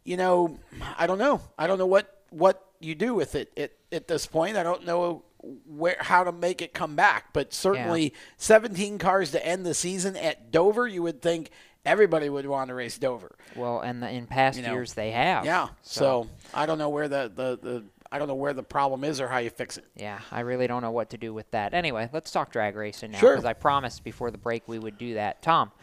[0.03, 0.59] you know
[0.97, 4.25] I don't know I don't know what what you do with it at, at this
[4.25, 4.57] point.
[4.57, 5.23] I don't know
[5.65, 10.15] where how to make it come back, but certainly 17 cars to end the season
[10.15, 11.49] at Dover, you would think
[11.85, 13.35] everybody would want to race Dover.
[13.55, 15.45] Well, and the, in past You know, years they have.
[15.45, 15.69] Yeah.
[15.83, 17.83] So, I don't know where the, the, the
[18.15, 19.83] I don't know where the problem is or how you fix it.
[19.93, 21.73] Yeah, I really don't know what to do with that.
[21.73, 23.33] Anyway, let's talk drag racing now Sure.
[23.33, 25.41] because I promised before the break we would do that.
[25.41, 25.73] Tom,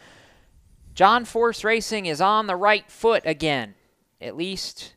[0.95, 3.75] John Force Racing is on the right foot again,
[4.19, 4.95] at least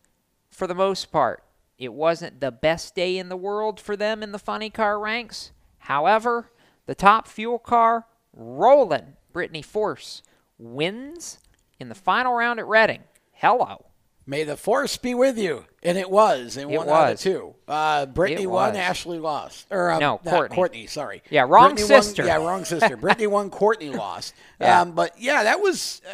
[0.51, 1.43] for the most part.
[1.77, 5.51] It wasn't the best day in the world for them in the funny car ranks.
[5.81, 6.51] However,
[6.87, 10.23] the top fuel car, rolling Brittany Force,
[10.57, 11.39] wins
[11.79, 13.03] in the final round at Reading.
[13.33, 13.86] Hello.
[14.29, 16.57] May the force be with you, and it was.
[16.57, 17.21] And It one out of was.
[17.23, 17.55] two.
[17.69, 18.71] Uh, Brittany It won.
[18.71, 18.77] was.
[18.79, 19.67] Ashley lost.
[19.71, 20.55] Or uh, No, Courtney.
[20.55, 20.87] Courtney.
[20.89, 21.23] Sorry.
[21.31, 22.27] Yeah, wrong Brittany won- sister.
[22.27, 22.97] yeah, wrong sister.
[22.97, 23.51] Brittany won.
[23.51, 24.35] Courtney lost.
[24.61, 24.81] Yeah.
[24.81, 26.03] Um, but yeah, that was.
[26.05, 26.13] Uh,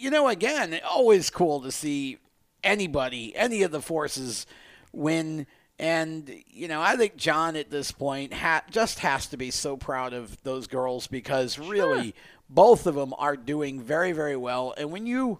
[0.00, 2.18] you know, again, always cool to see
[2.62, 4.46] anybody, any of the forces
[4.92, 5.46] win.
[5.80, 9.76] And you know, I think John at this point ha- just has to be so
[9.76, 12.14] proud of those girls because really,
[12.50, 14.74] both of them are doing very, very well.
[14.76, 15.38] And when you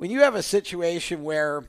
[0.00, 1.64] when you have a situation where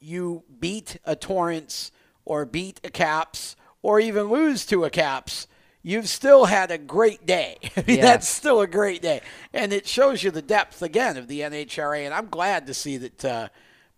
[0.00, 1.90] you beat a Torrence
[2.26, 5.46] or beat a Capps or even lose to a Capps,
[5.82, 7.56] you've still had a great day.
[7.74, 8.02] I mean, Yes.
[8.02, 9.22] That's still a great day.
[9.54, 12.04] And it shows you the depth, again, of the NHRA.
[12.04, 13.48] And I'm glad to see that uh,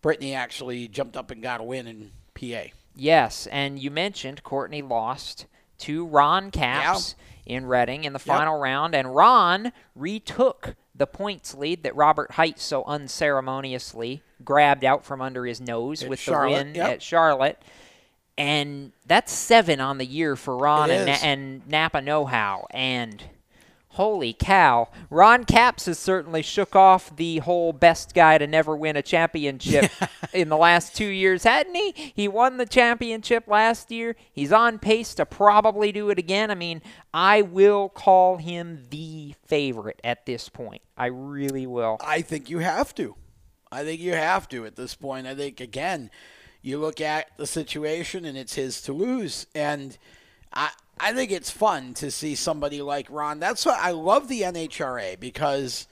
[0.00, 2.70] Brittany actually jumped up and got a win in PA.
[2.94, 5.46] Yes, and you mentioned Courtney lost
[5.78, 7.16] to Ron Capps
[7.46, 12.60] in Reading in the final round, and Ron retook the points lead that Robert Hight
[12.60, 16.90] so unceremoniously grabbed out from under his nose At with Charlotte, the win yep.
[16.90, 17.62] at Charlotte.
[18.36, 22.66] and that's seven on the year for Ron and, Na- and Napa Know How.
[22.70, 23.24] And
[23.90, 28.96] holy cow, Ron Capps has certainly shook off the whole best guy to never win
[28.96, 29.90] a championship
[30.32, 32.12] in the last two years, hadn't he?
[32.14, 34.16] He won the championship last year.
[34.32, 36.50] He's on pace to probably do it again.
[36.50, 40.82] I mean, I will call him the favorite at this point.
[40.96, 41.98] I really will.
[42.00, 43.16] I think you have to.
[43.72, 45.26] I think you have to at this point.
[45.26, 46.10] I think again,
[46.62, 49.96] you look at the situation and it's his to lose, and
[50.52, 50.70] I
[51.00, 53.40] I think it's fun to see somebody like Ron.
[53.40, 55.86] That's why I love the NHRA because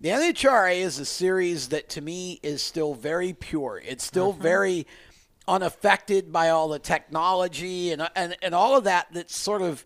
[0.00, 3.82] the NHRA is a series that to me is still very pure.
[3.86, 4.38] It's still Mhm.
[4.38, 4.86] very
[5.48, 9.06] unaffected by all the technology and and, and all of that.
[9.12, 9.84] That's sort of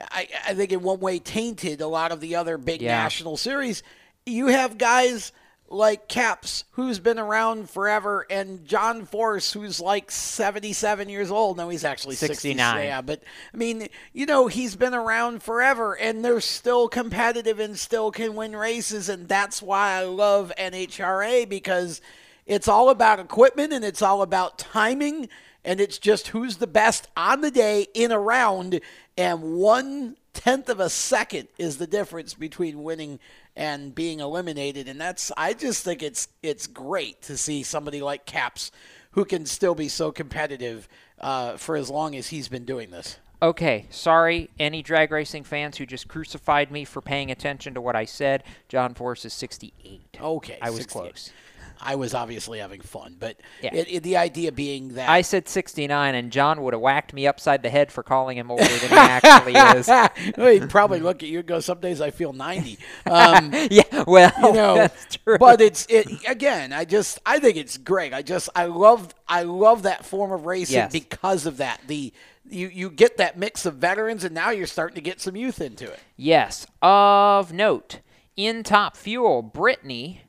[0.00, 2.96] I, I think in one way tainted a lot of the other big Yeah.
[3.02, 3.82] national series.
[4.26, 5.32] You have guys
[5.70, 11.56] like Capps, who's been around forever, and John Force, who's like 77 years old.
[11.56, 12.56] No, he's actually 69.
[12.56, 12.84] 69.
[12.84, 13.22] Yeah, but
[13.52, 18.34] I mean, you know, he's been around forever, and they're still competitive and still can
[18.34, 22.00] win races, and that's why I love NHRA because
[22.46, 25.28] it's all about equipment and it's all about timing
[25.64, 28.80] and it's just who's the best on the day in a round
[29.18, 33.18] and one tenth of a second is the difference between winning
[33.58, 38.24] and being eliminated and that's i just think it's it's great to see somebody like
[38.24, 38.70] Capps
[39.10, 40.88] who can still be so competitive
[41.20, 45.76] uh, for as long as he's been doing this Okay, sorry, any drag racing fans
[45.76, 48.42] who just crucified me for paying attention to what I said.
[48.68, 50.18] John Force is 68.
[50.20, 50.92] Okay, I was 68.
[50.92, 51.32] close.
[51.80, 53.74] I was obviously having fun but Yeah.
[53.74, 57.26] it, it, the idea being that I said 69, and John would have whacked me
[57.26, 59.88] upside the head for calling him older than he actually is.
[60.36, 64.04] well, he'd probably look at you and go, "Some days I feel 90." Um, Yeah,
[64.06, 65.38] well, you know, that's true.
[65.38, 66.72] but it's it again.
[66.72, 68.12] I just I think it's great.
[68.14, 70.92] I just I love I love that form of racing Yes.
[70.92, 71.80] because of that.
[71.86, 72.12] The
[72.48, 75.60] you you get that mix of veterans, and now you're starting to get some youth
[75.60, 76.00] into it.
[76.16, 76.66] Yes.
[76.82, 78.00] Of note,
[78.36, 80.22] in top fuel, Brittany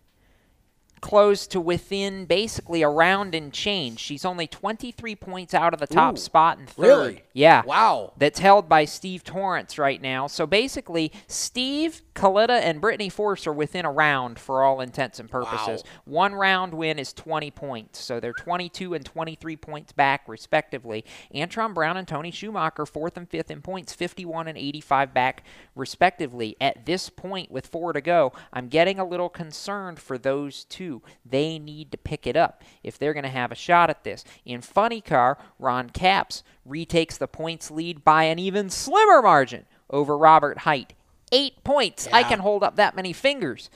[1.02, 4.00] closed to within basically a round and change.
[4.00, 6.84] She's only 23 points out of the top Ooh, spot in third.
[6.84, 7.24] really?
[7.34, 7.64] Yeah.
[7.66, 8.14] Wow.
[8.18, 10.28] That's held by Steve Torrence right now.
[10.28, 15.30] So basically, Steve, Kalitta, and Brittany Force are within a round for all intents and
[15.30, 15.84] purposes.
[15.84, 15.92] Wow.
[16.06, 18.00] One round win is 20 points.
[18.00, 21.06] So they're 22 and 23 points back, respectively.
[21.34, 25.44] Antron Brown and Tony Schumacher, fourth and fifth in points, 51 and 85 back,
[25.76, 26.56] respectively.
[26.60, 30.89] At this point, with four to go, I'm getting a little concerned for those two.
[31.26, 34.24] They need to pick it up if they're going to have a shot at this.
[34.46, 40.18] In Funny Car, Ron Capps retakes the points lead by an even slimmer margin over
[40.18, 40.94] Robert Hight.
[41.32, 42.08] Eight points.
[42.12, 43.70] I can hold up that many fingers.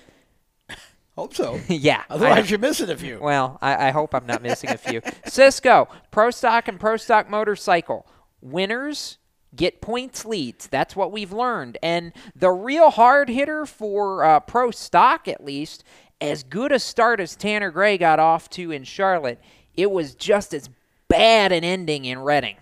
[1.16, 1.60] Hope so.
[1.68, 2.04] yeah.
[2.10, 3.20] Otherwise, you're missing a few.
[3.20, 5.02] Well, I, I hope I'm not missing a few.
[5.28, 8.08] Cisco, Pro Stock and Pro Stock Motorcycle.
[8.42, 9.20] Winners
[9.56, 10.68] get points leads.
[10.68, 11.78] That's what we've learned.
[11.84, 15.84] And the real hard hitter for uh, Pro Stock, at least,
[16.24, 19.40] as good a start as Tanner Gray got off to in Charlotte,
[19.76, 20.70] it was just as
[21.10, 22.56] bad an ending in Reading.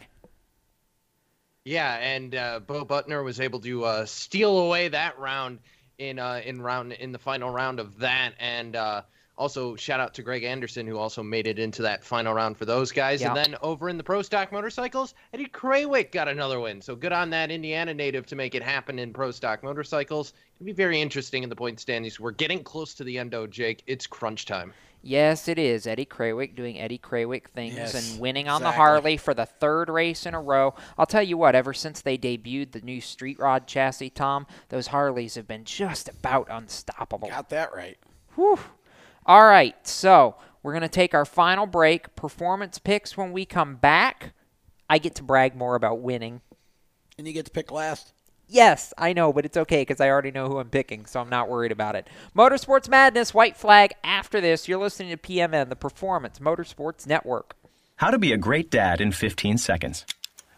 [1.64, 5.60] Yeah, and uh, Bo Butner was able to uh, steal away that round
[6.00, 9.04] in uh, in round in the final round of that, and uh,
[9.38, 12.66] also shout out to Greg Anderson who also made it into that final round for
[12.66, 13.24] those guys.
[13.24, 16.82] And then over in the Pro Stock Motorcycles, Eddie Krawiec got another win.
[16.82, 20.34] So good on that Indiana native to make it happen in Pro Stock Motorcycles.
[20.58, 22.20] It'll be very interesting in the point standings.
[22.20, 23.84] We're getting close to the end, endo, Jake.
[23.88, 24.74] It's crunch time.
[25.04, 25.88] Yes, it is.
[25.88, 28.72] Eddie Krawiec doing Eddie Krawiec things Yes, and winning on the.
[28.72, 30.76] Harley for the third race in a row.
[30.98, 34.88] I'll tell you what, ever since they debuted the new street rod chassis, Tom, those
[34.88, 37.30] Harleys have been just about unstoppable.
[37.30, 37.98] Got that right.
[38.36, 38.60] Whew.
[39.26, 42.16] All right, so we're going to take our final break.
[42.16, 44.34] Performance picks when we come back.
[44.90, 46.42] I get to brag more about winning.
[47.18, 48.14] And you get to pick last.
[48.48, 51.30] Yes, I know, but it's okay because I already know who I'm picking, so I'm
[51.30, 52.10] not worried about it.
[52.36, 53.94] Motorsports Madness, white flag.
[54.04, 57.56] After this, you're listening to PMN, the Performance Motorsports Network.
[57.98, 60.06] How to be a great dad in 15 seconds.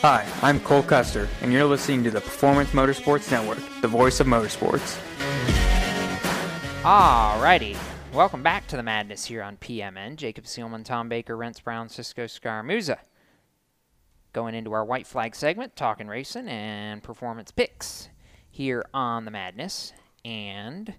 [0.00, 4.28] Hi, I'm Cole Custer, and you're listening to the Performance Motorsports Network, the voice of
[4.28, 4.96] motorsports.
[6.82, 7.76] Alrighty.
[8.12, 10.14] Welcome back to the madness here on PMN.
[10.14, 12.98] Jacob Seelman, Tom Baker, Rents Brown, Cisco Scaramuza.
[14.32, 18.08] Going into our white flag segment, talking racing and performance picks
[18.48, 19.92] here on the madness.
[20.24, 20.94] And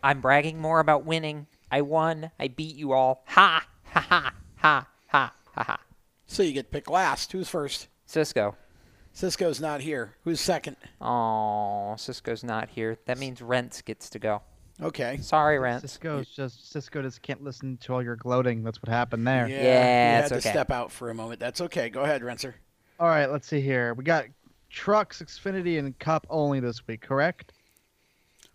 [0.00, 1.48] I'm bragging more about winning.
[1.72, 2.30] I won.
[2.38, 3.24] I beat you all.
[3.26, 3.66] Ha!
[3.86, 5.80] Ha ha ha ha ha ha.
[6.28, 7.32] So you get picked last.
[7.32, 7.88] Who's first?
[8.08, 8.56] Cisco.
[9.12, 10.14] Cisco's not here.
[10.24, 10.76] Who's second?
[10.98, 12.96] Oh, Cisco's not here.
[13.04, 14.40] That means Rents gets to go.
[14.80, 15.18] Okay.
[15.20, 15.82] Sorry, Rents.
[15.82, 18.62] Cisco's just Cisco just can't listen to all your gloating.
[18.62, 19.46] That's what happened there.
[19.46, 20.50] Yeah, Yeah, you it's had to okay.
[20.50, 21.38] step out for a moment.
[21.38, 21.90] That's okay.
[21.90, 22.54] Go ahead, Renser.
[22.98, 23.92] All right, let's see here.
[23.92, 24.24] We got
[24.70, 27.52] trucks, Xfinity, and Cup only this week, correct?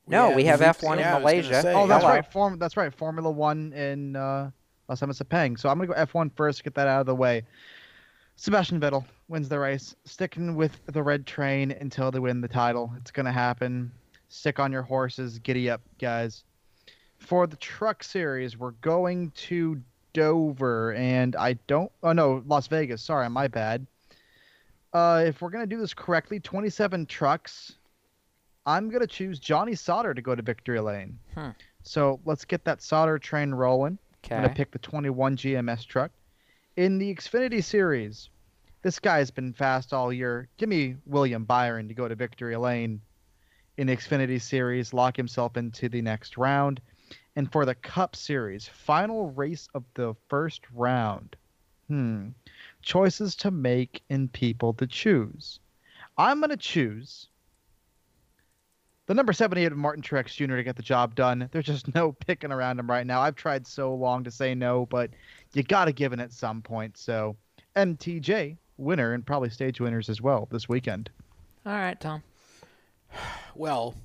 [0.07, 1.61] No, we have F1 I in was gonna Malaysia.
[1.61, 2.15] say, Oh, that's Hello.
[2.15, 2.31] right.
[2.33, 2.93] Form that's right.
[2.93, 4.49] Formula One in uh,
[4.89, 5.59] Los Angeles Sepang.
[5.59, 6.63] So I'm gonna go F1 first.
[6.63, 7.43] Get that out of the way.
[8.35, 12.93] Sebastian Vettel wins the race, sticking with the red train until they win the title.
[12.97, 13.91] It's gonna happen.
[14.29, 15.39] Stick on your horses.
[15.39, 16.43] Giddy up, guys.
[17.17, 19.81] For the Truck Series, we're going to
[20.13, 21.91] Dover, and I don't.
[22.03, 23.01] Oh no, Las Vegas.
[23.01, 23.87] Sorry, my bad.
[24.93, 27.73] Uh, if we're gonna do this correctly, 27 trucks.
[28.67, 31.17] I'm gonna choose Johnny Sauter to go to victory lane.
[31.33, 31.49] Hmm.
[31.81, 33.97] So let's get that Sauter train rolling.
[33.97, 34.35] I'm Okay.
[34.35, 36.11] gonna pick the 21 GMS truck.
[36.77, 38.29] In the Xfinity Series,
[38.83, 40.47] this guy's been fast all year.
[40.57, 43.01] Give me William Byron to go to victory lane
[43.77, 46.79] in the Xfinity Series, lock himself into the next round.
[47.35, 51.35] And for the Cup Series, final race of the first round.
[51.87, 52.29] Hmm.
[52.83, 55.59] Choices to make and people to choose.
[56.17, 57.29] I'm gonna choose
[59.05, 60.55] the number 78 of Martin Truex Jr.
[60.55, 61.49] to get the job done.
[61.51, 63.21] There's just no picking around him right now.
[63.21, 65.09] I've tried so long to say no, but
[65.53, 66.97] you got to give in at some point.
[66.97, 67.35] So,
[67.75, 71.09] MTJ, winner, and probably stage winners as well this weekend.
[71.65, 72.23] All right, Tom.
[73.55, 73.95] Well,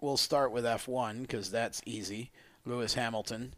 [0.00, 2.30] we'll start with F1 because that's easy.
[2.64, 3.54] Lewis Hamilton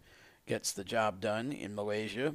[0.47, 2.35] gets the job done in Malaysia.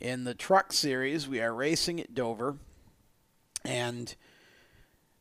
[0.00, 2.56] In the truck series, we are racing at Dover
[3.64, 4.14] and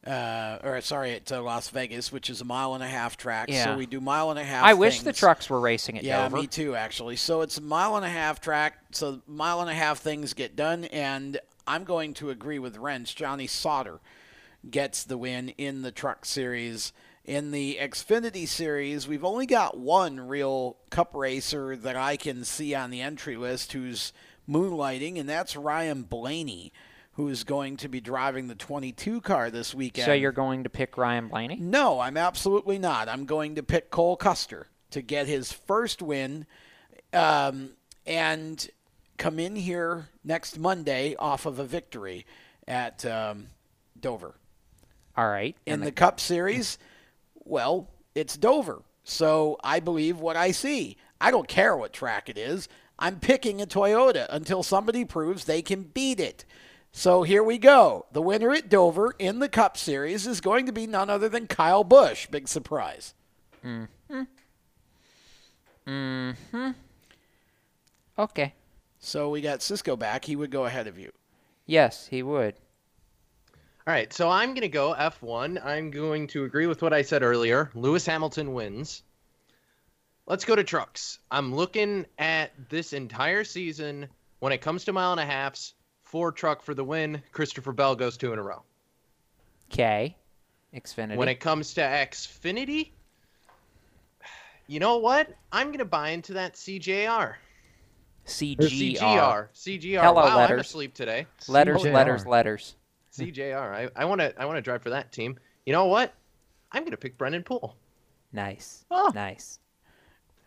[0.07, 3.49] uh, or sorry, at uh, Las Vegas, which is a mile and a half track.
[3.49, 3.65] Yeah.
[3.65, 4.63] So we do mile and a half.
[4.63, 6.09] I wish the trucks were racing at Dover.
[6.09, 6.37] yeah, Dover.
[6.37, 7.17] me too, actually.
[7.17, 8.77] So it's a mile and a half track.
[8.91, 11.37] So mile and a half things get done, and
[11.69, 13.15] I'm going to agree with Wrench.
[13.15, 13.99] Johnny Sauter
[14.69, 16.91] gets the win in the truck series.
[17.23, 22.73] In the Xfinity series, we've only got one real cup racer that I can see
[22.73, 24.13] on the entry list who's
[24.49, 26.73] moonlighting, and that's Ryan Blaney,
[27.13, 30.05] who is going to be driving the 22 car this weekend.
[30.05, 31.57] So you're going to pick Ryan Blaney?
[31.57, 33.07] No, I'm absolutely not.
[33.07, 36.47] I'm going to pick Cole Custer to get his first win
[37.13, 37.73] um,
[38.07, 38.67] and
[39.19, 42.25] come in here next Monday off of a victory
[42.67, 43.47] at um,
[43.99, 44.33] Dover.
[45.15, 45.55] All right.
[45.65, 46.79] In and the Cup Series,
[47.35, 48.81] well, it's Dover.
[49.03, 50.97] So I believe what I see.
[51.21, 52.67] I don't care what track it is.
[52.97, 56.45] I'm picking a Toyota until somebody proves they can beat it.
[56.91, 58.05] So here we go.
[58.11, 61.47] The winner at Dover in the Cup Series is going to be none other than
[61.47, 62.27] Kyle Busch.
[62.27, 63.13] Big surprise.
[63.63, 64.23] Mm-hmm.
[65.87, 66.71] Mm-hmm.
[68.17, 68.53] Okay.
[68.99, 70.25] So we got Cisco back.
[70.25, 71.11] He would go ahead of you.
[71.65, 72.55] Yes, he would.
[73.87, 75.65] All right, so I'm going to go F1.
[75.65, 77.71] I'm going to agree with what I said earlier.
[77.73, 79.01] Lewis Hamilton wins.
[80.27, 81.17] Let's go to trucks.
[81.31, 84.09] I'm looking at this entire season.
[84.39, 85.73] When it comes to mile and a halfs,
[86.03, 87.23] four truck for the win.
[87.31, 88.61] Christopher Bell goes two in a row.
[89.71, 90.15] Okay.
[90.75, 91.15] Xfinity.
[91.15, 92.91] When it comes to Xfinity,
[94.67, 95.35] you know what?
[95.51, 97.35] I'm going to buy into that CJR.
[98.29, 98.97] CGR.
[98.97, 99.47] CGR.
[99.53, 100.01] CGR.
[100.01, 100.55] Hello, wow, letters.
[100.55, 101.27] I'm asleep today.
[101.47, 101.93] Letters, CJR.
[101.93, 102.75] letters, letters.
[103.17, 103.55] CJR.
[103.73, 105.37] I, I want to I want to drive for that team.
[105.65, 106.13] You know what?
[106.71, 107.75] I'm going to pick Brennan Poole.
[108.31, 108.85] Nice.
[108.91, 109.11] Oh.
[109.13, 109.59] Nice.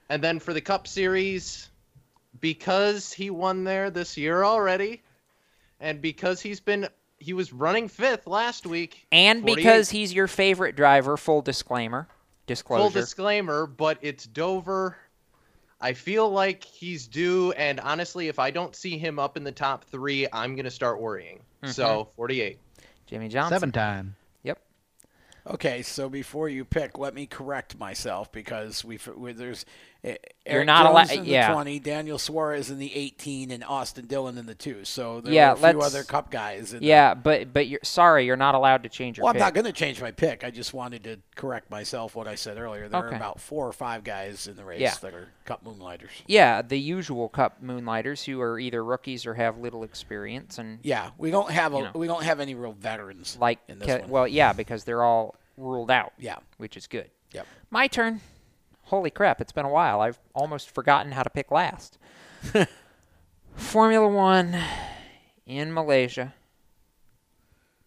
[0.09, 1.71] And then for the Cup Series,
[2.41, 5.03] because he won there this year already,
[5.81, 6.89] and because he's been
[7.19, 12.09] he was running fifth last week, And because he's your favorite driver, full disclaimer,
[12.47, 12.83] disclosure.
[12.83, 14.97] full disclaimer, but it's Dover.
[15.83, 19.53] I feel like he's due, and honestly, if I don't see him up in the
[19.53, 21.41] top three, I'm gonna start worrying.
[21.63, 21.73] Mm-hmm.
[21.73, 22.59] So 48.
[23.07, 23.55] Jimmie Johnson.
[23.57, 24.15] Seven time.
[24.45, 24.59] Yep.
[25.49, 29.67] Okay, so before you pick, let me correct myself because we we- there's
[30.05, 30.17] You're
[30.47, 31.53] Erik not allowed- the yeah.
[31.53, 34.85] 20, Daniel Suarez in the 18, and Austin Dillon in the two.
[34.85, 36.73] So there yeah, are a few other Cup guys.
[36.73, 39.39] In the- Yeah, but but you're sorry, you're not allowed to change your well, I'm
[39.39, 40.43] not going to change my pick.
[40.43, 42.89] I just wanted to correct myself what I said earlier.
[42.89, 43.15] There Okay.
[43.15, 44.95] are about four or five guys in the race Yeah.
[45.03, 46.11] that are Cup moonlighters.
[46.27, 51.11] Yeah, the usual Cup moonlighters who are either rookies or have little experience, and Yeah,
[51.17, 51.91] we don't have a, You know.
[51.95, 54.11] we don't have any real veterans like in this ca- one.
[54.11, 56.13] well, yeah, because they're all ruled out.
[56.19, 56.39] Yeah.
[56.57, 57.09] which is good.
[57.33, 57.47] Yep.
[57.71, 58.21] My turn.
[58.93, 59.41] Holy crap!
[59.41, 60.03] It's been a while.
[60.03, 61.97] I've almost forgotten how to pick last.
[63.57, 64.55] Formula One
[65.47, 66.35] in Malaysia.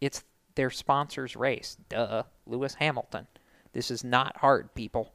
[0.02, 0.24] It's
[0.56, 1.78] their sponsor's race.
[1.90, 2.24] Duh.
[2.48, 3.28] Lewis Hamilton.
[3.72, 5.14] This is not hard, people.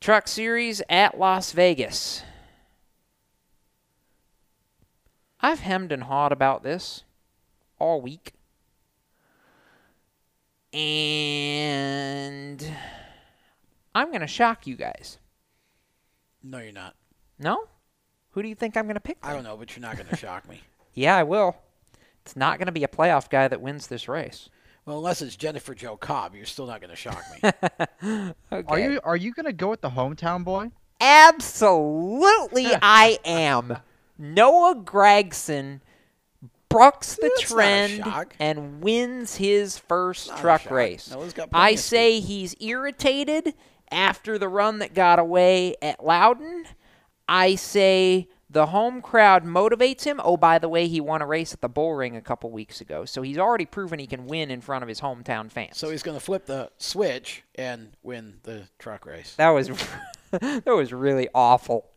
[0.00, 2.24] Truck Series at Las Vegas.
[5.40, 7.04] I've hemmed and hawed about this
[7.78, 8.32] all week.
[10.72, 12.74] And
[13.94, 15.18] I'm going to shock you guys.
[16.42, 16.94] no, you're not.
[17.38, 17.64] No?
[18.32, 19.18] Who do you think I'm going to pick?
[19.22, 20.60] I don't know, but you're not going to shock me.
[20.92, 21.56] Yeah, I will.
[22.22, 24.48] It's not going to be a playoff guy that wins this race.
[24.84, 27.50] Well, unless it's Jennifer Jo Cobb, you're still not going to shock me.
[28.52, 28.64] Okay.
[28.66, 30.70] Are you are you gonna go with the hometown boy?
[31.00, 33.78] Absolutely, I am.
[34.18, 35.80] Noah Gragson
[36.68, 38.36] bucks the That's not a trend shock.
[38.40, 40.72] and wins his first Not a truck shock.
[40.72, 41.10] race.
[41.10, 43.54] Noah's got plenty I of say he's irritated
[43.90, 46.66] after the run that got away at Loudon.
[47.28, 50.20] I say the home crowd motivates him.
[50.24, 52.80] Oh, by the way, he won a race at the Bull Ring a couple weeks
[52.80, 55.78] ago, so he's already proven he can win in front of his hometown fans.
[55.78, 59.34] So he's going to flip the switch and win the truck race.
[59.36, 59.68] that was
[60.30, 61.89] that was really awful.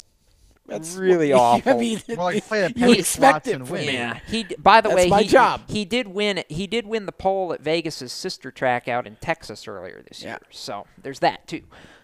[0.66, 1.80] That's really I awful.
[1.80, 3.94] mean, More like play the you expect it Watson from win.
[3.94, 4.46] Yeah, he.
[4.58, 5.62] By the That's way, my he, job.
[5.68, 6.44] he did win.
[6.50, 10.32] He did win the pole at Vegas's sister track out in Texas earlier this Yeah.
[10.32, 10.40] year.
[10.52, 11.64] So there's that too.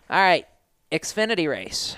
[0.10, 0.48] All right,
[0.92, 1.96] Xfinity race.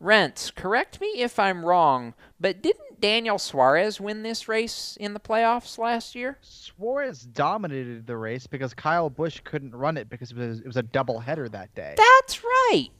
[0.00, 5.20] Rents, correct me if I'm wrong, but didn't Daniel Suarez win this race in the
[5.20, 6.36] playoffs last year?
[6.42, 10.76] Suarez dominated the race because Kyle Busch couldn't run it because it was, it was
[10.76, 11.94] a double header that day.
[11.96, 12.90] That's right.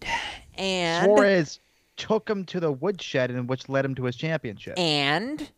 [0.57, 1.61] And Suarez
[1.97, 4.79] took him to the woodshed, and which led him to his championship.
[4.79, 5.51] and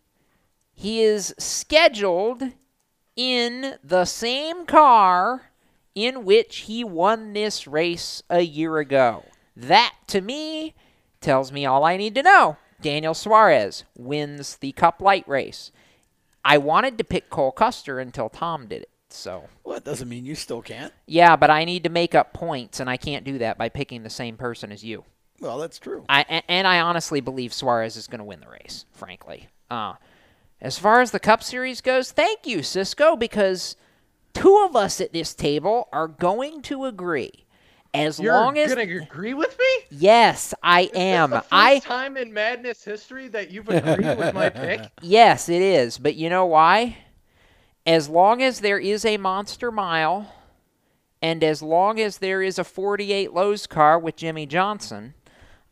[0.79, 2.43] he is scheduled
[3.17, 5.51] in the same car
[5.95, 9.25] in which he won this race a year ago.
[9.57, 10.75] That, to me,
[11.23, 12.59] tells me all I need to know.
[12.83, 15.73] Daniel Suarez wins the Cup Light race.
[16.45, 18.91] I wanted to pick Cole Custer until Tom did it.
[19.09, 20.93] So, Well, that doesn't mean you still can't.
[21.07, 24.03] yeah, but I need to make up points, and I can't do that by picking
[24.03, 25.05] the same person as you.
[25.41, 26.05] Well, that's true.
[26.09, 28.85] I a- and I honestly believe Suarez is going to win the race.
[28.93, 29.95] Frankly, uh,
[30.61, 33.77] as far as the Cup Series goes, thank you, Cisco, because
[34.33, 37.31] two of us at this table are going to agree.
[37.95, 39.65] As long as You're long as gonna agree with me?
[39.91, 41.31] yes, I am.
[41.31, 44.81] the first I time in Madness history that you've agreed with my pick.
[45.01, 45.97] yes, it is.
[45.97, 46.99] But you know why?
[47.87, 50.31] As long as there is a monster mile,
[51.23, 55.15] and as long as there is a 48 Lowe's car with Jimmie Johnson,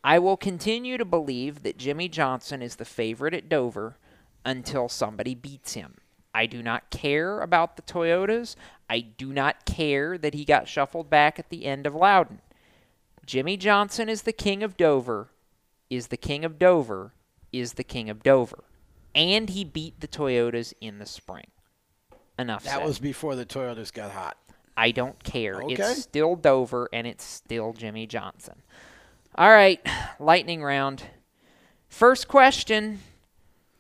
[0.05, 3.97] I will continue to believe that Jimmie Johnson is the favorite at Dover
[4.45, 5.95] until somebody beats him.
[6.35, 8.55] I do not care about the Toyotas.
[8.91, 12.41] I do not care that he got shuffled back at the end of Loudon.
[13.25, 15.31] Jimmie Johnson is the king of Dover
[15.89, 17.15] is the king of Dover
[17.53, 18.65] is the king of Dover.
[19.15, 21.47] And he beat the Toyotas in the spring.
[22.39, 22.85] Enough That said.
[22.87, 24.37] was before the Toyotas got hot.
[24.77, 25.63] I don't care.
[25.63, 25.75] Okay.
[25.75, 28.61] It's still Dover and it's still Jimmie Johnson.
[29.37, 29.85] All right,
[30.21, 31.03] lightning round.
[31.89, 33.01] First question.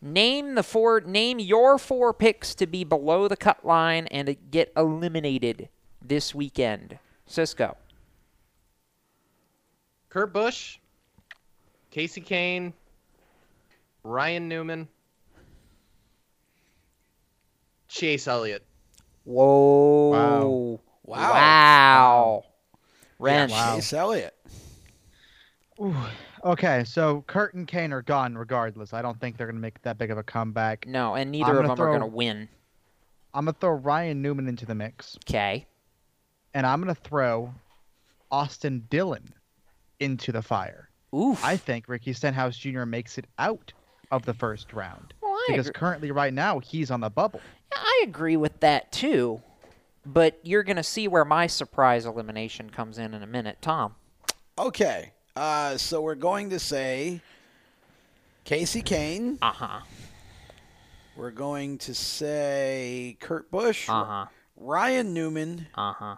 [0.02, 4.34] Name the four name your four picks to be below the cut line and to
[4.34, 5.68] get eliminated
[6.04, 6.98] this weekend.
[7.26, 7.76] Cisco.
[10.10, 10.78] Kurt Busch,
[11.90, 12.72] Casey Kahne,
[14.02, 14.88] Ryan Newman,
[17.88, 18.64] Chase Elliott.
[19.22, 20.10] Whoa.
[20.10, 20.80] Wow.
[21.04, 21.32] Wow.
[21.32, 22.44] Wow.
[23.18, 23.52] Wrench.
[23.52, 24.34] Chase Elliott.
[25.80, 25.94] Ooh.
[26.44, 28.92] Okay, so Kurt and Kahne are gone regardless.
[28.92, 30.86] I don't think they're going to make that big of a comeback.
[30.86, 32.48] No, and I'm neither of them throw- are going to win.
[33.32, 35.16] I'm going to throw Ryan Newman into the mix.
[35.28, 35.66] Okay.
[36.54, 37.52] And I'm going to throw
[38.30, 39.34] Austin Dillon
[39.98, 40.88] into the fire.
[41.12, 41.44] Oof.
[41.44, 42.84] I think Ricky Stenhouse Jr.
[42.84, 43.72] makes it out
[44.12, 45.14] of the first round.
[45.20, 45.80] Well, I because agree.
[45.80, 47.40] currently, right now, he's on the bubble.
[47.72, 49.42] I agree with that too.
[50.06, 53.58] But you're going to see where my surprise elimination comes in in a minute.
[53.60, 53.94] Tom.
[54.58, 55.12] Okay.
[55.36, 57.20] Uh, so we're going to say
[58.44, 59.38] Casey Kahne.
[59.42, 59.80] Uh huh.
[61.16, 63.88] We're going to say Kurt Busch.
[63.88, 64.26] Uh huh.
[64.56, 65.66] Ryan Newman.
[65.74, 66.16] Uh huh.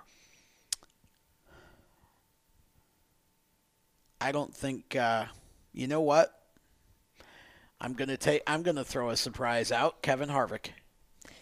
[4.20, 4.96] I don't think.
[4.96, 5.26] Uh,
[5.72, 6.32] you know what?
[7.80, 8.42] I'm gonna take.
[8.46, 10.02] I'm gonna throw a surprise out.
[10.02, 10.68] Kevin Harvick.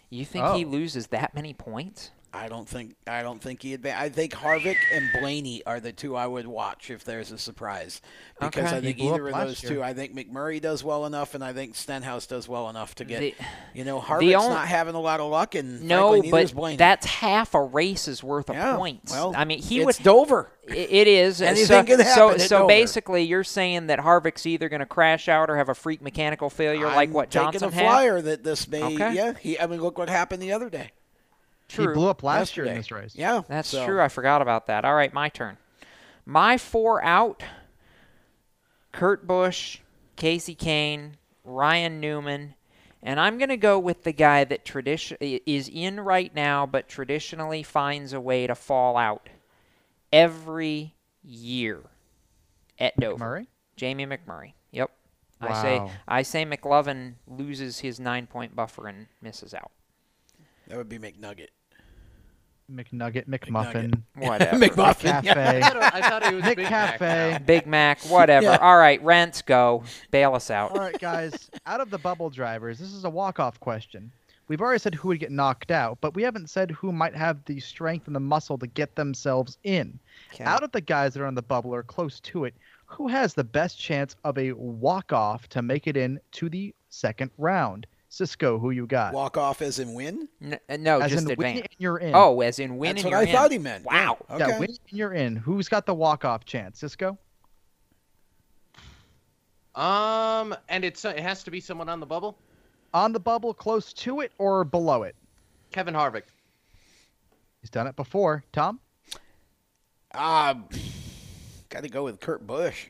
[0.09, 2.11] You think he loses that many points?
[2.35, 2.95] I don't think.
[3.07, 3.77] I don't think he.
[3.77, 7.37] Adva- I think Harvick and Blaney are the two I would watch if there's a
[7.37, 8.01] surprise.
[8.39, 8.77] Because Okay.
[8.77, 9.71] I think either of those year.
[9.71, 9.83] two.
[9.83, 13.19] I think McMurray does well enough, and I think Stenhouse does well enough to get.
[13.21, 13.35] The-
[13.73, 17.05] you know, Harvick's only- not having a lot of luck, and No, frankly, but that's
[17.05, 19.11] half a race's worth of Yeah, points.
[19.11, 20.51] well, I mean, he it's would Dover.
[20.67, 21.41] It is.
[21.41, 22.67] Anything so, can so, happen so Dover.
[22.67, 26.49] basically, you're saying that Harvick's either going to crash out or have a freak mechanical
[26.49, 27.81] failure like I'm what taking Johnson a had.
[27.83, 28.83] flyer that this may.
[28.83, 29.13] Okay.
[29.13, 29.59] Yeah, he.
[29.59, 30.91] I mean, look what happened the other day.
[31.67, 31.87] True.
[31.87, 33.15] He blew up last year in this race.
[33.15, 34.01] Yeah, That's so- true.
[34.01, 34.85] I forgot about that.
[34.85, 35.57] All right, my turn.
[36.25, 37.43] My four out
[38.91, 39.79] Kurt Busch,
[40.15, 41.13] Casey Kahne,
[41.43, 42.55] Ryan Newman,
[43.03, 46.87] and I'm going to go with the guy that tradition is in right now but
[46.87, 49.29] traditionally finds a way to fall out
[50.11, 51.81] every year
[52.79, 53.41] at Dover.
[53.41, 53.47] McMurray?
[53.75, 54.53] Jamie McMurray.
[54.71, 54.91] Yep.
[55.41, 55.91] I say Wow.
[56.07, 59.71] I say McLovin loses his 9-point buffer and misses out.
[60.67, 61.49] That would be McNugget.
[62.71, 64.57] McNugget, McMuffin, Whatever.
[64.67, 65.21] McMuffin.
[65.23, 65.61] Cafe.
[65.63, 67.31] I, thought, I thought it was Big Mac Cafe.
[67.33, 67.39] now.
[67.39, 68.45] Big Mac, whatever.
[68.45, 68.57] Yeah.
[68.57, 69.83] All right, rents go.
[70.09, 70.71] Bail us out.
[70.71, 71.51] All right, guys.
[71.67, 74.11] Out of the bubble drivers, this is a walk-off question.
[74.47, 77.43] We've already said who would get knocked out, but we haven't said who might have
[77.45, 79.99] the strength and the muscle to get themselves in.
[80.39, 82.53] Out of the guys that are on the bubble or close to it,
[82.85, 87.31] who has the best chance of a walk-off to make it in to the second
[87.37, 87.87] round?
[88.15, 89.13] Cisco, who you got?
[89.13, 90.29] Walk off as in win.
[90.41, 91.59] N- uh, no, As just in win advance.
[91.59, 92.15] and you're in.
[92.15, 93.35] Oh, as in win That's and what you're I in.
[93.35, 93.83] thought he meant.
[93.83, 94.17] Wow.
[94.29, 94.37] Yeah.
[94.37, 95.35] Yeah, win and you're in.
[95.35, 96.79] Who's got the walk-off chance?
[96.79, 97.17] Cisco?
[99.75, 102.37] Um, and it's it has to be someone on the bubble.
[102.93, 105.17] On the bubble, close to it, or below it?
[105.73, 106.23] Kevin Harvick.
[107.59, 108.45] He's done it before.
[108.53, 108.79] Tom?
[110.13, 110.69] Um,
[111.69, 112.85] got to go with Kurt Busch.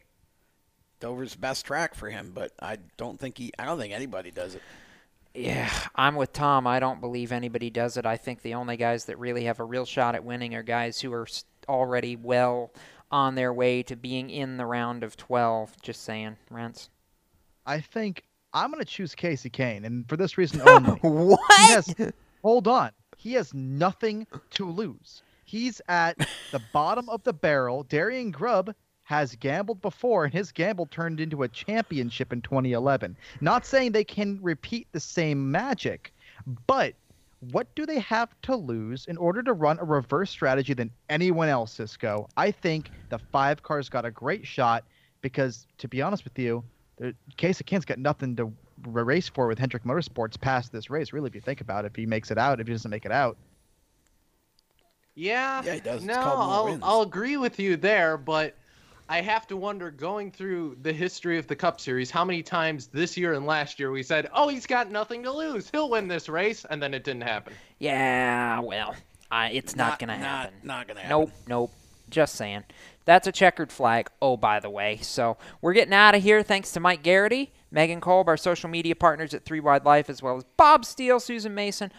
[0.99, 3.51] Dover's best track for him, but I don't think he.
[3.57, 4.61] I don't think anybody does it.
[5.35, 6.65] Yeah, I'm with Tom.
[6.65, 8.05] I don't believe anybody does it.
[8.05, 11.01] I think the only guys that really have a real shot at winning are guys
[11.01, 11.27] who are
[11.67, 12.71] already well
[13.11, 15.81] on their way to being in the round of 12.
[15.81, 16.89] Just saying, Rents.
[17.65, 20.91] I think I'm going to choose Casey Kahne, and for this reason only.
[21.01, 21.39] what?
[21.57, 21.93] He has,
[22.41, 22.91] hold on.
[23.17, 25.21] He has nothing to lose.
[25.43, 26.17] He's at
[26.51, 27.83] the bottom of the barrel.
[27.83, 28.73] Darian Grubb
[29.05, 33.15] has gambled before, and his gamble turned into a championship in 2011.
[33.39, 36.11] Not saying they can repeat the same magic,
[36.67, 36.95] but
[37.51, 41.49] what do they have to lose in order to run a reverse strategy than anyone
[41.49, 42.27] else, Cisco?
[42.35, 44.83] I think the five cars got a great shot
[45.21, 46.63] because, to be honest with you,
[46.97, 48.51] the Casey Kahne's got nothing to
[48.85, 51.89] race for with Hendrick Motorsports past this race, really, if you think about it.
[51.89, 53.37] If he makes it out, if he doesn't make it out.
[55.13, 55.61] Yeah.
[55.63, 55.97] Yeah, he does.
[55.97, 56.79] It's No, I'll.
[56.81, 58.55] I'll agree with you there, but
[59.07, 62.87] I have to wonder, going through the history of the Cup Series, how many times
[62.87, 65.69] this year and last year we said, "Oh, he's got nothing to lose.
[65.69, 67.53] He'll win this race," and then it didn't happen.
[67.77, 68.95] Yeah, well,
[69.29, 70.53] I, it's not, Not- going to not- happen.
[70.63, 71.09] not gonna happen.
[71.19, 71.71] Nope, nope.
[72.09, 72.63] Just saying.
[73.05, 74.09] That's a checkered flag.
[74.21, 74.97] Oh, by the way.
[75.01, 76.41] So we're getting out of here.
[76.41, 80.21] Thanks to Mike Garrity, Megan Kolb, our social media partners at Three Wide Life, as
[80.23, 81.91] well as Bob Steele, Susan Mason,